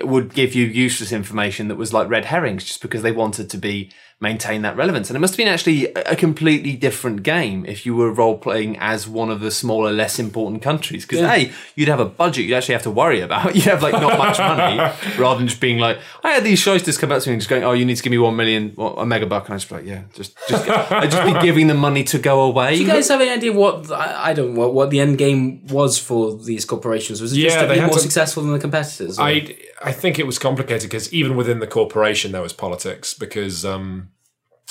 would 0.02 0.34
give 0.34 0.54
you 0.54 0.66
useless 0.66 1.12
information 1.12 1.68
that 1.70 1.76
was 1.76 1.94
like 1.94 2.10
red 2.10 2.26
herrings 2.26 2.64
just 2.66 2.82
because 2.82 3.02
they 3.04 3.12
wanted 3.12 3.50
to 3.50 3.58
be 3.58 3.90
maintain 4.20 4.64
that 4.64 4.76
relevance. 4.76 5.10
And 5.12 5.16
it 5.16 5.20
must 5.20 5.34
have 5.36 5.38
been 5.38 5.48
actually 5.48 5.94
a 5.94 6.08
a 6.08 6.16
completely 6.16 6.76
different 6.76 7.22
game 7.22 7.66
if 7.68 7.86
you 7.86 7.96
were 7.96 8.12
role 8.12 8.38
playing 8.38 8.76
as 8.80 9.08
one 9.08 9.30
of 9.30 9.42
the 9.42 9.52
smaller, 9.52 9.92
less 9.92 10.18
important 10.20 10.62
countries. 10.64 11.06
Because 11.06 11.20
hey, 11.20 11.52
you'd 11.76 11.88
have 11.88 12.00
a 12.00 12.06
budget 12.06 12.46
you'd 12.46 12.56
actually 12.56 12.74
have 12.74 12.82
to 12.84 12.90
worry 12.92 13.22
about. 13.22 13.56
You'd 13.56 13.66
have 13.66 13.84
like 13.84 13.94
not 13.94 14.18
much 14.18 14.40
money, 14.40 14.78
rather 15.20 15.38
than 15.40 15.48
just 15.48 15.62
being 15.62 15.78
like, 15.78 16.00
I 16.24 16.32
had 16.32 16.44
these 16.44 16.60
shysters 16.60 16.98
come 16.98 17.12
up 17.12 17.22
to 17.22 17.30
me 17.30 17.34
and 17.34 17.42
just 17.42 17.50
going, 17.50 17.64
"Oh, 17.64 17.74
you 17.74 17.86
need 17.86 17.96
to 17.98 18.04
give 18.04 18.12
me 18.12 18.18
one 18.18 18.36
million, 18.36 18.74
well, 18.76 18.98
a 19.00 19.06
megabuck," 19.06 19.46
and 19.46 19.54
I 19.54 19.58
just 19.58 19.70
be 19.70 19.76
like, 19.76 19.86
"Yeah, 19.86 20.02
just, 20.14 20.36
just, 20.50 20.68
I'd 20.92 21.12
just 21.12 21.24
be 21.34 21.40
giving 21.42 21.68
them 21.68 21.78
money 21.78 22.04
to 22.06 22.18
go 22.18 22.42
away." 22.42 22.76
Do 22.76 22.82
you 22.82 22.88
guys 22.88 23.08
have 23.10 23.22
any 23.22 23.30
idea 23.30 23.54
what 23.54 23.92
I, 23.92 24.30
I 24.30 24.34
don't 24.34 24.54
know, 24.56 24.60
what, 24.62 24.74
what 24.74 24.90
the 24.90 25.00
end 25.00 25.18
game 25.20 25.66
was 25.68 25.98
for 26.00 26.36
these 26.38 26.66
corporations? 26.66 27.22
Was 27.22 27.34
it 27.34 27.38
just 27.42 27.56
Yeah, 27.56 27.68
to 27.68 27.74
be 27.74 27.80
more 27.82 27.90
to- 27.92 28.00
successful 28.00 28.42
than 28.44 28.54
the 28.54 28.60
competitors? 28.60 29.20
or- 29.20 29.24
I 29.24 29.56
I 29.82 29.92
think 29.92 30.18
it 30.18 30.26
was 30.26 30.40
complicated 30.40 30.90
because 30.90 31.14
even 31.14 31.36
within 31.36 31.60
the 31.60 31.68
corporation 31.68 32.32
there 32.32 32.42
was 32.42 32.54
politics 32.54 33.14
because 33.14 33.64
um, 33.64 34.10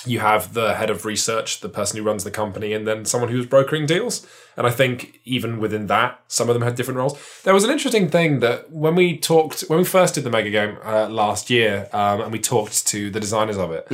you 0.04 0.18
have 0.18 0.52
the 0.52 0.74
head 0.74 0.90
of 0.90 1.04
research, 1.04 1.60
the 1.60 1.68
person 1.68 1.96
who 1.96 2.04
runs 2.04 2.24
the 2.24 2.30
company, 2.30 2.72
and 2.72 2.86
then 2.86 3.04
someone 3.04 3.30
who's 3.30 3.46
brokering 3.46 3.86
deals. 3.86 4.26
And 4.56 4.66
I 4.66 4.70
think 4.70 5.20
even 5.24 5.58
within 5.58 5.86
that, 5.86 6.20
some 6.28 6.48
of 6.48 6.54
them 6.54 6.62
had 6.62 6.74
different 6.74 6.98
roles. 6.98 7.18
There 7.44 7.54
was 7.54 7.64
an 7.64 7.70
interesting 7.70 8.08
thing 8.08 8.40
that 8.40 8.70
when 8.70 8.94
we 8.94 9.16
talked, 9.16 9.62
when 9.62 9.78
we 9.78 9.84
first 9.84 10.14
did 10.14 10.24
the 10.24 10.30
mega 10.30 10.50
game 10.50 10.78
uh, 10.84 11.08
last 11.08 11.50
year, 11.50 11.88
um, 11.92 12.20
and 12.20 12.32
we 12.32 12.38
talked 12.38 12.86
to 12.88 13.10
the 13.10 13.20
designers 13.20 13.56
of 13.56 13.70
it, 13.72 13.86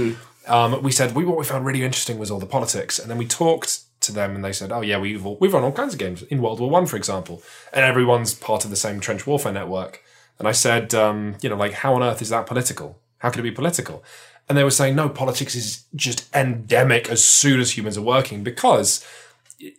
um, 0.49 0.83
we 0.83 0.91
said 0.91 1.15
we 1.15 1.25
what 1.25 1.39
we 1.39 1.45
found 1.45 1.65
really 1.65 1.85
interesting 1.85 2.19
was 2.19 2.31
all 2.31 2.41
the 2.41 2.47
politics, 2.47 2.99
and 2.99 3.11
then 3.11 3.19
we 3.19 3.27
talked 3.27 3.81
to 4.01 4.13
them, 4.13 4.35
and 4.35 4.45
they 4.45 4.53
said, 4.53 4.73
"Oh 4.73 4.81
yeah, 4.81 4.99
we've 4.99 5.25
all, 5.25 5.37
we've 5.41 5.55
run 5.55 5.63
all 5.63 5.73
kinds 5.73 5.95
of 5.95 6.01
games 6.01 6.23
in 6.25 6.43
World 6.43 6.59
War 6.59 6.69
One, 6.71 6.87
for 6.87 6.97
example, 6.97 7.43
and 7.73 7.85
everyone's 7.85 8.35
part 8.35 8.65
of 8.65 8.71
the 8.71 8.77
same 8.77 8.99
trench 8.99 9.27
warfare 9.27 9.53
network." 9.53 10.03
And 10.43 10.49
I 10.49 10.53
said, 10.53 10.93
um, 10.93 11.37
"You 11.41 11.51
know, 11.51 11.57
like 11.57 11.73
how 11.73 11.95
on 11.95 12.03
earth 12.03 12.21
is 12.21 12.31
that 12.31 12.47
political? 12.47 12.99
How 13.19 13.31
could 13.31 13.39
it 13.39 13.51
be 13.51 13.53
political?" 13.53 14.03
And 14.49 14.59
they 14.59 14.65
were 14.65 14.73
saying, 14.73 14.97
"No, 14.97 15.09
politics 15.09 15.55
is 15.55 15.85
just 15.95 16.25
endemic 16.35 17.09
as 17.09 17.23
soon 17.23 17.61
as 17.61 17.77
humans 17.77 17.97
are 17.97 18.03
working 18.03 18.43
because." 18.43 19.05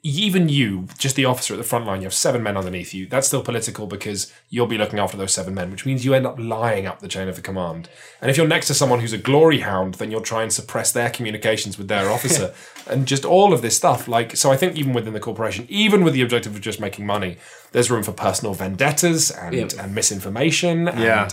Even 0.01 0.47
you, 0.47 0.87
just 0.97 1.15
the 1.15 1.25
officer 1.25 1.53
at 1.53 1.57
the 1.57 1.63
front 1.63 1.85
line, 1.85 2.01
you 2.01 2.05
have 2.05 2.13
seven 2.13 2.41
men 2.41 2.55
underneath 2.55 2.93
you. 2.93 3.05
That's 3.05 3.27
still 3.27 3.41
political 3.43 3.85
because 3.85 4.31
you'll 4.49 4.67
be 4.67 4.77
looking 4.77 4.99
after 4.99 5.17
those 5.17 5.33
seven 5.33 5.53
men, 5.53 5.71
which 5.71 5.85
means 5.85 6.05
you 6.05 6.13
end 6.13 6.25
up 6.25 6.39
lying 6.39 6.85
up 6.85 6.99
the 6.99 7.07
chain 7.07 7.27
of 7.27 7.35
the 7.35 7.41
command. 7.41 7.89
And 8.21 8.31
if 8.31 8.37
you're 8.37 8.47
next 8.47 8.67
to 8.67 8.73
someone 8.73 9.01
who's 9.01 9.13
a 9.13 9.17
glory 9.17 9.59
hound, 9.59 9.95
then 9.95 10.09
you'll 10.09 10.21
try 10.21 10.41
and 10.41 10.53
suppress 10.53 10.91
their 10.91 11.09
communications 11.09 11.77
with 11.77 11.89
their 11.89 12.09
officer. 12.09 12.53
and 12.87 13.05
just 13.07 13.25
all 13.25 13.51
of 13.53 13.61
this 13.61 13.75
stuff. 13.75 14.07
Like, 14.07 14.37
so 14.37 14.51
I 14.51 14.57
think 14.57 14.75
even 14.77 14.93
within 14.93 15.13
the 15.13 15.19
corporation, 15.19 15.65
even 15.69 16.03
with 16.03 16.13
the 16.13 16.21
objective 16.21 16.55
of 16.55 16.61
just 16.61 16.79
making 16.79 17.05
money, 17.05 17.37
there's 17.73 17.91
room 17.91 18.03
for 18.03 18.13
personal 18.13 18.53
vendettas 18.53 19.31
and, 19.31 19.53
Yeah. 19.55 19.67
and 19.79 19.93
misinformation 19.93 20.87
and 20.87 20.99
Yeah. 20.99 21.29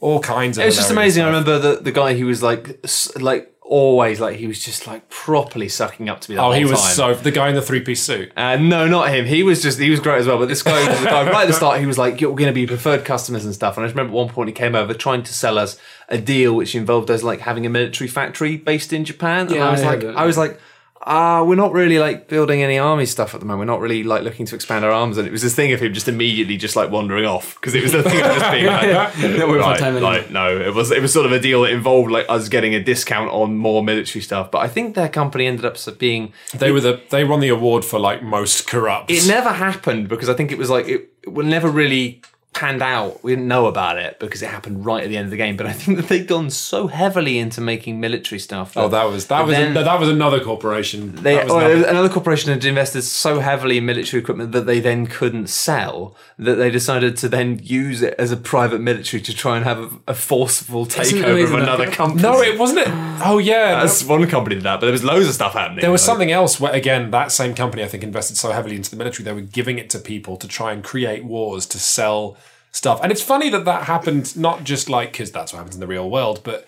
all 0.00 0.18
kinds 0.20 0.58
of 0.58 0.64
It's 0.64 0.76
just 0.76 0.90
amazing. 0.90 1.22
I 1.22 1.26
remember 1.26 1.58
the, 1.58 1.76
the 1.76 1.92
guy 1.92 2.14
who 2.18 2.26
was 2.26 2.42
like, 2.42 2.84
like 3.20 3.51
always, 3.72 4.20
like 4.20 4.36
he 4.36 4.46
was 4.46 4.58
just 4.62 4.86
like 4.86 5.08
properly 5.08 5.68
sucking 5.68 6.08
up 6.10 6.20
to 6.20 6.30
me. 6.30 6.34
The 6.36 6.40
Oh, 6.42 6.44
whole 6.44 6.52
he 6.52 6.64
was 6.64 6.80
time. 6.80 6.94
so 6.94 7.14
the 7.14 7.30
guy 7.30 7.48
in 7.48 7.54
the 7.54 7.62
three 7.62 7.80
piece 7.80 8.02
suit. 8.02 8.30
Uh, 8.36 8.56
no, 8.56 8.86
not 8.86 9.08
him. 9.12 9.24
He 9.24 9.42
was 9.42 9.62
just, 9.62 9.78
he 9.78 9.88
was 9.88 9.98
great 10.00 10.18
as 10.18 10.26
well. 10.26 10.38
But 10.38 10.48
this 10.48 10.62
guy 10.62 10.86
was 10.88 10.98
the 11.00 11.06
guy 11.06 11.24
right 11.30 11.42
at 11.44 11.46
the 11.46 11.52
start, 11.54 11.80
he 11.80 11.86
was 11.86 11.96
like, 11.96 12.20
you're 12.20 12.34
going 12.36 12.48
to 12.50 12.52
be 12.52 12.66
preferred 12.66 13.04
customers 13.04 13.44
and 13.46 13.54
stuff. 13.54 13.76
And 13.76 13.84
I 13.84 13.86
just 13.88 13.96
remember 13.96 14.12
at 14.12 14.16
one 14.16 14.28
point 14.28 14.48
he 14.50 14.52
came 14.52 14.74
over 14.74 14.92
trying 14.92 15.22
to 15.22 15.32
sell 15.32 15.58
us 15.58 15.78
a 16.08 16.18
deal 16.18 16.54
which 16.54 16.74
involved 16.74 17.10
us 17.10 17.22
like 17.22 17.40
having 17.40 17.64
a 17.64 17.70
military 17.70 18.08
factory 18.08 18.58
based 18.58 18.92
in 18.92 19.04
Japan. 19.06 19.46
And 19.46 19.56
Yeah, 19.56 19.68
I 19.68 19.72
was 19.72 19.82
I 19.82 19.86
like, 19.86 20.02
heard 20.02 20.10
it. 20.14 20.16
I 20.18 20.26
was 20.26 20.36
like, 20.36 20.60
ah, 21.04 21.42
we're 21.42 21.54
not 21.56 21.72
really 21.72 21.98
like 21.98 22.28
building 22.28 22.62
any 22.62 22.78
army 22.78 23.06
stuff 23.06 23.34
at 23.34 23.40
the 23.40 23.46
moment. 23.46 23.60
We're 23.68 23.74
not 23.74 23.80
really 23.80 24.02
like 24.02 24.22
looking 24.22 24.46
to 24.46 24.54
expand 24.54 24.84
our 24.84 24.90
arms. 24.90 25.18
And 25.18 25.26
it 25.26 25.30
was 25.30 25.42
this 25.42 25.54
thing 25.54 25.72
of 25.72 25.80
him 25.80 25.92
just 25.92 26.08
immediately 26.08 26.56
just 26.56 26.76
like 26.76 26.90
wandering 26.90 27.24
off 27.26 27.54
because 27.56 27.74
it 27.74 27.82
was 27.82 27.92
the 27.92 28.02
thing 28.02 28.20
of 28.20 28.36
just 28.36 28.50
being 28.52 28.66
like, 28.66 29.18
no, 29.38 29.48
we're 29.48 29.60
right, 29.60 29.78
time 29.78 30.00
like, 30.00 30.30
no, 30.30 30.60
it 30.60 30.74
was 30.74 30.90
it 30.90 31.02
was 31.02 31.12
sort 31.12 31.26
of 31.26 31.32
a 31.32 31.40
deal 31.40 31.62
that 31.62 31.70
involved 31.70 32.10
like 32.10 32.26
us 32.28 32.48
getting 32.48 32.74
a 32.74 32.82
discount 32.82 33.30
on 33.30 33.56
more 33.56 33.82
military 33.82 34.22
stuff. 34.22 34.50
But 34.50 34.58
I 34.58 34.68
think 34.68 34.94
their 34.94 35.08
company 35.08 35.46
ended 35.46 35.64
up 35.64 35.76
being 35.98 36.32
They 36.54 36.72
were 36.72 36.80
the 36.80 37.00
they 37.10 37.24
won 37.24 37.40
the 37.40 37.48
award 37.48 37.84
for 37.84 37.98
like 37.98 38.22
most 38.22 38.66
corrupt. 38.66 39.10
it 39.10 39.26
never 39.26 39.50
happened 39.50 40.08
because 40.08 40.28
I 40.28 40.34
think 40.34 40.52
it 40.52 40.58
was 40.58 40.70
like 40.70 40.86
it, 40.88 41.12
it 41.22 41.32
never 41.44 41.68
really 41.68 42.22
panned 42.52 42.82
out. 42.82 43.22
We 43.24 43.32
didn't 43.32 43.48
know 43.48 43.66
about 43.66 43.96
it 43.98 44.18
because 44.18 44.42
it 44.42 44.48
happened 44.50 44.84
right 44.84 45.02
at 45.02 45.08
the 45.08 45.16
end 45.16 45.24
of 45.24 45.30
the 45.30 45.36
game. 45.36 45.56
But 45.56 45.66
I 45.66 45.72
think 45.72 45.96
that 45.96 46.08
they'd 46.08 46.26
gone 46.26 46.50
so 46.50 46.86
heavily 46.86 47.38
into 47.38 47.60
making 47.60 47.98
military 47.98 48.38
stuff. 48.38 48.76
Oh, 48.76 48.88
that 48.88 49.04
was 49.04 49.26
that 49.28 49.46
was 49.46 49.54
then- 49.56 49.74
that 49.74 49.98
was 50.00 50.08
another 50.08 50.38
corporation. 50.38 51.14
They, 51.16 51.36
That 51.36 51.50
or 51.50 51.62
oh, 51.62 51.70
another- 51.70 51.88
another 51.88 52.08
corporation 52.10 52.52
had 52.52 52.64
invested 52.64 53.02
so 53.02 53.40
heavily 53.40 53.78
in 53.78 53.86
military 53.86 54.20
equipment 54.22 54.52
that 54.52 54.66
they 54.66 54.80
then 54.80 55.06
couldn't 55.06 55.48
sell 55.48 56.14
that 56.38 56.56
they 56.56 56.70
decided 56.70 57.16
to 57.18 57.28
then 57.28 57.58
use 57.62 58.02
it 58.02 58.14
as 58.18 58.30
a 58.30 58.36
private 58.36 58.80
military 58.80 59.22
to 59.22 59.34
try 59.34 59.56
and 59.56 59.64
have 59.64 59.78
a, 59.78 59.90
a 60.08 60.14
forceful 60.14 60.84
takeover 60.86 61.22
of 61.24 61.30
amazing 61.30 61.56
that- 61.56 61.62
another 61.62 61.90
company. 61.90 62.22
no, 62.22 62.40
it 62.42 62.58
wasn't 62.58 62.80
it. 62.80 62.88
Oh 63.24 63.38
yeah, 63.38 63.76
uh, 63.78 63.80
That's 63.86 64.04
one 64.04 64.26
company 64.28 64.56
did 64.56 64.64
that, 64.64 64.76
but 64.80 64.86
there 64.86 64.92
was 64.92 65.04
loads 65.04 65.26
of 65.26 65.34
stuff 65.34 65.54
happening. 65.54 65.80
There 65.80 65.90
was 65.90 66.02
Like- 66.02 66.06
something 66.12 66.30
else 66.32 66.60
where, 66.60 66.72
again, 66.72 67.10
that 67.12 67.32
same 67.32 67.54
company 67.54 67.82
I 67.82 67.86
think 67.88 68.02
invested 68.02 68.36
so 68.36 68.52
heavily 68.52 68.76
into 68.76 68.90
the 68.90 68.96
military, 68.96 69.24
they 69.24 69.32
were 69.32 69.40
giving 69.40 69.78
it 69.78 69.88
to 69.90 69.98
people 69.98 70.36
to 70.36 70.46
try 70.48 70.72
and 70.72 70.84
create 70.84 71.24
wars 71.24 71.64
to 71.66 71.78
sell 71.78 72.36
stuff. 72.72 73.00
And 73.02 73.12
it's 73.12 73.22
funny 73.22 73.50
that 73.50 73.64
that 73.64 73.84
happened 73.84 74.36
not 74.36 74.64
just 74.64 74.88
like 74.88 75.12
because 75.12 75.30
that's 75.30 75.52
what 75.52 75.58
happens 75.58 75.76
in 75.76 75.80
the 75.80 75.86
real 75.86 76.10
world, 76.10 76.40
but 76.42 76.66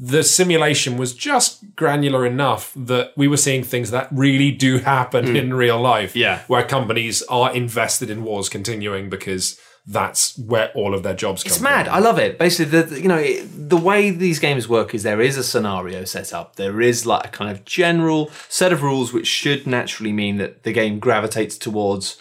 the 0.00 0.22
simulation 0.22 0.96
was 0.96 1.14
just 1.14 1.74
granular 1.76 2.24
enough 2.24 2.72
that 2.76 3.12
we 3.16 3.28
were 3.28 3.36
seeing 3.36 3.62
things 3.62 3.90
that 3.90 4.08
really 4.12 4.50
do 4.50 4.78
happen 4.78 5.26
hmm. 5.26 5.36
in 5.36 5.54
real 5.54 5.80
life. 5.80 6.16
Yeah. 6.16 6.42
where 6.46 6.64
companies 6.64 7.22
are 7.24 7.52
invested 7.54 8.08
in 8.08 8.24
wars 8.24 8.48
continuing 8.48 9.10
because 9.10 9.60
that's 9.84 10.38
where 10.38 10.70
all 10.74 10.94
of 10.94 11.02
their 11.02 11.14
jobs 11.14 11.42
come 11.42 11.50
It's 11.50 11.56
from. 11.56 11.64
mad. 11.64 11.88
I 11.88 11.98
love 11.98 12.18
it. 12.18 12.38
Basically, 12.38 12.80
the 12.82 13.00
you 13.00 13.08
know 13.08 13.16
it, 13.16 13.68
the 13.68 13.76
way 13.76 14.10
these 14.10 14.38
games 14.38 14.68
work 14.68 14.94
is 14.94 15.02
there 15.02 15.20
is 15.20 15.36
a 15.36 15.42
scenario 15.42 16.04
set 16.04 16.32
up. 16.32 16.54
There 16.54 16.80
is 16.80 17.04
like 17.04 17.26
a 17.26 17.28
kind 17.28 17.50
of 17.50 17.64
general 17.64 18.30
set 18.48 18.72
of 18.72 18.82
rules 18.84 19.12
which 19.12 19.26
should 19.26 19.66
naturally 19.66 20.12
mean 20.12 20.36
that 20.36 20.62
the 20.62 20.72
game 20.72 21.00
gravitates 21.00 21.58
towards 21.58 22.16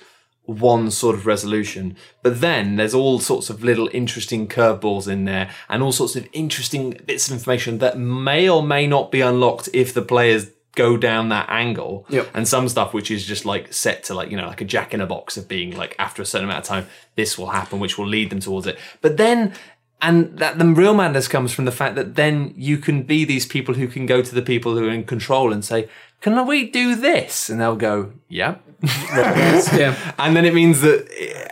one 0.59 0.91
sort 0.91 1.15
of 1.15 1.25
resolution. 1.25 1.95
But 2.23 2.41
then 2.41 2.75
there's 2.75 2.93
all 2.93 3.19
sorts 3.19 3.49
of 3.49 3.63
little 3.63 3.89
interesting 3.93 4.47
curveballs 4.47 5.07
in 5.07 5.25
there 5.25 5.49
and 5.69 5.81
all 5.81 5.91
sorts 5.91 6.15
of 6.15 6.27
interesting 6.33 6.99
bits 7.05 7.27
of 7.27 7.33
information 7.33 7.79
that 7.79 7.97
may 7.97 8.49
or 8.49 8.63
may 8.63 8.87
not 8.87 9.11
be 9.11 9.21
unlocked 9.21 9.69
if 9.73 9.93
the 9.93 10.01
players 10.01 10.51
go 10.75 10.97
down 10.97 11.29
that 11.29 11.49
angle. 11.49 12.05
Yep. 12.09 12.29
And 12.33 12.47
some 12.47 12.69
stuff 12.69 12.93
which 12.93 13.11
is 13.11 13.25
just 13.25 13.45
like 13.45 13.73
set 13.73 14.05
to 14.05 14.13
like, 14.13 14.31
you 14.31 14.37
know, 14.37 14.47
like 14.47 14.61
a 14.61 14.65
jack 14.65 14.93
in 14.93 15.01
a 15.01 15.07
box 15.07 15.37
of 15.37 15.47
being 15.47 15.75
like 15.75 15.95
after 15.99 16.21
a 16.21 16.25
certain 16.25 16.45
amount 16.45 16.65
of 16.65 16.67
time, 16.67 16.87
this 17.15 17.37
will 17.37 17.49
happen, 17.49 17.79
which 17.79 17.97
will 17.97 18.07
lead 18.07 18.29
them 18.29 18.39
towards 18.39 18.67
it. 18.67 18.77
But 19.01 19.17
then 19.17 19.53
and 20.01 20.39
that 20.39 20.57
the 20.57 20.65
real 20.65 20.95
madness 20.95 21.27
comes 21.27 21.53
from 21.53 21.65
the 21.65 21.71
fact 21.71 21.95
that 21.95 22.15
then 22.15 22.53
you 22.57 22.77
can 22.77 23.03
be 23.03 23.23
these 23.23 23.45
people 23.45 23.75
who 23.75 23.87
can 23.87 24.05
go 24.05 24.21
to 24.21 24.33
the 24.33 24.41
people 24.41 24.75
who 24.75 24.87
are 24.87 24.91
in 24.91 25.03
control 25.03 25.53
and 25.53 25.63
say, 25.63 25.87
Can 26.21 26.45
we 26.47 26.69
do 26.69 26.95
this? 26.95 27.49
And 27.49 27.61
they'll 27.61 27.75
go, 27.75 28.13
Yeah. 28.27 28.55
Yeah. 28.83 30.13
And 30.17 30.35
then 30.35 30.45
it 30.45 30.53
means 30.53 30.81
that, 30.81 31.07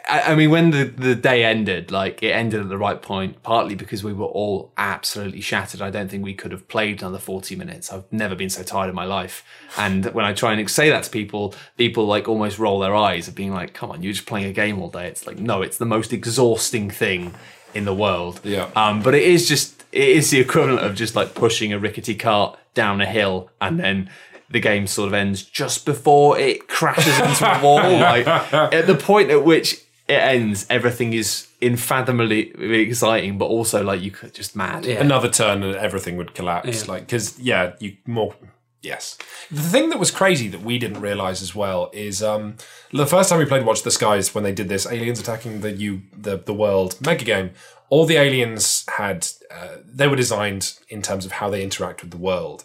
I 0.10 0.32
I 0.32 0.36
mean, 0.36 0.50
when 0.50 0.72
the, 0.72 0.86
the 0.86 1.16
day 1.16 1.44
ended, 1.44 1.92
like 1.92 2.24
it 2.24 2.32
ended 2.32 2.62
at 2.62 2.70
the 2.70 2.78
right 2.78 3.02
point, 3.02 3.44
partly 3.44 3.76
because 3.76 4.04
we 4.04 4.14
were 4.14 4.26
all 4.26 4.72
absolutely 4.78 5.42
shattered. 5.42 5.82
I 5.82 5.90
don't 5.90 6.10
think 6.10 6.24
we 6.24 6.34
could 6.34 6.52
have 6.52 6.68
played 6.68 7.02
another 7.02 7.20
40 7.20 7.56
minutes. 7.56 7.92
I've 7.92 8.12
never 8.12 8.36
been 8.36 8.50
so 8.50 8.64
tired 8.64 8.90
in 8.90 8.96
my 8.96 9.06
life. 9.06 9.44
And 9.78 10.06
when 10.08 10.26
I 10.26 10.34
try 10.34 10.54
and 10.54 10.70
say 10.70 10.90
that 10.90 11.04
to 11.04 11.10
people, 11.10 11.54
people 11.78 12.06
like 12.06 12.28
almost 12.28 12.58
roll 12.58 12.80
their 12.80 12.96
eyes 12.96 13.28
at 13.28 13.36
being 13.36 13.54
like, 13.54 13.74
come 13.74 13.92
on, 13.92 14.02
you're 14.02 14.14
just 14.14 14.26
playing 14.26 14.48
a 14.48 14.54
game 14.54 14.82
all 14.82 14.90
day. 14.90 15.08
It's 15.08 15.28
like, 15.28 15.38
no, 15.38 15.62
it's 15.62 15.78
the 15.78 15.86
most 15.86 16.12
exhausting 16.14 16.90
thing 16.90 17.36
in 17.74 17.86
the 17.86 17.94
world. 17.94 18.42
Yeah. 18.44 18.70
Um, 18.76 19.04
but 19.04 19.14
it 19.14 19.24
is 19.24 19.48
just, 19.48 19.84
it 19.92 20.10
is 20.10 20.32
the 20.32 20.40
equivalent 20.40 20.80
of 20.80 20.96
just 20.96 21.16
like 21.16 21.36
pushing 21.36 21.74
a 21.74 21.80
rickety 21.80 22.16
cart 22.16 22.58
down 22.74 23.02
a 23.02 23.06
hill 23.06 23.50
and 23.60 23.80
then 23.80 24.10
the 24.50 24.60
game 24.60 24.88
sort 24.88 25.08
of 25.08 25.14
ends 25.14 25.44
just 25.44 25.86
before 25.86 26.38
it 26.40 26.68
crashes 26.68 27.20
into 27.20 27.46
a 27.46 27.62
wall. 27.62 27.80
Like 28.00 28.28
at 28.28 28.88
the 28.88 28.96
point 28.96 29.30
at 29.30 29.44
which 29.44 29.74
it 30.08 30.14
ends, 30.14 30.66
everything 30.70 31.14
is 31.14 31.48
infathomably 31.62 32.52
exciting, 32.82 33.38
but 33.38 33.46
also 33.46 33.84
like 33.84 34.02
you 34.02 34.12
could 34.12 34.34
just 34.34 34.56
mad. 34.56 34.86
Yeah. 34.86 35.00
another 35.02 35.30
turn 35.30 35.62
and 35.64 35.76
everything 35.76 36.18
would 36.18 36.34
collapse. 36.34 36.88
Like 36.88 37.02
because 37.02 37.40
yeah, 37.40 37.74
you 37.80 37.98
more 38.08 38.36
yes. 38.82 39.18
The 39.52 39.62
thing 39.62 39.90
that 39.90 40.00
was 40.00 40.10
crazy 40.10 40.48
that 40.48 40.62
we 40.62 40.80
didn't 40.80 41.02
realize 41.02 41.42
as 41.42 41.54
well 41.54 41.92
is 41.94 42.24
um 42.24 42.56
the 42.92 43.06
first 43.06 43.30
time 43.30 43.40
we 43.40 43.46
played 43.46 43.66
Watch 43.66 43.84
the 43.84 43.92
Skies 43.92 44.34
when 44.34 44.44
they 44.44 44.54
did 44.54 44.70
this 44.70 44.88
aliens 44.88 45.20
attacking 45.20 45.62
the 45.62 45.72
you 45.72 46.02
the 46.18 46.38
the 46.38 46.54
world 46.54 46.98
mega 47.06 47.26
game. 47.26 47.52
All 47.90 48.06
the 48.06 48.18
aliens 48.18 48.86
had 48.98 49.28
uh, 49.52 49.78
they 49.86 50.08
were 50.08 50.16
designed 50.16 50.78
in 50.90 51.02
terms 51.02 51.26
of 51.26 51.34
how 51.34 51.50
they 51.50 51.64
interact 51.64 52.02
with 52.02 52.12
the 52.12 52.18
world. 52.18 52.64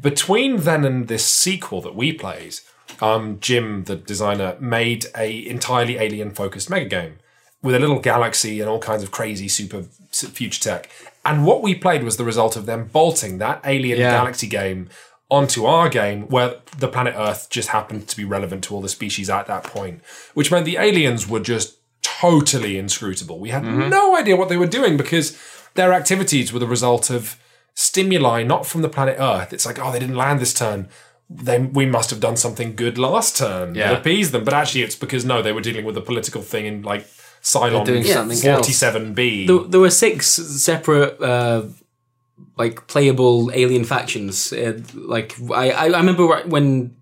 Between 0.00 0.58
then 0.58 0.84
and 0.84 1.08
this 1.08 1.26
sequel 1.26 1.80
that 1.82 1.94
we 1.94 2.12
played, 2.12 2.56
um, 3.00 3.38
Jim, 3.40 3.84
the 3.84 3.96
designer, 3.96 4.56
made 4.60 5.06
a 5.16 5.46
entirely 5.48 5.96
alien 5.98 6.30
focused 6.32 6.70
mega 6.70 6.88
game 6.88 7.18
with 7.62 7.74
a 7.74 7.78
little 7.78 7.98
galaxy 7.98 8.60
and 8.60 8.68
all 8.68 8.78
kinds 8.78 9.02
of 9.02 9.10
crazy 9.10 9.48
super 9.48 9.82
future 10.12 10.60
tech. 10.60 10.88
And 11.24 11.44
what 11.44 11.62
we 11.62 11.74
played 11.74 12.04
was 12.04 12.16
the 12.16 12.24
result 12.24 12.56
of 12.56 12.66
them 12.66 12.88
bolting 12.92 13.38
that 13.38 13.60
alien 13.64 13.98
Yeah. 13.98 14.12
galaxy 14.12 14.46
game 14.46 14.88
onto 15.30 15.66
our 15.66 15.88
game 15.88 16.22
where 16.28 16.54
the 16.78 16.88
planet 16.88 17.14
Earth 17.16 17.48
just 17.50 17.68
happened 17.68 18.08
to 18.08 18.16
be 18.16 18.24
relevant 18.24 18.64
to 18.64 18.74
all 18.74 18.80
the 18.80 18.88
species 18.88 19.28
at 19.28 19.46
that 19.46 19.64
point, 19.64 20.00
which 20.34 20.50
meant 20.50 20.64
the 20.64 20.78
aliens 20.78 21.28
were 21.28 21.40
just 21.40 21.74
totally 22.02 22.78
inscrutable. 22.78 23.38
We 23.38 23.50
had 23.50 23.64
no 23.64 24.16
idea 24.16 24.36
what 24.36 24.48
they 24.48 24.56
were 24.56 24.66
doing 24.66 24.96
because 24.96 25.36
their 25.74 25.92
activities 25.92 26.52
were 26.52 26.58
the 26.60 26.66
result 26.66 27.10
of 27.10 27.36
stimuli 27.74 28.42
not 28.42 28.66
from 28.66 28.82
the 28.82 28.88
planet 28.88 29.16
Earth. 29.18 29.52
It's 29.52 29.66
like, 29.66 29.78
oh, 29.78 29.92
they 29.92 29.98
didn't 29.98 30.16
land 30.16 30.40
this 30.40 30.54
turn. 30.54 30.88
Then 31.30 31.72
we 31.72 31.84
must 31.86 32.10
have 32.10 32.20
done 32.20 32.36
something 32.36 32.74
good 32.74 32.96
last 32.98 33.36
turn 33.36 33.74
Yeah. 33.74 33.90
that 33.92 34.00
appeased 34.00 34.32
them. 34.32 34.44
But 34.44 34.54
actually, 34.54 34.82
it's 34.82 34.96
because 34.96 35.24
no, 35.24 35.42
they 35.42 35.52
were 35.52 35.60
dealing 35.60 35.84
with 35.84 35.96
a 35.96 36.00
political 36.00 36.42
thing 36.42 36.66
in 36.66 36.82
like 36.82 37.06
Cylon 37.42 37.84
doing 37.84 38.02
something 38.04 38.48
else. 38.48 38.66
47B. 38.68 39.46
There, 39.46 39.58
there 39.58 39.80
were 39.80 39.90
six 39.90 40.26
separate, 40.26 41.20
uh, 41.22 41.64
like 42.56 42.86
playable 42.88 43.50
alien 43.52 43.84
factions. 43.84 44.52
Uh, 44.52 44.80
like 44.94 45.34
I, 45.52 45.70
I, 45.70 45.84
I 45.90 45.98
remember 45.98 46.26
when 46.46 46.96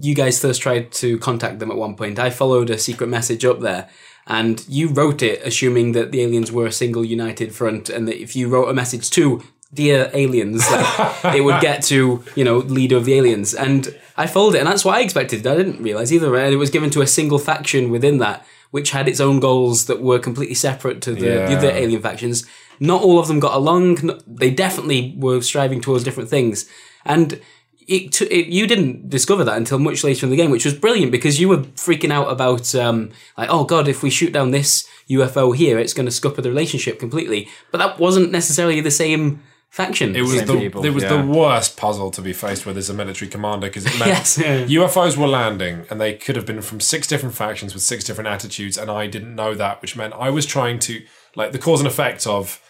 you 0.00 0.14
guys 0.14 0.40
first 0.40 0.62
tried 0.62 0.92
to 0.92 1.18
contact 1.18 1.58
them 1.58 1.70
at 1.70 1.76
one 1.76 1.96
point. 1.96 2.18
I 2.18 2.30
followed 2.30 2.70
a 2.70 2.78
secret 2.78 3.08
message 3.08 3.44
up 3.44 3.60
there, 3.60 3.88
and 4.26 4.64
you 4.68 4.88
wrote 4.88 5.22
it 5.22 5.42
assuming 5.44 5.92
that 5.92 6.12
the 6.12 6.22
aliens 6.22 6.52
were 6.52 6.66
a 6.66 6.72
single 6.72 7.04
united 7.04 7.54
front, 7.54 7.88
and 7.90 8.06
that 8.08 8.20
if 8.22 8.36
you 8.36 8.48
wrote 8.48 8.68
a 8.68 8.74
message 8.74 9.10
to 9.10 9.42
dear 9.74 10.10
aliens, 10.12 10.70
like, 10.70 11.34
it 11.36 11.44
would 11.44 11.60
get 11.60 11.82
to 11.84 12.22
you 12.34 12.44
know 12.44 12.58
leader 12.58 12.96
of 12.96 13.04
the 13.04 13.14
aliens. 13.14 13.54
And 13.54 13.94
I 14.16 14.26
followed 14.26 14.54
it, 14.54 14.58
and 14.58 14.66
that's 14.66 14.84
what 14.84 14.96
I 14.96 15.00
expected. 15.00 15.46
I 15.46 15.56
didn't 15.56 15.82
realize 15.82 16.12
either. 16.12 16.34
And 16.36 16.52
it 16.52 16.58
was 16.58 16.70
given 16.70 16.90
to 16.90 17.02
a 17.02 17.06
single 17.06 17.38
faction 17.38 17.90
within 17.90 18.18
that, 18.18 18.46
which 18.70 18.90
had 18.90 19.08
its 19.08 19.20
own 19.20 19.40
goals 19.40 19.86
that 19.86 20.02
were 20.02 20.18
completely 20.18 20.54
separate 20.54 21.00
to 21.02 21.14
the, 21.14 21.20
the 21.20 21.56
other 21.56 21.70
alien 21.70 22.02
factions. 22.02 22.46
Not 22.80 23.02
all 23.02 23.18
of 23.18 23.28
them 23.28 23.40
got 23.40 23.54
along. 23.54 24.20
They 24.26 24.50
definitely 24.50 25.14
were 25.16 25.40
striving 25.40 25.80
towards 25.80 26.04
different 26.04 26.30
things, 26.30 26.68
and. 27.04 27.40
It, 27.88 28.22
it, 28.22 28.46
you 28.46 28.68
didn't 28.68 29.10
discover 29.10 29.42
that 29.42 29.56
until 29.56 29.80
much 29.80 30.04
later 30.04 30.24
in 30.24 30.30
the 30.30 30.36
game, 30.36 30.52
which 30.52 30.64
was 30.64 30.72
brilliant 30.72 31.10
because 31.10 31.40
you 31.40 31.48
were 31.48 31.58
freaking 31.74 32.12
out 32.12 32.30
about 32.30 32.76
um, 32.76 33.10
like, 33.36 33.48
oh 33.50 33.64
god, 33.64 33.88
if 33.88 34.04
we 34.04 34.08
shoot 34.08 34.32
down 34.32 34.52
this 34.52 34.88
UFO 35.10 35.54
here, 35.54 35.80
it's 35.80 35.92
going 35.92 36.06
to 36.06 36.12
scupper 36.12 36.40
the 36.40 36.48
relationship 36.48 37.00
completely. 37.00 37.48
But 37.72 37.78
that 37.78 37.98
wasn't 37.98 38.30
necessarily 38.30 38.80
the 38.80 38.92
same 38.92 39.42
faction. 39.72 40.14
It 40.14 40.20
was 40.20 40.44
the 40.44 40.58
people, 40.58 40.84
it 40.84 40.90
was 40.90 41.02
yeah. 41.02 41.16
the 41.16 41.26
worst 41.26 41.78
puzzle 41.78 42.10
to 42.10 42.20
be 42.20 42.34
faced 42.34 42.66
with 42.66 42.76
as 42.76 42.90
a 42.90 42.94
military 42.94 43.30
commander 43.30 43.68
because 43.68 43.86
it 43.86 43.98
meant 43.98 44.10
Yes, 44.10 44.38
yeah. 44.38 44.66
UFOs 44.66 45.16
were 45.16 45.26
landing 45.26 45.86
and 45.88 45.98
they 45.98 46.12
could 46.12 46.36
have 46.36 46.44
been 46.44 46.60
from 46.60 46.78
six 46.78 47.06
different 47.06 47.34
factions 47.34 47.72
with 47.72 47.82
six 47.82 48.04
different 48.04 48.28
attitudes, 48.28 48.76
and 48.76 48.90
I 48.90 49.06
didn't 49.06 49.34
know 49.34 49.54
that, 49.54 49.80
which 49.80 49.96
meant 49.96 50.12
I 50.12 50.28
was 50.28 50.44
trying 50.44 50.78
to 50.80 51.02
like 51.34 51.52
the 51.52 51.58
cause 51.58 51.80
and 51.80 51.86
effect 51.86 52.26
of 52.26 52.60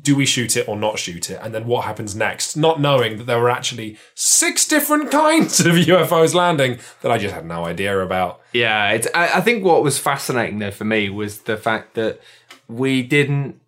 do 0.00 0.14
we 0.14 0.26
shoot 0.26 0.56
it 0.56 0.68
or 0.68 0.76
not 0.76 1.00
shoot 1.00 1.28
it, 1.28 1.40
and 1.42 1.52
then 1.52 1.66
what 1.66 1.84
happens 1.84 2.14
next, 2.14 2.56
not 2.56 2.80
knowing 2.80 3.16
that 3.16 3.24
there 3.24 3.40
were 3.40 3.50
actually 3.50 3.98
six 4.14 4.64
different 4.64 5.10
kinds 5.22 5.58
of 5.58 5.74
UFOs 5.74 6.34
landing 6.34 6.78
that 7.00 7.10
I 7.10 7.18
just 7.18 7.34
had 7.34 7.46
no 7.46 7.64
idea 7.64 7.98
about. 7.98 8.40
Yeah, 8.52 8.92
it's, 8.92 9.08
I, 9.12 9.38
I 9.38 9.40
think 9.40 9.64
what 9.64 9.82
was 9.82 9.98
fascinating 9.98 10.60
though 10.60 10.70
for 10.70 10.84
me 10.84 11.10
was 11.10 11.40
the 11.40 11.56
fact 11.56 11.94
that 11.94 12.20
we 12.68 13.02
didn't 13.02 13.60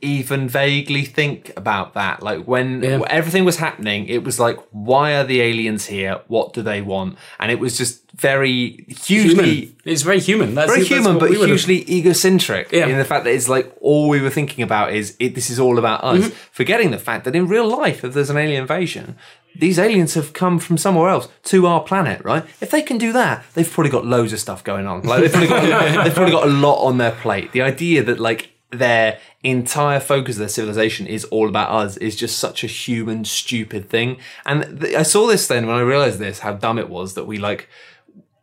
even 0.00 0.48
vaguely 0.48 1.04
think 1.04 1.52
about 1.56 1.94
that. 1.94 2.22
Like 2.22 2.44
when 2.44 2.82
Yeah. 2.82 3.00
everything 3.10 3.44
was 3.44 3.56
happening, 3.56 4.06
it 4.06 4.22
was 4.22 4.38
like, 4.38 4.56
why 4.70 5.14
are 5.16 5.24
the 5.24 5.40
aliens 5.40 5.86
here? 5.86 6.20
What 6.28 6.52
do 6.52 6.62
they 6.62 6.80
want? 6.82 7.18
And 7.40 7.50
it 7.50 7.58
was 7.58 7.76
just 7.76 8.02
very 8.14 8.84
hugely. 8.88 9.50
human. 9.54 9.76
It's 9.84 10.02
very 10.02 10.20
human. 10.20 10.54
That's, 10.54 10.72
Very 10.72 10.84
human, 10.84 11.18
but 11.18 11.30
hugely 11.30 11.84
egocentric 11.90 12.70
Yeah. 12.70 12.86
in 12.86 12.96
the 12.98 13.04
fact 13.04 13.24
that 13.24 13.32
it's 13.34 13.48
like 13.48 13.72
all 13.80 14.08
we 14.08 14.20
were 14.20 14.30
thinking 14.30 14.62
about 14.62 14.92
is 14.92 15.16
it, 15.18 15.34
this 15.34 15.50
is 15.50 15.58
all 15.58 15.78
about 15.78 16.04
us, 16.04 16.18
Mm-hmm. 16.20 16.34
forgetting 16.52 16.90
the 16.92 16.98
fact 16.98 17.24
that 17.24 17.34
in 17.34 17.48
real 17.48 17.66
life, 17.66 18.04
if 18.04 18.14
there's 18.14 18.30
an 18.30 18.36
alien 18.36 18.60
invasion, 18.62 19.16
these 19.58 19.80
aliens 19.80 20.14
have 20.14 20.32
come 20.32 20.60
from 20.60 20.78
somewhere 20.78 21.08
else 21.10 21.26
to 21.44 21.66
our 21.66 21.80
planet, 21.80 22.20
right? 22.24 22.44
If 22.60 22.70
they 22.70 22.82
can 22.82 22.98
do 22.98 23.12
that, 23.14 23.44
they've 23.54 23.68
probably 23.70 23.90
got 23.90 24.06
loads 24.06 24.32
of 24.32 24.38
stuff 24.38 24.62
going 24.62 24.86
on. 24.86 25.02
Like 25.02 25.22
they've 25.22 25.32
probably 25.32 25.48
got, 25.48 26.04
they've 26.04 26.14
probably 26.14 26.32
got 26.32 26.46
a 26.46 26.50
lot 26.50 26.84
on 26.84 26.98
their 26.98 27.10
plate. 27.12 27.50
The 27.50 27.62
idea 27.62 28.04
that 28.04 28.20
like 28.20 28.50
their 28.70 29.18
entire 29.42 30.00
focus 30.00 30.36
of 30.36 30.40
their 30.40 30.48
civilization 30.48 31.06
is 31.06 31.24
all 31.26 31.48
about 31.48 31.70
us 31.70 31.96
is 31.96 32.16
just 32.16 32.38
such 32.38 32.62
a 32.62 32.66
human, 32.66 33.24
stupid 33.24 33.88
thing. 33.88 34.18
And 34.44 34.80
th- 34.80 34.94
I 34.94 35.02
saw 35.02 35.26
this 35.26 35.46
then 35.46 35.66
when 35.66 35.76
I 35.76 35.80
realized 35.80 36.18
this, 36.18 36.40
how 36.40 36.52
dumb 36.52 36.78
it 36.78 36.90
was 36.90 37.14
that 37.14 37.24
we 37.24 37.38
like 37.38 37.68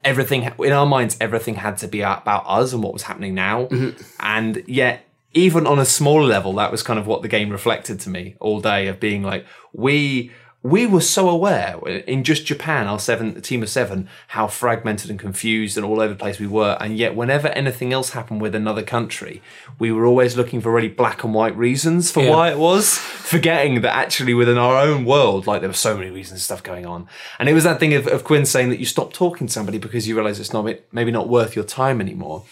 everything 0.04 0.52
in 0.60 0.72
our 0.72 0.86
minds, 0.86 1.18
everything 1.20 1.56
had 1.56 1.78
to 1.78 1.88
be 1.88 2.02
about 2.02 2.44
us 2.48 2.74
and 2.74 2.82
what 2.82 2.94
was 2.94 3.04
happening 3.04 3.34
now. 3.34 3.66
Mm-hmm. 3.66 4.02
And 4.20 4.64
yet, 4.68 5.06
even 5.34 5.68
on 5.68 5.80
a 5.80 5.86
smaller 5.86 6.24
level, 6.24 6.54
that 6.54 6.72
was 6.72 6.82
kind 6.82 6.98
of 6.98 7.08
what 7.08 7.22
the 7.22 7.28
game 7.28 7.50
reflected 7.50 8.00
to 8.02 8.10
me 8.10 8.36
all 8.40 8.62
day 8.62 8.88
of 8.88 9.00
being 9.00 9.22
like, 9.22 9.46
we 9.74 10.32
we 10.66 10.88
were 10.88 11.02
so 11.02 11.30
aware 11.30 11.76
uh, 11.86 11.90
in 12.08 12.24
just 12.24 12.44
Japan, 12.48 12.88
our 12.88 12.98
seven 12.98 13.40
team 13.42 13.62
of 13.62 13.70
seven, 13.70 14.10
how 14.30 14.48
fragmented 14.48 15.12
and 15.12 15.20
confused 15.20 15.78
and 15.78 15.86
all 15.86 16.02
over 16.02 16.14
the 16.14 16.20
place 16.20 16.40
we 16.40 16.48
were. 16.48 16.76
And 16.80 16.98
yet, 16.98 17.16
whenever 17.16 17.50
anything 17.50 17.94
else 17.94 18.10
happened 18.12 18.42
with 18.42 18.56
another 18.56 18.82
country, 18.82 19.44
we 19.78 19.92
were 19.92 20.08
always 20.08 20.36
looking 20.36 20.62
for 20.62 20.72
really 20.72 20.88
black 20.90 21.24
and 21.24 21.36
white 21.36 21.56
reasons 21.56 22.10
for 22.10 22.24
Yeah. 22.24 22.32
why 22.32 22.50
it 22.52 22.58
was, 22.58 22.98
forgetting 23.34 23.82
that 23.82 23.96
actually 23.96 24.34
within 24.34 24.58
our 24.58 24.78
own 24.82 25.06
world, 25.06 25.46
like 25.46 25.62
there 25.62 25.70
were 25.70 25.74
so 25.90 25.96
many 25.96 26.10
reasons 26.10 26.32
and 26.40 26.42
stuff 26.42 26.64
going 26.64 26.86
on. 26.88 27.08
And 27.38 27.48
it 27.48 27.54
was 27.54 27.64
that 27.66 27.80
thing 27.80 27.94
of, 27.94 28.08
of 28.08 28.24
Quinn 28.24 28.48
saying 28.48 28.70
that 28.72 28.80
you 28.80 28.86
stop 28.88 29.14
talking 29.14 29.46
to 29.46 29.54
somebody 29.54 29.78
because 29.78 30.08
you 30.08 30.16
realize 30.16 30.40
it's 30.40 30.52
not 30.54 30.66
maybe 30.92 31.12
not 31.12 31.30
worth 31.30 31.56
your 31.56 31.66
time 31.66 32.02
anymore. 32.02 32.44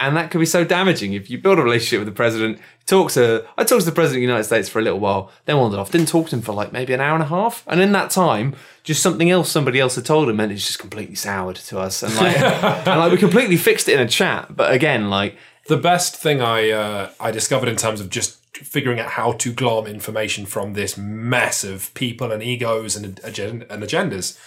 And 0.00 0.16
that 0.16 0.30
could 0.30 0.38
be 0.38 0.46
so 0.46 0.64
damaging 0.64 1.12
if 1.12 1.28
you 1.28 1.36
build 1.36 1.58
a 1.58 1.62
relationship 1.62 2.00
with 2.00 2.08
the 2.08 2.16
president. 2.16 2.58
Talk 2.86 3.12
to 3.12 3.46
I 3.58 3.64
talked 3.64 3.82
to 3.82 3.90
the 3.90 3.94
president 3.94 4.16
of 4.16 4.22
the 4.22 4.32
United 4.32 4.44
States 4.44 4.68
for 4.68 4.78
a 4.78 4.82
little 4.82 4.98
while, 4.98 5.30
then 5.44 5.58
wandered 5.58 5.78
off. 5.78 5.92
Didn't 5.92 6.08
talk 6.08 6.30
to 6.30 6.36
him 6.36 6.42
for 6.42 6.52
like 6.52 6.72
maybe 6.72 6.94
an 6.94 7.00
hour 7.00 7.14
and 7.14 7.22
a 7.22 7.26
half. 7.26 7.62
And 7.66 7.82
in 7.82 7.92
that 7.92 8.10
time, 8.10 8.56
just 8.82 9.02
something 9.02 9.30
else 9.30 9.50
somebody 9.50 9.78
else 9.78 9.96
had 9.96 10.06
told 10.06 10.30
him, 10.30 10.40
and 10.40 10.50
it's 10.50 10.66
just 10.66 10.78
completely 10.78 11.14
soured 11.14 11.56
to 11.56 11.78
us. 11.78 12.02
And 12.02 12.14
like, 12.16 12.36
and 12.40 12.98
like 12.98 13.12
we 13.12 13.18
completely 13.18 13.58
fixed 13.58 13.88
it 13.88 13.94
in 13.94 14.00
a 14.00 14.08
chat. 14.08 14.56
But 14.56 14.72
again, 14.72 15.10
like 15.10 15.36
the 15.68 15.76
best 15.76 16.16
thing 16.16 16.40
I 16.40 16.70
uh, 16.70 17.10
I 17.20 17.30
discovered 17.30 17.68
in 17.68 17.76
terms 17.76 18.00
of 18.00 18.08
just 18.08 18.38
figuring 18.54 18.98
out 18.98 19.10
how 19.10 19.32
to 19.32 19.52
glom 19.52 19.86
information 19.86 20.46
from 20.46 20.72
this 20.72 20.96
mess 20.96 21.62
of 21.62 21.92
people 21.94 22.32
and 22.32 22.42
egos 22.42 22.96
and, 22.96 23.04
and 23.06 23.82
agendas 23.82 24.38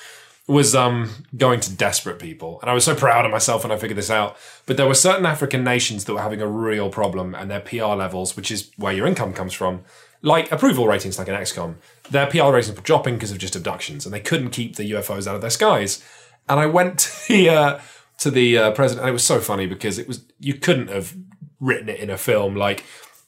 was 0.48 0.76
um, 0.76 1.10
going 1.38 1.60
to 1.62 1.74
desperate 1.74 2.20
people. 2.20 2.60
And 2.62 2.70
I 2.70 2.74
was 2.74 2.84
so 2.84 2.96
proud 2.96 3.26
of 3.26 3.32
myself 3.32 3.64
when 3.64 3.72
I 3.72 3.78
figured 3.78 3.98
this 3.98 4.10
out. 4.10 4.36
But 4.66 4.76
there 4.76 4.88
were 4.88 4.94
certain 4.94 5.26
African 5.26 5.64
nations 5.64 6.04
that 6.04 6.14
were 6.14 6.22
having 6.22 6.42
a 6.42 6.48
real 6.48 6.90
problem 6.90 7.34
and 7.34 7.50
their 7.50 7.62
PR 7.62 7.96
levels, 7.96 8.36
which 8.36 8.52
is 8.52 8.72
where 8.76 8.92
your 8.92 9.08
income 9.08 9.34
comes 9.34 9.54
from, 9.54 9.84
like 10.22 10.52
approval 10.52 10.88
ratings 10.88 11.18
like 11.18 11.30
an 11.30 11.36
XCOM, 11.36 11.76
their 12.10 12.28
PR 12.28 12.52
ratings 12.52 12.76
were 12.76 12.82
dropping 12.82 13.16
because 13.16 13.32
of 13.32 13.38
just 13.38 13.56
abductions 13.56 14.06
and 14.06 14.14
they 14.14 14.20
couldn't 14.20 14.50
keep 14.50 14.76
the 14.76 14.92
UFOs 14.92 15.28
out 15.28 15.36
of 15.36 15.42
their 15.42 15.50
skies. 15.50 16.04
And 16.50 16.60
I 16.60 16.66
went 16.66 17.00
to 17.28 17.28
the, 17.34 17.50
uh, 17.50 17.80
to 18.20 18.32
the 18.32 18.58
uh, 18.58 18.72
president 18.72 19.04
and 19.04 19.10
it 19.10 19.14
was 19.14 19.24
so 19.24 19.40
funny 19.40 19.66
because 19.66 19.98
it 19.98 20.08
was, 20.10 20.26
you 20.40 20.56
couldn't 20.56 20.90
have 20.90 21.16
written 21.62 21.88
it 21.88 22.02
in 22.02 22.10
a 22.10 22.18
film. 22.18 22.56
Like 22.56 22.84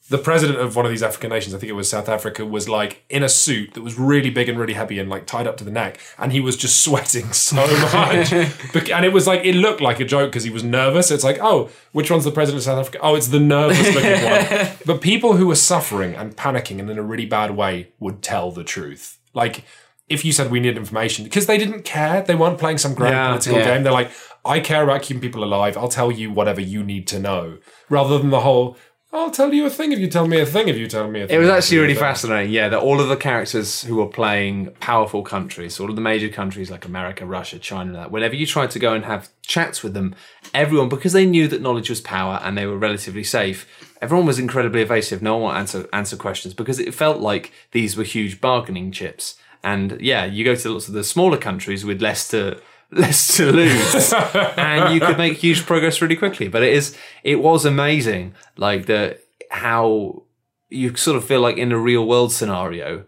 the 0.08 0.18
president 0.18 0.60
of 0.60 0.76
one 0.76 0.84
of 0.84 0.90
these 0.92 1.02
African 1.02 1.30
nations, 1.30 1.52
I 1.54 1.58
think 1.58 1.68
it 1.70 1.74
was 1.74 1.90
South 1.90 2.08
Africa, 2.08 2.46
was 2.46 2.68
like 2.68 3.04
in 3.08 3.22
a 3.24 3.28
suit 3.28 3.74
that 3.74 3.82
was 3.82 3.98
really 3.98 4.30
big 4.30 4.48
and 4.48 4.56
really 4.58 4.74
heavy 4.74 5.00
and 5.00 5.08
like 5.10 5.26
tied 5.26 5.46
up 5.48 5.56
to 5.56 5.64
the 5.64 5.70
neck, 5.70 5.98
and 6.18 6.30
he 6.32 6.38
was 6.40 6.56
just 6.56 6.80
sweating 6.84 7.32
so 7.32 7.56
much. 7.92 8.32
And 8.32 9.04
it 9.04 9.12
was 9.12 9.26
like 9.26 9.44
it 9.44 9.54
looked 9.56 9.80
like 9.80 9.98
a 10.00 10.04
joke 10.04 10.30
because 10.30 10.44
he 10.44 10.50
was 10.50 10.62
nervous. 10.62 11.10
It's 11.10 11.24
like, 11.24 11.38
oh, 11.40 11.70
which 11.92 12.10
one's 12.10 12.24
the 12.24 12.30
president 12.30 12.60
of 12.60 12.64
South 12.64 12.78
Africa? 12.78 12.98
Oh, 13.02 13.14
it's 13.16 13.28
the 13.28 13.40
nervous 13.40 13.94
looking 13.94 14.22
one. 14.24 14.68
But 14.86 15.00
people 15.00 15.36
who 15.36 15.46
were 15.48 15.56
suffering 15.56 16.14
and 16.14 16.36
panicking 16.36 16.78
and 16.78 16.88
in 16.88 16.98
a 16.98 17.02
really 17.02 17.26
bad 17.26 17.56
way 17.56 17.90
would 17.98 18.22
tell 18.22 18.52
the 18.52 18.62
truth. 18.64 19.18
Like 19.34 19.64
if 20.08 20.24
you 20.24 20.30
said 20.30 20.50
we 20.52 20.60
need 20.60 20.76
information 20.76 21.24
because 21.24 21.46
they 21.46 21.58
didn't 21.58 21.82
care, 21.84 22.22
they 22.22 22.36
weren't 22.36 22.58
playing 22.58 22.78
some 22.78 22.94
grand 22.94 23.14
Yeah, 23.14 23.28
political 23.28 23.58
yeah. 23.58 23.64
game. 23.74 23.82
They're 23.82 23.92
like, 23.92 24.12
I 24.44 24.60
care 24.60 24.84
about 24.84 25.02
keeping 25.02 25.20
people 25.20 25.42
alive. 25.42 25.76
I'll 25.76 25.88
tell 25.88 26.12
you 26.12 26.30
whatever 26.30 26.60
you 26.60 26.84
need 26.84 27.08
to 27.08 27.18
know, 27.18 27.58
rather 27.90 28.16
than 28.18 28.30
the 28.30 28.40
whole. 28.40 28.76
I'll 29.12 29.30
tell 29.30 29.54
you 29.54 29.64
a 29.66 29.70
thing 29.70 29.92
if 29.92 29.98
you 29.98 30.08
tell 30.08 30.26
me 30.26 30.40
a 30.40 30.46
thing 30.46 30.68
if 30.68 30.76
you 30.76 30.88
tell 30.88 31.08
me 31.08 31.22
a 31.22 31.26
thing. 31.26 31.36
It 31.36 31.38
was 31.38 31.48
actually 31.48 31.78
really 31.78 31.94
fascinating, 31.94 32.52
yeah, 32.52 32.68
that 32.68 32.80
all 32.80 33.00
of 33.00 33.08
the 33.08 33.16
characters 33.16 33.82
who 33.82 33.96
were 33.96 34.08
playing 34.08 34.70
powerful 34.80 35.22
countries, 35.22 35.78
all 35.78 35.88
of 35.88 35.94
the 35.94 36.02
major 36.02 36.28
countries 36.28 36.70
like 36.70 36.84
America, 36.84 37.24
Russia, 37.24 37.58
China, 37.58 37.92
that 37.92 38.10
whenever 38.10 38.34
you 38.34 38.46
tried 38.46 38.72
to 38.72 38.78
go 38.78 38.94
and 38.94 39.04
have 39.04 39.30
chats 39.42 39.82
with 39.82 39.94
them, 39.94 40.14
everyone, 40.52 40.88
because 40.88 41.12
they 41.12 41.24
knew 41.24 41.46
that 41.48 41.62
knowledge 41.62 41.88
was 41.88 42.00
power 42.00 42.40
and 42.42 42.58
they 42.58 42.66
were 42.66 42.76
relatively 42.76 43.24
safe, 43.24 43.66
everyone 44.02 44.26
was 44.26 44.40
incredibly 44.40 44.82
evasive. 44.82 45.22
No 45.22 45.36
one 45.36 45.56
answer 45.56 45.88
answer 45.92 46.16
questions 46.16 46.52
because 46.52 46.80
it 46.80 46.92
felt 46.92 47.20
like 47.20 47.52
these 47.70 47.96
were 47.96 48.04
huge 48.04 48.40
bargaining 48.40 48.90
chips. 48.90 49.36
And 49.62 50.00
yeah, 50.00 50.24
you 50.24 50.44
go 50.44 50.56
to 50.56 50.72
lots 50.72 50.88
of 50.88 50.94
the 50.94 51.04
smaller 51.04 51.38
countries 51.38 51.84
with 51.84 52.02
less 52.02 52.28
to 52.28 52.60
less 52.90 53.36
to 53.36 53.50
lose 53.52 54.12
and 54.56 54.94
you 54.94 55.00
could 55.00 55.18
make 55.18 55.36
huge 55.38 55.66
progress 55.66 56.00
really 56.00 56.16
quickly 56.16 56.48
but 56.48 56.62
it 56.62 56.72
is 56.72 56.96
it 57.24 57.36
was 57.40 57.64
amazing 57.64 58.32
like 58.56 58.86
the 58.86 59.18
how 59.50 60.22
you 60.68 60.94
sort 60.96 61.16
of 61.16 61.24
feel 61.24 61.40
like 61.40 61.56
in 61.56 61.72
a 61.72 61.78
real 61.78 62.06
world 62.06 62.32
scenario 62.32 63.04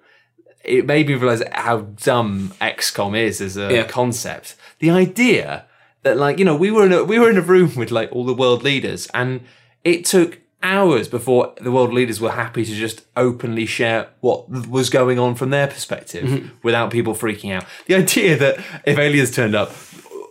it 0.64 0.84
made 0.84 1.06
me 1.08 1.14
realize 1.14 1.42
how 1.52 1.78
dumb 1.78 2.52
XCOM 2.60 3.16
is 3.16 3.40
as 3.40 3.56
a 3.56 3.72
Yeah. 3.72 3.84
concept. 3.84 4.54
The 4.80 4.90
idea 4.90 5.64
that 6.02 6.16
like 6.18 6.38
you 6.38 6.44
know 6.44 6.56
we 6.56 6.70
were 6.70 6.84
in 6.84 6.92
a 6.92 7.04
we 7.04 7.18
were 7.18 7.30
in 7.30 7.38
a 7.38 7.40
room 7.42 7.74
with 7.74 7.90
like 7.90 8.10
all 8.12 8.24
the 8.26 8.34
world 8.34 8.62
leaders 8.62 9.08
and 9.14 9.40
it 9.84 10.04
took 10.04 10.40
hours 10.62 11.08
before 11.08 11.54
the 11.60 11.70
world 11.70 11.92
leaders 11.92 12.20
were 12.20 12.32
happy 12.32 12.64
to 12.64 12.74
just 12.74 13.02
openly 13.16 13.64
share 13.66 14.08
what 14.20 14.48
was 14.68 14.90
going 14.90 15.18
on 15.18 15.34
from 15.34 15.50
their 15.50 15.66
perspective 15.66 16.24
mm-hmm. 16.28 16.48
without 16.62 16.90
people 16.90 17.14
freaking 17.14 17.52
out. 17.54 17.64
The 17.86 17.94
idea 17.94 18.36
that 18.36 18.58
if 18.84 18.98
aliens 18.98 19.30
turned 19.30 19.54
up 19.54 19.72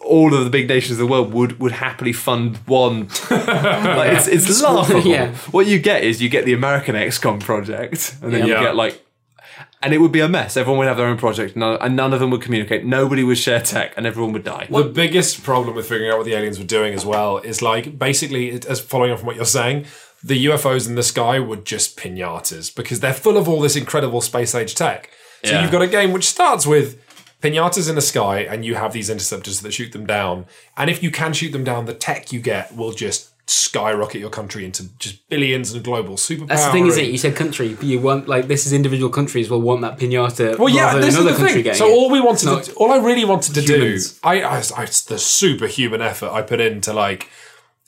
all 0.04 0.34
of 0.34 0.44
the 0.46 0.50
big 0.50 0.68
nations 0.70 0.92
of 0.94 0.98
the 1.00 1.08
world 1.08 1.34
would 1.34 1.60
would 1.60 1.74
happily 1.74 2.14
fund 2.14 2.58
one 2.66 3.08
like, 3.30 4.14
it's, 4.14 4.28
it's 4.28 4.62
laughable. 4.62 5.02
Yeah. 5.02 5.36
What 5.52 5.68
you 5.68 5.80
get 5.80 6.04
is 6.04 6.22
you 6.22 6.30
get 6.30 6.46
the 6.46 6.54
American 6.54 6.96
XCOM 6.96 7.42
project, 7.42 8.16
and 8.22 8.34
then 8.34 8.46
you 8.48 8.54
Yeah. 8.54 8.64
get 8.64 8.76
like, 8.76 9.04
and 9.84 9.94
it 9.94 10.00
would 10.00 10.12
be 10.12 10.22
a 10.22 10.30
mess. 10.30 10.56
Everyone 10.58 10.80
would 10.80 10.88
have 10.88 10.98
their 10.98 11.08
own 11.08 11.18
project, 11.18 11.56
none, 11.56 11.78
and 11.82 11.96
none 11.96 12.14
of 12.14 12.20
them 12.20 12.32
would 12.32 12.42
communicate. 12.42 12.86
Nobody 12.86 13.24
would 13.24 13.38
share 13.38 13.60
tech, 13.60 13.94
and 13.98 14.06
everyone 14.06 14.32
would 14.34 14.44
die. 14.44 14.68
The 14.70 14.84
biggest 14.84 15.44
problem 15.44 15.76
with 15.76 15.88
figuring 15.88 16.12
out 16.12 16.18
what 16.18 16.26
the 16.26 16.34
aliens 16.34 16.58
were 16.58 16.66
doing 16.66 16.94
as 16.94 17.06
well 17.06 17.38
is 17.40 17.62
like 17.62 18.00
basically, 18.00 18.50
it- 18.52 18.66
as 18.66 18.80
following 18.80 19.12
on 19.12 19.18
from 19.18 19.28
what 19.28 19.36
you're 19.36 19.46
saying, 19.46 19.86
the 20.24 20.46
UFOs 20.46 20.88
in 20.88 20.96
the 20.96 21.04
sky 21.04 21.40
were 21.40 21.56
just 21.58 21.98
pinatas 21.98 22.74
because 22.76 23.00
they're 23.00 23.14
full 23.14 23.38
of 23.38 23.48
all 23.48 23.62
this 23.62 23.76
incredible 23.76 24.22
space 24.22 24.54
age 24.56 24.76
tech. 24.76 25.10
So 25.44 25.52
Yeah. 25.52 25.62
you've 25.62 25.72
got 25.72 25.82
a 25.82 25.88
game 25.88 26.12
which 26.12 26.26
starts 26.28 26.66
with 26.66 26.98
pinatas 27.42 27.88
in 27.88 27.96
the 27.96 28.02
sky 28.02 28.40
and 28.40 28.66
you 28.66 28.76
have 28.76 28.94
these 28.94 29.10
interceptors 29.10 29.62
that 29.62 29.72
shoot 29.74 29.92
them 29.92 30.06
down. 30.08 30.46
And 30.76 30.90
if 30.90 31.04
you 31.04 31.12
can 31.12 31.34
shoot 31.34 31.52
them 31.52 31.64
down, 31.64 31.86
the 31.86 31.94
tech 31.94 32.32
you 32.34 32.40
get 32.40 32.76
will 32.76 32.92
just 32.92 33.30
skyrocket 33.50 34.20
your 34.20 34.30
country 34.30 34.66
into 34.66 34.90
just 35.00 35.30
billions 35.30 35.72
and 35.72 35.82
global 35.84 36.16
superpower. 36.16 36.48
That's 36.50 36.66
the 36.66 36.72
thing, 36.72 36.88
isn't 36.88 37.02
it? 37.04 37.12
You 37.12 37.18
said 37.18 37.36
country, 37.36 37.76
but 37.76 37.86
you 37.86 38.00
want 38.00 38.28
like 38.28 38.48
this 38.48 38.66
is 38.66 38.74
individual 38.74 39.10
countries 39.10 39.50
will 39.50 39.62
want 39.62 39.82
that 39.82 39.98
pinata. 39.98 40.58
Well, 40.58 40.68
yeah, 40.68 40.86
rather 40.88 41.00
than 41.00 41.08
this 41.10 41.18
is 41.18 41.24
the 41.24 41.30
country 41.32 41.54
thing. 41.54 41.64
getting 41.64 41.78
So 41.80 41.88
it. 41.88 41.92
all 41.94 42.10
we 42.10 42.20
wanted, 42.20 42.46
not 42.48 42.64
to, 42.64 42.74
all 42.74 42.92
I 42.92 42.98
really 42.98 43.24
wanted 43.24 43.54
to 43.56 43.62
humans. 43.62 44.14
do, 44.14 44.20
I, 44.24 44.42
I, 44.42 44.58
I, 44.58 44.86
the 44.86 45.18
superhuman 45.18 46.02
effort 46.02 46.30
I 46.32 46.42
put 46.42 46.60
into 46.60 46.92
like, 46.92 47.30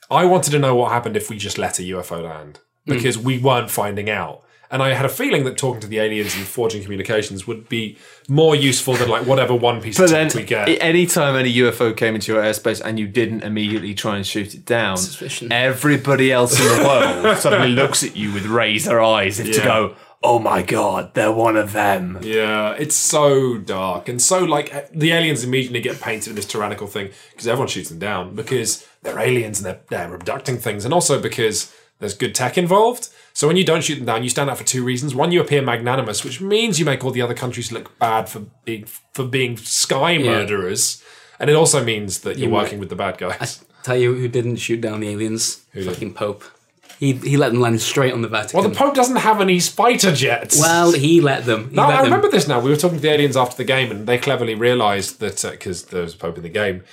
I 0.09 0.25
wanted 0.25 0.51
to 0.51 0.59
know 0.59 0.75
what 0.75 0.91
happened 0.91 1.15
if 1.17 1.29
we 1.29 1.37
just 1.37 1.57
let 1.57 1.79
a 1.79 1.83
UFO 1.83 2.23
land 2.23 2.59
Hmm. 2.87 2.93
because 2.93 3.17
we 3.17 3.37
weren't 3.37 3.69
finding 3.69 4.09
out, 4.09 4.41
and 4.71 4.81
I 4.81 4.93
had 4.93 5.05
a 5.05 5.09
feeling 5.09 5.43
that 5.43 5.57
talking 5.57 5.81
to 5.81 5.87
the 5.87 5.99
aliens 5.99 6.33
and 6.35 6.45
forging 6.45 6.81
communications 6.81 7.45
would 7.45 7.67
be 7.69 7.97
more 8.29 8.55
useful 8.55 8.93
than 8.95 9.09
like 9.09 9.25
whatever 9.27 9.53
one 9.53 9.81
piece 9.81 9.97
But 9.97 10.05
of 10.05 10.09
then, 10.11 10.29
tech 10.29 10.35
we 10.39 10.45
get. 10.45 10.69
any 10.81 11.05
time 11.05 11.35
any 11.35 11.53
UFO 11.55 11.95
came 11.95 12.15
into 12.15 12.31
your 12.31 12.41
airspace 12.41 12.81
and 12.83 12.97
you 12.97 13.07
didn't 13.07 13.43
immediately 13.43 13.93
try 13.93 14.15
and 14.15 14.25
shoot 14.25 14.53
it 14.55 14.65
down, 14.65 14.95
Suspicion. 14.97 15.51
everybody 15.51 16.31
else 16.31 16.57
in 16.59 16.65
the 16.77 16.83
world 16.87 17.37
suddenly 17.45 17.69
looks 17.69 18.03
at 18.03 18.15
you 18.15 18.31
with 18.33 18.45
razor 18.45 18.99
eyes 19.01 19.39
as 19.39 19.49
to 19.57 19.61
go, 19.63 19.95
"Oh 20.21 20.39
my 20.39 20.61
god, 20.61 21.13
they're 21.13 21.31
one 21.31 21.55
of 21.57 21.71
them." 21.73 22.19
Yeah, 22.21 22.73
it's 22.73 22.95
so 22.95 23.57
dark 23.57 24.07
and 24.09 24.21
so 24.21 24.43
like 24.43 24.89
the 24.91 25.11
aliens 25.11 25.43
immediately 25.43 25.81
get 25.81 25.99
painted 26.01 26.29
in 26.31 26.35
this 26.35 26.45
tyrannical 26.45 26.87
thing 26.87 27.09
because 27.31 27.47
everyone 27.47 27.67
shoots 27.67 27.89
them 27.89 27.99
down 27.99 28.35
because 28.35 28.85
they're 29.03 29.19
aliens 29.19 29.59
and 29.59 29.65
they're, 29.65 29.81
they're 29.89 30.13
abducting 30.15 30.57
things, 30.57 30.85
and 30.85 30.93
also 30.93 31.21
because 31.21 31.73
there's 31.99 32.13
good 32.13 32.33
tech 32.35 32.57
involved. 32.57 33.09
So 33.33 33.47
when 33.47 33.55
you 33.55 33.63
don't 33.63 33.83
shoot 33.83 33.95
them 33.95 34.05
down, 34.05 34.23
you 34.23 34.29
stand 34.29 34.49
out 34.49 34.57
for 34.57 34.63
two 34.65 34.83
reasons. 34.83 35.15
One, 35.15 35.31
you 35.31 35.39
appear 35.39 35.61
magnanimous, 35.61 36.25
which 36.25 36.41
means 36.41 36.77
you 36.79 36.85
make 36.85 37.05
all 37.05 37.11
the 37.11 37.21
other 37.21 37.33
countries 37.33 37.71
look 37.71 37.97
bad 37.99 38.27
for 38.27 38.39
being 38.65 38.85
for 39.13 39.23
being 39.23 39.55
sky 39.55 40.17
murderers, 40.17 41.01
and 41.39 41.49
it 41.49 41.55
also 41.55 41.83
means 41.83 42.19
that 42.21 42.37
you're 42.37 42.49
might- 42.49 42.63
working 42.63 42.79
with 42.79 42.89
the 42.89 42.95
bad 42.95 43.17
guys. 43.17 43.63
I 43.79 43.83
Tell 43.83 43.95
you 43.97 44.13
who 44.13 44.27
didn't 44.27 44.57
shoot 44.57 44.81
down 44.81 44.99
the 44.99 45.07
aliens? 45.07 45.61
did? 45.73 45.85
Fucking 45.85 46.13
Pope. 46.13 46.43
He 46.99 47.13
he 47.13 47.37
let 47.37 47.53
them 47.53 47.61
land 47.61 47.79
straight 47.79 48.11
on 48.11 48.21
the 48.21 48.27
Vatican. 48.27 48.59
Well, 48.59 48.69
the 48.69 48.75
Pope 48.75 48.93
doesn't 48.93 49.15
have 49.15 49.39
any 49.39 49.61
fighter 49.61 50.13
jets. 50.13 50.59
Well, 50.59 50.91
he 50.91 51.21
let 51.21 51.45
them. 51.45 51.69
He 51.69 51.75
No, 51.77 51.83
let 51.83 51.91
I 51.91 51.95
them. 52.01 52.11
remember 52.11 52.29
this 52.29 52.45
now. 52.45 52.59
We 52.59 52.69
were 52.69 52.75
talking 52.75 52.97
to 52.97 53.01
the 53.01 53.09
aliens 53.09 53.37
after 53.37 53.55
the 53.55 53.63
game, 53.63 53.89
and 53.89 54.05
they 54.05 54.17
cleverly 54.17 54.53
realised 54.53 55.21
that 55.21 55.45
uh, 55.45 55.51
because 55.51 55.85
there 55.85 56.01
was 56.01 56.13
a 56.13 56.17
Pope 56.17 56.35
in 56.35 56.43
the 56.43 56.49
game, 56.49 56.83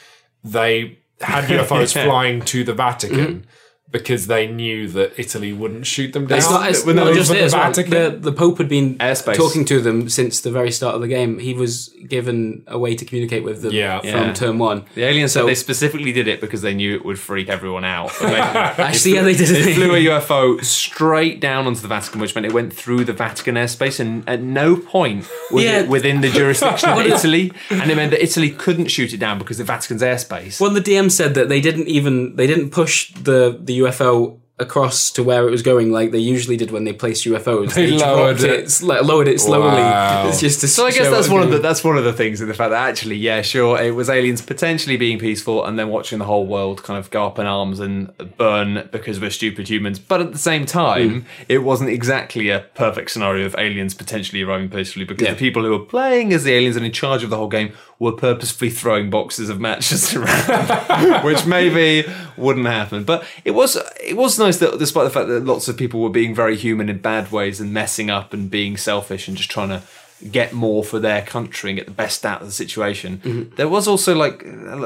they 0.44 1.00
had 1.20 1.44
UFOs 1.50 1.92
flying 1.92 2.40
to 2.42 2.62
the 2.62 2.72
Vatican 2.72 3.18
mm-hmm. 3.18 3.48
Because 3.90 4.26
they 4.26 4.46
knew 4.46 4.88
that 4.88 5.18
Italy 5.18 5.52
wouldn't 5.52 5.86
shoot 5.86 6.12
them 6.12 6.26
down. 6.26 6.38
It's 6.38 6.50
not, 6.50 6.68
it's 6.68 6.84
not 6.84 7.14
just 7.14 7.30
with 7.30 7.38
it 7.38 7.44
as 7.44 7.54
well. 7.54 7.72
The, 7.72 8.16
the 8.20 8.32
Pope 8.32 8.58
had 8.58 8.68
been 8.68 8.96
Airspace. 8.98 9.36
talking 9.36 9.64
to 9.66 9.80
them 9.80 10.08
since 10.08 10.40
the 10.40 10.50
very 10.50 10.72
start 10.72 10.96
of 10.96 11.00
the 11.00 11.08
game. 11.08 11.38
He 11.38 11.54
was 11.54 11.94
given 12.08 12.64
a 12.66 12.78
way 12.78 12.94
to 12.96 13.04
communicate 13.04 13.44
with 13.44 13.62
them 13.62 13.72
Yeah. 13.72 14.00
from 14.00 14.08
Yeah. 14.08 14.32
turn 14.32 14.58
one. 14.58 14.84
The 14.94 15.04
aliens 15.04 15.32
said 15.32 15.46
they 15.46 15.54
specifically 15.54 16.12
did 16.12 16.26
it 16.28 16.40
because 16.40 16.62
they 16.62 16.74
knew 16.74 16.94
it 16.96 17.04
would 17.04 17.18
freak 17.18 17.48
everyone 17.48 17.84
out. 17.84 18.12
But 18.20 18.30
they- 18.76 18.82
Actually, 18.82 19.14
yeah, 19.14 19.22
they 19.22 19.34
did 19.34 19.48
They 19.48 19.70
it. 19.72 19.74
flew 19.74 19.94
a 19.94 19.98
UFO 20.06 20.62
straight 20.64 21.40
down 21.40 21.66
onto 21.66 21.80
the 21.80 21.88
Vatican, 21.88 22.20
which 22.20 22.34
meant 22.34 22.46
it 22.46 22.52
went 22.52 22.72
through 22.72 23.04
the 23.04 23.12
Vatican 23.12 23.54
airspace, 23.54 24.00
and 24.00 24.28
at 24.28 24.42
no 24.42 24.76
point 24.76 25.26
was 25.50 25.64
Yeah. 25.64 25.80
it 25.82 25.88
within 25.88 26.20
the 26.20 26.28
jurisdiction 26.28 26.90
of 26.90 26.98
Italy. 27.06 27.52
And 27.70 27.90
it 27.90 27.94
meant 27.96 28.10
that 28.10 28.22
Italy 28.22 28.50
couldn't 28.50 28.88
shoot 28.88 29.12
it 29.12 29.18
down 29.18 29.38
because 29.38 29.58
the 29.58 29.64
Vatican's 29.64 30.02
airspace. 30.02 30.60
Well, 30.60 30.70
the 30.70 30.80
DM 30.82 31.10
said 31.10 31.34
that 31.34 31.48
they 31.48 31.60
didn't 31.60 31.88
even 31.88 32.36
they 32.36 32.46
didn't 32.46 32.70
push 32.70 33.12
the 33.14 33.58
the 33.62 33.74
UFO 33.86 34.40
across 34.58 35.10
to 35.10 35.22
where 35.22 35.46
it 35.46 35.50
was 35.50 35.60
going 35.60 35.92
like 35.92 36.12
they 36.12 36.18
usually 36.18 36.56
did 36.56 36.70
when 36.70 36.84
they 36.84 36.92
placed 36.92 37.26
UFOs. 37.26 37.74
They 37.74 37.90
dropped 37.98 38.40
lowered 38.40 38.40
it. 38.40 38.70
sl- 38.70 38.86
lowered 39.02 39.28
it 39.28 39.38
slowly. 39.38 39.66
Wow. 39.66 40.28
It's 40.28 40.40
just 40.46 40.60
to 40.62 40.68
So 40.68 40.86
I 40.86 40.92
guess 40.92 41.10
that's 41.10 41.28
one 41.28 41.42
of 41.42 41.50
the 41.50 41.58
that's 41.58 41.84
one 41.84 41.98
of 41.98 42.04
the 42.04 42.12
things 42.14 42.40
in 42.40 42.48
the 42.48 42.54
fact 42.54 42.70
that 42.70 42.88
actually, 42.88 43.16
yeah, 43.16 43.42
sure, 43.42 43.78
it 43.78 43.94
was 43.94 44.08
aliens 44.08 44.40
potentially 44.40 44.96
being 44.96 45.18
peaceful 45.18 45.62
and 45.66 45.78
then 45.78 45.90
watching 45.90 46.18
the 46.18 46.24
whole 46.24 46.46
world 46.46 46.82
kind 46.82 46.98
of 46.98 47.10
go 47.10 47.26
up 47.26 47.38
in 47.38 47.44
arms 47.46 47.80
and 47.80 48.10
burn 48.38 48.88
because 48.92 49.20
we're 49.20 49.30
stupid 49.30 49.68
humans. 49.68 49.98
But 49.98 50.22
at 50.22 50.32
the 50.32 50.38
same 50.38 50.64
time, 50.64 51.20
hmm. 51.22 51.26
it 51.50 51.58
wasn't 51.58 51.90
exactly 51.90 52.48
a 52.48 52.60
perfect 52.74 53.10
scenario 53.10 53.44
of 53.44 53.54
aliens 53.58 53.92
potentially 53.92 54.40
arriving 54.40 54.70
peacefully 54.70 55.04
because 55.04 55.26
Yeah. 55.26 55.34
the 55.34 55.38
people 55.38 55.64
who 55.64 55.72
were 55.72 55.84
playing 55.84 56.32
as 56.32 56.44
the 56.44 56.54
aliens 56.54 56.76
and 56.76 56.86
in 56.86 56.92
charge 56.92 57.22
of 57.22 57.28
the 57.28 57.36
whole 57.36 57.48
game 57.48 57.74
were 57.98 58.12
purposefully 58.12 58.70
throwing 58.70 59.08
boxes 59.08 59.48
of 59.48 59.60
matches 59.60 60.14
around, 60.16 61.24
which 61.24 61.46
maybe 61.46 62.08
wouldn't 62.36 62.66
happen. 62.66 63.04
But 63.04 63.24
it 63.44 63.52
was 63.52 63.76
it 64.00 64.16
was 64.16 64.38
nice 64.38 64.58
that 64.58 64.78
despite 64.78 65.04
the 65.04 65.10
fact 65.10 65.28
that 65.28 65.44
lots 65.44 65.68
of 65.68 65.76
people 65.76 66.00
were 66.00 66.10
being 66.10 66.34
very 66.34 66.56
human 66.56 66.88
in 66.88 66.98
bad 66.98 67.32
ways 67.32 67.60
and 67.60 67.72
messing 67.72 68.10
up 68.10 68.32
and 68.32 68.50
being 68.50 68.76
selfish 68.76 69.28
and 69.28 69.36
just 69.36 69.50
trying 69.50 69.70
to 69.70 69.82
get 70.30 70.52
more 70.52 70.82
for 70.82 70.98
their 70.98 71.22
country 71.22 71.70
and 71.70 71.78
get 71.78 71.86
the 71.86 71.92
best 71.92 72.24
out 72.24 72.40
of 72.40 72.46
the 72.46 72.52
situation. 72.52 73.18
Mm-hmm. 73.18 73.54
There 73.56 73.68
was 73.68 73.86
also 73.86 74.14
like 74.14 74.40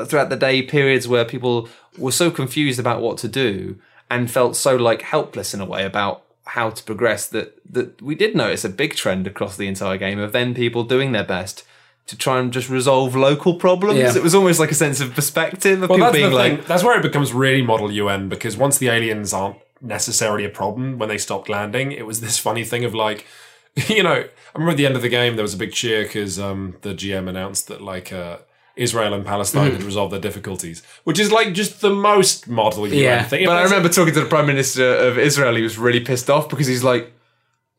throughout 0.08 0.28
the 0.28 0.36
day 0.36 0.62
periods 0.62 1.06
where 1.06 1.24
people 1.24 1.68
were 1.98 2.12
so 2.12 2.30
confused 2.30 2.80
about 2.80 3.00
what 3.00 3.18
to 3.18 3.28
do 3.28 3.78
and 4.10 4.30
felt 4.30 4.56
so 4.56 4.76
like 4.76 5.02
helpless 5.02 5.54
in 5.54 5.60
a 5.60 5.64
way 5.64 5.84
about 5.84 6.22
how 6.44 6.70
to 6.70 6.82
progress 6.82 7.28
that 7.28 7.60
that 7.72 8.02
we 8.02 8.16
did 8.16 8.34
notice 8.34 8.64
a 8.64 8.68
big 8.68 8.94
trend 8.94 9.26
across 9.26 9.56
the 9.56 9.68
entire 9.68 9.96
game 9.96 10.18
of 10.18 10.32
then 10.32 10.52
people 10.52 10.82
doing 10.82 11.12
their 11.12 11.24
best 11.24 11.64
to 12.10 12.16
try 12.16 12.38
and 12.40 12.52
just 12.52 12.68
resolve 12.68 13.14
local 13.16 13.54
problems. 13.54 13.98
Yeah. 13.98 14.16
It 14.16 14.22
was 14.22 14.34
almost 14.34 14.58
like 14.60 14.70
a 14.70 14.74
sense 14.74 15.00
of 15.00 15.14
perspective 15.14 15.82
of 15.82 15.88
Well, 15.88 15.98
people 15.98 16.12
that's 16.12 16.16
being 16.18 16.32
like, 16.32 16.56
thing. 16.58 16.64
That's 16.68 16.82
where 16.84 16.98
it 16.98 17.02
becomes 17.02 17.32
really 17.32 17.62
model 17.62 17.90
UN 17.90 18.28
because 18.28 18.56
once 18.56 18.78
the 18.78 18.88
aliens 18.88 19.32
aren't 19.32 19.56
necessarily 19.80 20.44
a 20.44 20.48
problem 20.50 20.98
when 20.98 21.08
they 21.08 21.18
stopped 21.18 21.48
landing, 21.48 21.92
it 21.92 22.04
was 22.06 22.20
this 22.20 22.36
funny 22.38 22.64
thing 22.64 22.84
of 22.84 22.94
like, 22.94 23.26
you 23.88 24.02
know, 24.02 24.24
I 24.24 24.52
remember 24.54 24.72
at 24.72 24.76
the 24.76 24.86
end 24.86 24.96
of 24.96 25.02
the 25.02 25.08
game 25.08 25.36
there 25.36 25.44
was 25.44 25.54
a 25.54 25.56
big 25.64 25.72
cheer 25.72 26.02
because 26.02 26.38
um, 26.40 26.76
the 26.82 26.94
GM 26.94 27.28
announced 27.28 27.68
that 27.68 27.80
like 27.80 28.12
uh, 28.12 28.38
Israel 28.74 29.14
and 29.14 29.24
Palestine 29.24 29.70
had 29.70 29.82
resolved 29.84 30.12
their 30.12 30.20
difficulties, 30.20 30.82
which 31.04 31.20
is 31.20 31.30
like 31.30 31.54
just 31.54 31.80
the 31.80 31.90
most 31.94 32.48
model 32.48 32.88
UN 32.88 32.96
Yeah, 32.98 33.22
thing. 33.22 33.42
If 33.42 33.46
But 33.46 33.56
I 33.58 33.62
remember 33.62 33.88
talking 33.88 34.14
to 34.14 34.20
the 34.20 34.26
Prime 34.26 34.46
Minister 34.46 34.84
of 35.08 35.16
Israel. 35.18 35.54
He 35.54 35.62
was 35.62 35.78
really 35.78 36.00
pissed 36.00 36.28
off 36.28 36.48
because 36.48 36.66
he's 36.66 36.82
like, 36.82 37.12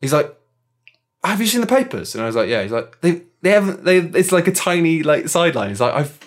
he's 0.00 0.12
like, 0.14 0.34
"Have 1.24 1.40
you 1.40 1.46
seen 1.46 1.60
the 1.60 1.66
papers?" 1.66 2.14
And 2.14 2.22
I 2.22 2.26
was 2.26 2.36
like, 2.36 2.48
"Yeah." 2.48 2.62
He's 2.62 2.72
like, 2.72 3.00
"They, 3.00 3.22
they 3.42 3.50
haven't. 3.50 3.84
They, 3.84 3.98
it's 3.98 4.32
like 4.32 4.46
a 4.48 4.52
tiny 4.52 5.02
like 5.02 5.28
sideline." 5.28 5.70
He's 5.70 5.80
like, 5.80 5.94
"I've." 5.94 6.18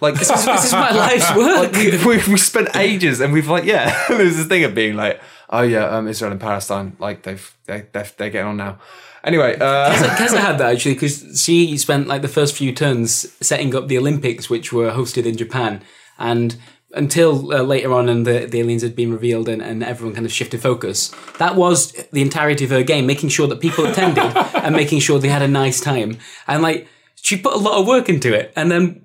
Like 0.00 0.14
this 0.14 0.30
is, 0.30 0.44
this 0.44 0.66
is 0.66 0.72
my 0.72 0.92
life's 0.92 1.34
work. 1.36 1.72
we, 1.72 1.90
we, 2.06 2.32
we 2.32 2.38
spent 2.38 2.76
ages 2.76 3.20
and 3.20 3.32
we've 3.32 3.48
like 3.48 3.64
yeah 3.64 4.04
there's 4.08 4.36
this 4.36 4.46
thing 4.46 4.62
of 4.62 4.72
being 4.72 4.94
like 4.94 5.20
oh 5.50 5.62
yeah 5.62 5.86
um 5.86 6.06
Israel 6.06 6.30
and 6.30 6.40
Palestine 6.40 6.96
like 7.00 7.24
they've 7.24 7.52
they, 7.66 7.84
they're, 7.90 8.06
they're 8.16 8.30
getting 8.30 8.46
on 8.46 8.56
now 8.56 8.78
anyway 9.24 9.56
uh 9.58 9.92
Keza 10.16 10.38
had 10.48 10.58
that 10.58 10.72
actually 10.72 10.94
because 10.94 11.42
she 11.42 11.76
spent 11.76 12.06
like 12.06 12.22
the 12.22 12.28
first 12.28 12.54
few 12.54 12.72
turns 12.72 13.26
setting 13.44 13.74
up 13.74 13.88
the 13.88 13.98
Olympics, 13.98 14.48
which 14.48 14.72
were 14.72 14.92
hosted 14.92 15.26
in 15.26 15.36
Japan, 15.36 15.82
and 16.16 16.56
until 16.92 17.52
uh, 17.52 17.62
later 17.62 17.92
on, 17.92 18.08
and 18.08 18.26
the, 18.26 18.46
the 18.46 18.60
aliens 18.60 18.82
had 18.82 18.96
been 18.96 19.12
revealed, 19.12 19.48
and, 19.48 19.62
and 19.62 19.82
everyone 19.82 20.14
kind 20.14 20.26
of 20.26 20.32
shifted 20.32 20.62
focus. 20.62 21.14
That 21.38 21.54
was 21.54 21.92
the 22.12 22.22
entirety 22.22 22.64
of 22.64 22.70
her 22.70 22.82
game, 22.82 23.06
making 23.06 23.28
sure 23.28 23.46
that 23.46 23.60
people 23.60 23.86
attended 23.86 24.24
and 24.54 24.74
making 24.74 25.00
sure 25.00 25.18
they 25.18 25.28
had 25.28 25.42
a 25.42 25.48
nice 25.48 25.80
time. 25.80 26.18
And 26.46 26.62
like 26.62 26.88
she 27.16 27.36
put 27.36 27.54
a 27.54 27.58
lot 27.58 27.80
of 27.80 27.86
work 27.86 28.08
into 28.08 28.32
it, 28.32 28.52
and 28.56 28.70
then 28.70 29.04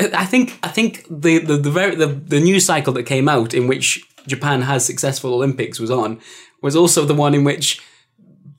I 0.00 0.24
think 0.24 0.58
I 0.62 0.68
think 0.68 1.06
the 1.10 1.38
the 1.38 1.56
the, 1.56 1.70
very, 1.70 1.94
the 1.94 2.06
the 2.06 2.40
news 2.40 2.66
cycle 2.66 2.92
that 2.94 3.04
came 3.04 3.28
out 3.28 3.54
in 3.54 3.68
which 3.68 4.04
Japan 4.26 4.62
has 4.62 4.84
successful 4.84 5.34
Olympics 5.34 5.78
was 5.78 5.90
on 5.90 6.20
was 6.62 6.76
also 6.76 7.04
the 7.04 7.14
one 7.14 7.34
in 7.34 7.44
which 7.44 7.80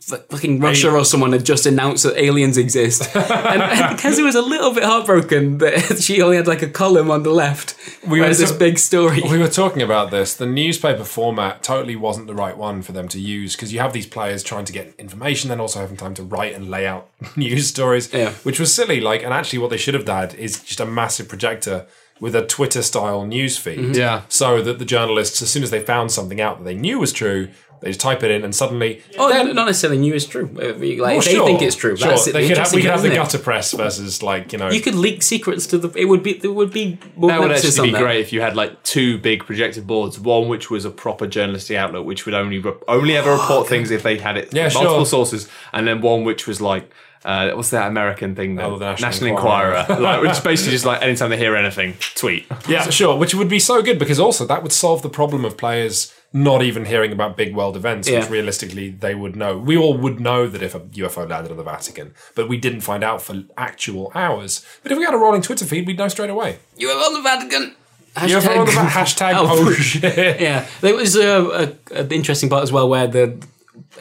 fucking 0.01 0.59
Russia 0.59 0.91
or 0.91 1.05
someone 1.05 1.31
had 1.31 1.45
just 1.45 1.65
announced 1.65 2.03
that 2.03 2.17
aliens 2.17 2.57
exist, 2.57 3.03
and, 3.15 3.61
and 3.61 3.99
Keza 3.99 4.23
was 4.23 4.35
a 4.35 4.41
little 4.41 4.73
bit 4.73 4.83
heartbroken 4.83 5.59
that 5.59 5.99
she 6.01 6.21
only 6.21 6.37
had 6.37 6.47
like 6.47 6.61
a 6.61 6.67
column 6.67 7.09
on 7.11 7.23
the 7.23 7.29
left. 7.29 7.75
We 8.03 8.13
We 8.13 8.21
were 8.21 8.27
this 8.33 8.49
so- 8.49 8.57
big 8.57 8.77
story. 8.79 9.21
We 9.21 9.37
were 9.37 9.47
talking 9.47 9.81
about 9.81 10.11
this. 10.11 10.33
The 10.33 10.45
newspaper 10.45 11.03
format 11.03 11.63
totally 11.63 11.95
wasn't 11.95 12.27
the 12.27 12.35
right 12.35 12.57
one 12.57 12.81
for 12.81 12.91
them 12.91 13.07
to 13.09 13.19
use 13.19 13.55
because 13.55 13.71
you 13.71 13.79
have 13.79 13.93
these 13.93 14.07
players 14.07 14.43
trying 14.43 14.65
to 14.65 14.73
get 14.73 14.93
information, 14.97 15.49
then 15.49 15.59
also 15.59 15.79
having 15.79 15.97
time 15.97 16.13
to 16.15 16.23
write 16.23 16.53
and 16.55 16.69
lay 16.69 16.87
out 16.87 17.07
news 17.35 17.67
stories, 17.67 18.11
Yeah. 18.13 18.31
which 18.43 18.59
was 18.59 18.73
silly. 18.73 18.99
Like, 19.01 19.23
and 19.23 19.33
actually, 19.33 19.59
what 19.59 19.69
they 19.69 19.77
should 19.77 19.93
have 19.93 20.07
had 20.07 20.33
is 20.35 20.59
just 20.63 20.79
a 20.79 20.85
massive 20.85 21.27
projector 21.29 21.85
with 22.19 22.35
a 22.35 22.45
Twitter 22.45 22.81
style 22.83 23.25
news 23.25 23.57
feed. 23.57 23.79
Mm-hmm. 23.79 23.93
Yeah. 23.93 24.21
So 24.29 24.61
that 24.61 24.77
the 24.79 24.85
journalists, 24.85 25.41
as 25.41 25.49
soon 25.49 25.63
as 25.63 25.71
they 25.71 25.79
found 25.81 26.11
something 26.11 26.39
out 26.39 26.59
that 26.59 26.65
they 26.65 26.75
knew 26.75 26.99
was 26.99 27.11
true, 27.11 27.49
they 27.81 27.89
just 27.89 27.99
type 27.99 28.21
it 28.23 28.31
in, 28.31 28.43
and 28.43 28.53
suddenly, 28.55 29.01
Oh, 29.17 29.27
then- 29.29 29.55
not 29.55 29.65
necessarily 29.65 29.99
new 29.99 30.13
is 30.13 30.25
true. 30.27 30.49
Uh, 30.55 30.65
Like, 30.67 30.99
Well, 30.99 31.19
they 31.21 31.33
sure, 31.33 31.45
think 31.47 31.61
it's 31.63 31.75
true. 31.75 31.97
Sure, 31.97 32.09
That's 32.09 32.27
it, 32.27 32.33
they 32.33 32.47
could 32.47 32.57
have, 32.57 32.71
we 32.73 32.81
could 32.81 32.91
have 32.91 33.01
the 33.01 33.09
bit, 33.09 33.13
isn't 33.17 33.23
gutter 33.31 33.39
press 33.43 33.71
versus 33.73 34.21
like 34.21 34.53
you 34.53 34.59
know. 34.59 34.69
You 34.69 34.81
could 34.81 34.95
leak 34.95 35.23
secrets 35.23 35.65
to 35.67 35.77
the. 35.77 35.89
It 35.99 36.05
would 36.05 36.21
be. 36.23 36.33
There 36.33 36.51
would 36.51 36.71
be 36.71 36.97
more 37.15 37.29
That 37.31 37.39
would 37.39 37.51
actually 37.51 37.87
be 37.87 37.91
that. 37.93 38.01
great 38.01 38.19
if 38.21 38.31
you 38.31 38.41
had 38.41 38.55
like 38.55 38.81
two 38.83 39.17
big 39.17 39.45
projected 39.45 39.87
boards. 39.87 40.19
One 40.19 40.47
which 40.47 40.69
was 40.69 40.85
a 40.85 40.91
proper 40.91 41.25
journalistic 41.27 41.75
outlet, 41.77 42.03
which 42.05 42.25
would 42.25 42.35
only 42.35 42.59
re- 42.59 42.73
only 42.87 43.17
ever 43.17 43.31
report 43.33 43.67
things 43.67 43.89
if 43.91 44.03
they 44.03 44.17
had 44.17 44.37
it 44.37 44.49
Yeah, 44.53 44.63
multiple 44.73 44.97
sure. 44.99 45.05
sources, 45.05 45.47
and 45.73 45.87
then 45.87 46.01
one 46.01 46.23
which 46.23 46.47
was 46.47 46.61
like. 46.61 46.89
Uh, 47.23 47.51
what's 47.51 47.69
that 47.69 47.87
American 47.87 48.33
thing? 48.35 48.55
Then? 48.55 48.65
Oh, 48.65 48.79
the 48.79 48.95
National 48.95 49.29
Enquirer, 49.29 49.75
Enquirer. 49.81 49.99
like, 50.01 50.21
which 50.23 50.31
is 50.31 50.39
basically 50.39 50.71
just 50.71 50.85
like 50.85 51.03
anytime 51.03 51.29
they 51.29 51.37
hear 51.37 51.55
anything, 51.55 51.93
tweet. 52.15 52.47
Yeah, 52.67 52.89
sure. 52.89 53.15
Which 53.15 53.35
would 53.35 53.47
be 53.47 53.59
so 53.59 53.83
good 53.83 53.99
because 53.99 54.19
also 54.19 54.43
that 54.47 54.63
would 54.63 54.71
solve 54.71 55.03
the 55.03 55.09
problem 55.09 55.45
of 55.45 55.55
players 55.55 56.11
not 56.33 56.61
even 56.63 56.85
hearing 56.85 57.11
about 57.11 57.35
big 57.35 57.53
world 57.53 57.75
events, 57.75 58.07
Yeah. 58.09 58.19
which 58.21 58.29
realistically 58.29 58.89
they 58.91 59.13
would 59.15 59.35
know. 59.35 59.57
We 59.57 59.75
all 59.75 59.97
would 59.97 60.19
know 60.19 60.47
that 60.47 60.61
if 60.63 60.73
a 60.73 60.79
UFO 60.79 61.27
landed 61.29 61.51
on 61.51 61.57
the 61.57 61.63
Vatican, 61.63 62.13
but 62.35 62.47
we 62.47 62.57
didn't 62.57 62.81
find 62.81 63.03
out 63.03 63.21
for 63.21 63.43
actual 63.57 64.11
hours. 64.15 64.65
But 64.83 64.91
if 64.93 64.97
we 64.97 65.03
had 65.03 65.13
a 65.13 65.17
rolling 65.17 65.41
Twitter 65.41 65.65
feed, 65.65 65.85
we'd 65.87 65.97
know 65.97 66.07
straight 66.07 66.29
away. 66.29 66.59
You 66.77 66.87
are 66.89 67.05
on 67.05 67.13
the 67.15 67.21
Vatican. 67.21 67.75
UFO 68.15 68.59
on 68.59 68.65
the 68.65 68.71
Va- 68.73 68.79
hashtag 68.81 69.33
Oh, 69.35 69.47
oh 69.49 69.71
shit. 69.89 70.39
yeah, 70.41 70.67
there 70.81 70.95
was 70.95 71.15
a, 71.15 71.75
a, 71.91 71.95
an 71.99 72.11
interesting 72.11 72.49
part 72.49 72.63
as 72.63 72.71
well 72.71 72.89
where 72.89 73.07
the 73.07 73.41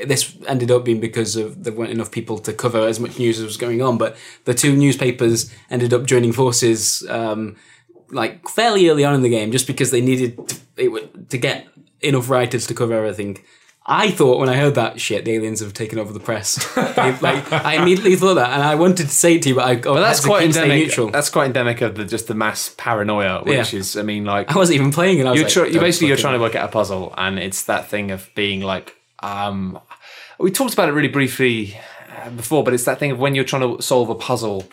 this 0.04 0.36
ended 0.46 0.70
up 0.70 0.84
being 0.84 1.00
because 1.00 1.36
of 1.36 1.62
there 1.64 1.72
weren't 1.72 1.90
enough 1.90 2.10
people 2.10 2.38
to 2.38 2.52
cover 2.52 2.86
as 2.86 2.98
much 3.00 3.18
news 3.18 3.38
as 3.38 3.44
was 3.44 3.56
going 3.56 3.82
on, 3.82 3.98
but 3.98 4.16
the 4.44 4.54
two 4.54 4.74
newspapers 4.76 5.52
ended 5.70 5.92
up 5.92 6.04
joining 6.06 6.32
forces 6.32 7.04
um, 7.08 7.56
like 8.10 8.46
fairly 8.48 8.88
early 8.88 9.04
on 9.04 9.14
in 9.14 9.22
the 9.22 9.28
game, 9.28 9.52
just 9.52 9.66
because 9.66 9.90
they 9.90 10.00
needed 10.00 10.36
to, 10.48 10.56
it, 10.76 11.30
to 11.30 11.38
get 11.38 11.66
enough 12.02 12.28
writers 12.30 12.66
to 12.68 12.74
cover 12.74 12.94
everything. 12.94 13.38
I 13.86 14.10
thought 14.10 14.38
when 14.38 14.48
I 14.48 14.56
heard 14.56 14.74
that 14.76 15.00
shit, 15.00 15.24
the 15.24 15.32
aliens 15.32 15.60
have 15.60 15.72
taken 15.72 15.98
over 15.98 16.12
the 16.12 16.20
press. 16.20 16.64
like 16.76 17.50
I 17.50 17.74
immediately 17.82 18.14
thought 18.14 18.34
that, 18.34 18.50
and 18.52 18.62
I 18.62 18.74
wanted 18.74 19.04
to 19.04 19.08
say 19.08 19.36
it 19.36 19.42
to 19.42 19.48
you, 19.48 19.54
but 19.54 19.64
I 19.64 19.74
got 19.76 19.94
But 19.94 20.00
that's 20.00 20.24
quite 20.24 20.44
endemic. 20.44 20.84
neutral. 20.84 21.10
That's 21.10 21.30
quite 21.30 21.46
endemic 21.46 21.80
of 21.80 21.94
the 21.96 22.04
just 22.04 22.28
the 22.28 22.34
mass 22.34 22.74
paranoia, 22.76 23.42
which 23.42 23.72
Yeah. 23.72 23.78
is, 23.80 23.96
I 23.96 24.02
mean, 24.02 24.24
like 24.26 24.50
I 24.50 24.54
wasn't 24.56 24.76
even 24.76 24.92
playing 24.92 25.18
it. 25.18 25.26
I 25.26 25.30
was 25.30 25.38
you're, 25.40 25.44
like, 25.46 25.52
tr- 25.54 25.64
you 25.66 25.72
"Don't 25.74 25.82
basically 25.82 26.08
you're 26.08 26.18
trying 26.18 26.34
to 26.34 26.40
work 26.40 26.54
out 26.54 26.68
a 26.68 26.72
puzzle, 26.72 27.14
and 27.16 27.38
it's 27.38 27.64
that 27.64 27.88
thing 27.88 28.10
of 28.10 28.28
being 28.34 28.60
like, 28.60 28.94
um, 29.22 29.78
we 30.38 30.50
talked 30.50 30.74
about 30.74 30.88
it 30.90 30.92
really 30.92 31.08
briefly 31.08 31.76
uh, 32.22 32.30
before, 32.30 32.62
but 32.62 32.74
it's 32.74 32.84
that 32.84 32.98
thing 32.98 33.10
of 33.12 33.18
when 33.18 33.34
you're 33.34 33.44
trying 33.44 33.76
to 33.76 33.82
solve 33.82 34.10
a 34.10 34.14
puzzle, 34.14 34.68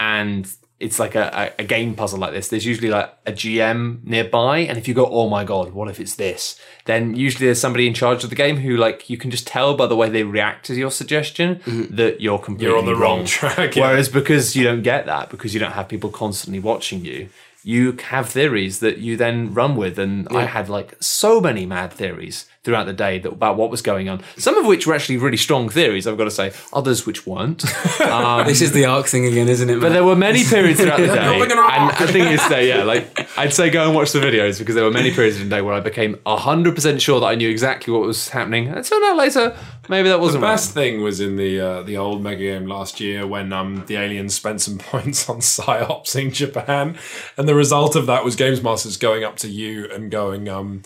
and 0.00 0.50
it's 0.80 1.00
like 1.00 1.16
a, 1.16 1.52
a, 1.58 1.64
game 1.64 1.96
puzzle 1.96 2.20
like 2.20 2.32
this. 2.32 2.48
There's 2.48 2.64
usually 2.64 2.88
like 2.88 3.12
a 3.26 3.32
GM 3.32 4.04
nearby, 4.04 4.58
and 4.58 4.78
if 4.78 4.86
you 4.86 4.94
go, 4.94 5.06
oh 5.06 5.28
my 5.28 5.42
god, 5.42 5.72
what 5.72 5.88
if 5.88 5.98
it's 5.98 6.14
this? 6.14 6.58
Then 6.84 7.16
usually 7.16 7.46
there's 7.46 7.60
somebody 7.60 7.88
in 7.88 7.94
charge 7.94 8.22
of 8.22 8.30
the 8.30 8.36
game 8.36 8.58
who 8.58 8.76
like 8.76 9.10
you 9.10 9.16
can 9.16 9.30
just 9.32 9.46
tell 9.46 9.76
by 9.76 9.86
the 9.86 9.96
way 9.96 10.08
they 10.08 10.22
react 10.22 10.66
to 10.66 10.74
your 10.74 10.92
suggestion 10.92 11.56
mm-hmm. 11.56 11.96
that 11.96 12.20
you're 12.20 12.38
completely 12.38 12.68
You're 12.68 12.78
on 12.78 12.86
the 12.86 12.94
wrong 12.94 13.08
wrong 13.18 13.26
track, 13.26 13.76
yeah. 13.76 13.90
Whereas 13.90 14.08
because 14.08 14.56
you 14.56 14.64
don't 14.64 14.82
get 14.82 15.06
that, 15.06 15.30
because 15.30 15.54
you 15.54 15.60
don't 15.60 15.72
have 15.72 15.88
people 15.88 16.10
constantly 16.10 16.60
watching 16.60 17.04
you, 17.04 17.28
you 17.62 17.96
have 18.08 18.28
theories 18.28 18.80
that 18.80 18.98
you 18.98 19.16
then 19.16 19.52
run 19.52 19.76
with. 19.76 19.98
And 19.98 20.28
I 20.28 20.44
had 20.44 20.68
like 20.68 20.96
so 21.00 21.40
many 21.40 21.66
mad 21.66 21.92
theories 21.92 22.46
throughout 22.68 22.84
the 22.84 22.92
day 22.92 23.18
that, 23.18 23.32
about 23.32 23.56
what 23.56 23.70
was 23.70 23.80
going 23.80 24.10
on. 24.10 24.20
Some 24.36 24.58
of 24.58 24.66
which 24.66 24.86
were 24.86 24.94
actually 24.94 25.16
really 25.16 25.38
strong 25.38 25.70
theories, 25.70 26.06
I've 26.06 26.18
got 26.18 26.24
to 26.24 26.30
say. 26.30 26.52
Others 26.74 27.06
which 27.06 27.26
weren't. 27.26 27.64
Um, 28.18 28.46
This 28.46 28.60
is 28.62 28.72
the 28.72 28.84
arc 28.84 29.06
thing 29.06 29.24
again, 29.24 29.48
isn't 29.48 29.68
it? 29.70 29.80
but 29.80 29.90
there 29.92 30.04
were 30.04 30.16
many 30.16 30.44
periods 30.44 30.80
throughout 30.80 30.98
the 31.00 31.06
day. 31.20 31.24
Building 31.38 31.52
an 31.52 31.58
and 31.58 31.82
ark. 31.90 31.98
the 31.98 32.06
thing 32.08 32.26
is 32.26 32.40
that, 32.48 32.64
yeah, 32.64 32.82
like 32.84 33.04
I'd 33.38 33.52
say 33.54 33.70
go 33.70 33.86
and 33.86 33.94
watch 33.94 34.12
the 34.12 34.20
videos 34.20 34.58
because 34.58 34.74
there 34.74 34.84
were 34.84 34.90
many 34.90 35.10
periods 35.12 35.40
in 35.40 35.48
the 35.48 35.56
day 35.56 35.62
where 35.62 35.74
I 35.74 35.80
became 35.80 36.14
100% 36.26 37.00
sure 37.00 37.20
that 37.20 37.26
I 37.26 37.34
knew 37.34 37.48
exactly 37.50 37.92
what 37.92 38.02
was 38.02 38.28
happening. 38.28 38.68
And 38.68 38.84
turned 38.84 39.04
out 39.04 39.16
later, 39.16 39.56
maybe 39.88 40.08
that 40.10 40.20
wasn't 40.20 40.42
The 40.42 40.46
right. 40.46 40.52
best 40.54 40.74
thing 40.74 41.02
was 41.02 41.20
in 41.20 41.36
the 41.36 41.60
uh, 41.60 41.82
the 41.82 41.96
old 41.96 42.22
mega 42.22 42.42
game 42.42 42.66
last 42.66 43.00
year 43.00 43.26
when 43.26 43.52
um, 43.52 43.84
the 43.86 43.96
aliens 43.96 44.34
spent 44.34 44.60
some 44.60 44.78
points 44.92 45.28
on 45.28 45.38
psyopsing 45.38 46.32
Japan, 46.32 46.96
and 47.36 47.48
the 47.48 47.54
result 47.54 47.96
of 47.96 48.06
that 48.06 48.24
was 48.24 48.36
Games 48.36 48.62
Masters 48.62 48.96
going 48.96 49.24
up 49.24 49.36
to 49.38 49.48
you 49.48 49.88
and 49.92 50.10
going, 50.10 50.48
um, 50.48 50.82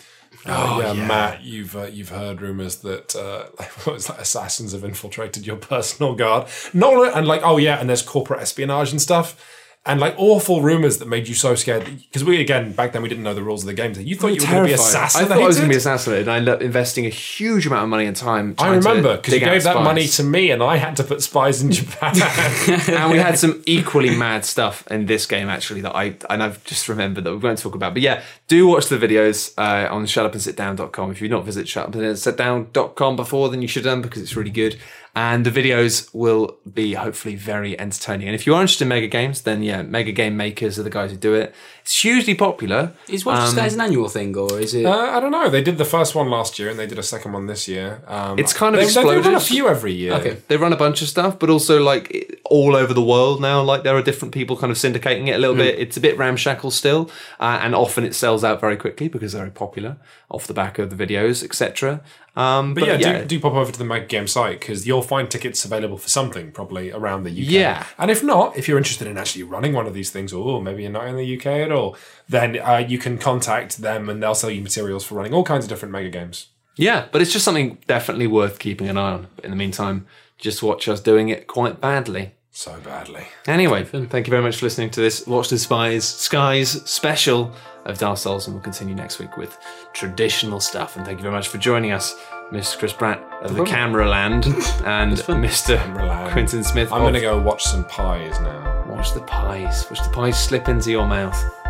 oh, 0.46 0.80
yeah, 0.80 0.92
Matt, 0.92 1.42
you've 1.42 1.76
uh, 1.76 1.84
you've 1.84 2.08
heard 2.10 2.40
rumors 2.40 2.76
that 2.76 3.14
uh, 3.14 3.46
what 3.84 3.94
was 3.94 4.06
that, 4.06 4.20
assassins 4.20 4.72
have 4.72 4.84
infiltrated 4.84 5.46
your 5.46 5.56
personal 5.56 6.14
guard, 6.14 6.48
not 6.72 7.16
and 7.16 7.26
like 7.26 7.42
oh 7.44 7.56
yeah, 7.56 7.78
and 7.78 7.88
there's 7.88 8.02
corporate 8.02 8.40
espionage 8.40 8.90
and 8.90 9.00
stuff. 9.00 9.36
And 9.84 9.98
like 9.98 10.14
awful 10.16 10.62
rumors 10.62 10.98
that 10.98 11.08
made 11.08 11.26
you 11.26 11.34
so 11.34 11.56
scared 11.56 11.84
because 11.84 12.22
we 12.22 12.40
again 12.40 12.70
back 12.70 12.92
then 12.92 13.02
we 13.02 13.08
didn't 13.08 13.24
know 13.24 13.34
the 13.34 13.42
rules 13.42 13.64
of 13.64 13.66
the 13.66 13.74
game. 13.74 13.92
So 13.92 14.00
you 14.00 14.14
thought 14.14 14.28
you 14.28 14.40
were 14.40 14.46
going 14.46 14.62
to 14.62 14.68
be 14.68 14.72
assassinated. 14.74 15.32
I 15.32 15.34
thought 15.34 15.42
I 15.42 15.46
was 15.48 15.56
going 15.56 15.68
to 15.68 15.72
be 15.74 15.76
assassinated, 15.76 16.28
and 16.28 16.30
I 16.30 16.36
ended 16.36 16.54
up 16.54 16.62
investing 16.62 17.04
a 17.04 17.08
huge 17.08 17.66
amount 17.66 17.82
of 17.82 17.88
money 17.88 18.06
and 18.06 18.16
time. 18.16 18.54
I 18.58 18.76
remember 18.76 19.16
because 19.16 19.34
you 19.34 19.40
gave 19.40 19.64
that 19.64 19.72
spies. 19.72 19.84
money 19.84 20.06
to 20.06 20.22
me, 20.22 20.52
and 20.52 20.62
I 20.62 20.76
had 20.76 20.96
to 20.98 21.02
put 21.02 21.20
spies 21.20 21.62
in 21.62 21.72
Japan. 21.72 22.14
and 22.88 23.10
we 23.10 23.18
had 23.18 23.36
some 23.36 23.60
equally 23.66 24.14
mad 24.14 24.44
stuff 24.44 24.86
in 24.86 25.06
this 25.06 25.26
game 25.26 25.48
actually 25.48 25.80
that 25.80 25.96
I 25.96 26.14
and 26.30 26.44
I've 26.44 26.62
just 26.62 26.88
remembered 26.88 27.24
that 27.24 27.32
we 27.32 27.38
won't 27.38 27.58
talk 27.58 27.74
about. 27.74 27.92
But 27.94 28.02
yeah, 28.02 28.22
do 28.46 28.68
watch 28.68 28.86
the 28.86 28.98
videos 28.98 29.52
uh, 29.58 29.92
on 29.92 30.06
shutupandsitdown.com. 30.06 31.10
If 31.10 31.20
you've 31.20 31.32
not 31.32 31.44
visited 31.44 31.66
shutupandsitdown.com 31.66 33.16
before, 33.16 33.48
then 33.48 33.62
you 33.62 33.66
should 33.66 33.84
have 33.84 33.94
done 33.94 34.02
because 34.02 34.22
it's 34.22 34.36
really 34.36 34.50
good. 34.50 34.78
And 35.14 35.44
the 35.44 35.50
videos 35.50 36.08
will 36.14 36.56
be 36.72 36.94
hopefully 36.94 37.36
very 37.36 37.78
entertaining. 37.78 38.28
And 38.28 38.34
if 38.34 38.46
you 38.46 38.54
are 38.54 38.62
interested 38.62 38.84
in 38.84 38.88
mega 38.88 39.08
games, 39.08 39.42
then 39.42 39.62
yeah, 39.62 39.82
mega 39.82 40.10
game 40.10 40.38
makers 40.38 40.78
are 40.78 40.82
the 40.82 40.90
guys 40.90 41.10
who 41.10 41.18
do 41.18 41.34
it. 41.34 41.54
It's 41.82 42.00
hugely 42.00 42.34
popular. 42.34 42.92
Is 43.08 43.24
Watch 43.26 43.40
the 43.40 43.46
Skies 43.48 43.74
an 43.74 43.80
annual 43.80 44.08
thing 44.08 44.36
or 44.36 44.60
is 44.60 44.72
it? 44.72 44.86
Uh, 44.86 44.90
I 45.16 45.18
don't 45.20 45.32
know. 45.32 45.50
They 45.50 45.62
did 45.62 45.78
the 45.78 45.84
first 45.84 46.14
one 46.14 46.30
last 46.30 46.58
year, 46.58 46.70
and 46.70 46.78
they 46.78 46.86
did 46.86 46.98
a 46.98 47.02
second 47.02 47.32
one 47.32 47.46
this 47.46 47.66
year. 47.66 48.02
Um, 48.06 48.38
It's 48.38 48.52
kind 48.52 48.74
of 48.76 48.80
they, 48.80 48.86
they, 48.86 49.02
they 49.02 49.18
run 49.18 49.34
a 49.34 49.40
few 49.40 49.68
every 49.68 49.92
year. 49.92 50.14
Okay. 50.14 50.36
They 50.48 50.56
run 50.56 50.72
a 50.72 50.76
bunch 50.76 51.02
of 51.02 51.08
stuff, 51.08 51.38
but 51.40 51.50
also 51.50 51.82
like 51.82 52.40
all 52.44 52.76
over 52.76 52.94
the 52.94 53.02
world 53.02 53.40
now. 53.40 53.62
Like 53.62 53.82
there 53.82 53.96
are 53.96 54.02
different 54.02 54.32
people 54.32 54.56
kind 54.56 54.70
of 54.70 54.76
syndicating 54.78 55.26
it 55.26 55.32
a 55.32 55.38
little 55.38 55.56
bit. 55.56 55.78
It's 55.78 55.96
a 55.96 56.00
bit 56.00 56.16
ramshackle 56.16 56.70
still, 56.70 57.10
uh, 57.40 57.58
and 57.62 57.74
often 57.74 58.04
it 58.04 58.14
sells 58.14 58.44
out 58.44 58.60
very 58.60 58.76
quickly 58.76 59.08
because 59.08 59.32
they're 59.32 59.42
very 59.42 59.50
popular 59.50 59.96
off 60.30 60.46
the 60.46 60.54
back 60.54 60.78
of 60.78 60.96
the 60.96 61.06
videos, 61.06 61.42
etc. 61.44 62.00
Um, 62.34 62.72
But, 62.72 62.86
yeah, 62.86 63.18
Do, 63.20 63.24
do 63.26 63.40
pop 63.40 63.52
over 63.52 63.70
to 63.70 63.78
the 63.78 63.84
Mega 63.84 64.06
Game 64.06 64.26
site 64.26 64.60
because 64.60 64.86
you'll 64.86 65.02
find 65.02 65.30
tickets 65.30 65.64
available 65.66 65.98
for 65.98 66.08
something 66.08 66.50
probably 66.52 66.90
around 66.90 67.24
the 67.24 67.30
UK. 67.30 67.50
Yeah. 67.50 67.84
And 67.98 68.10
if 68.10 68.22
not, 68.22 68.56
if 68.56 68.68
you're 68.68 68.78
interested 68.78 69.06
in 69.06 69.18
actually 69.18 69.42
running 69.42 69.74
one 69.74 69.86
of 69.86 69.92
these 69.92 70.10
things, 70.10 70.32
or 70.32 70.62
maybe 70.62 70.82
you're 70.82 70.90
not 70.92 71.06
in 71.08 71.16
the 71.16 71.36
UK 71.36 71.46
at 71.46 71.71
all, 71.72 71.96
then 72.28 72.58
uh, 72.58 72.84
you 72.86 72.98
can 72.98 73.18
contact 73.18 73.78
them 73.78 74.08
and 74.08 74.22
they'll 74.22 74.34
sell 74.34 74.50
you 74.50 74.62
materials 74.62 75.04
for 75.04 75.14
running 75.16 75.32
all 75.34 75.44
kinds 75.44 75.64
of 75.64 75.68
different 75.68 75.92
mega 75.92 76.10
games. 76.10 76.48
yeah, 76.76 77.06
but 77.12 77.20
it's 77.20 77.32
just 77.32 77.44
something 77.44 77.78
definitely 77.86 78.26
worth 78.26 78.58
keeping 78.58 78.88
an 78.88 78.96
eye 78.96 79.12
on. 79.12 79.26
But 79.36 79.44
in 79.44 79.50
the 79.50 79.56
meantime, 79.56 80.06
just 80.38 80.62
watch 80.62 80.88
us 80.88 81.00
doing 81.00 81.28
it 81.28 81.46
quite 81.46 81.80
badly. 81.80 82.32
So 82.54 82.78
badly. 82.84 83.26
Anyway, 83.46 83.84
thank 83.84 84.26
you 84.26 84.30
very 84.30 84.42
much 84.42 84.56
for 84.56 84.66
listening 84.66 84.90
to 84.90 85.00
this 85.00 85.26
Watch 85.26 85.48
the 85.48 85.58
Spies 85.58 86.06
Skies 86.06 86.82
special 86.88 87.50
of 87.86 87.98
Dark 87.98 88.18
Souls, 88.18 88.46
and 88.46 88.54
we'll 88.54 88.62
continue 88.62 88.94
next 88.94 89.18
week 89.18 89.36
with 89.38 89.56
traditional 89.94 90.60
stuff. 90.60 90.96
And 90.96 91.04
thank 91.06 91.18
you 91.18 91.22
very 91.22 91.34
much 91.34 91.48
for 91.48 91.56
joining 91.58 91.92
us, 91.92 92.14
Miss 92.52 92.76
Chris 92.76 92.92
Bratt 92.92 93.22
of 93.40 93.56
the 93.56 93.64
Camera 93.64 94.06
Land 94.06 94.44
and 94.84 95.16
Mr. 95.16 95.78
Cameraland. 95.78 96.32
Quintin 96.32 96.62
Smith. 96.62 96.92
I'm 96.92 96.98
of 96.98 97.04
going 97.04 97.14
to 97.14 97.20
go 97.20 97.40
watch 97.40 97.64
some 97.64 97.84
pies 97.86 98.38
now. 98.40 98.84
Watch 98.86 99.14
the 99.14 99.22
pies. 99.22 99.86
Watch 99.90 100.02
the 100.02 100.10
pies 100.10 100.38
slip 100.38 100.68
into 100.68 100.90
your 100.90 101.06
mouth. 101.06 101.61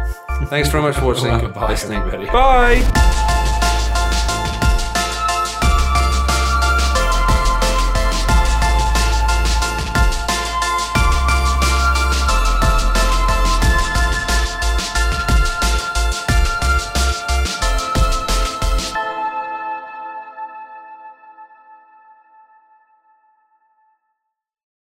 Thanks 0.47 0.69
very 0.71 0.83
much 0.83 0.97
for 0.97 1.07
watching, 1.07 1.53
Bye, 1.53 1.69
listening. 1.71 1.99
everybody. 1.99 2.27
Bye. 2.27 3.32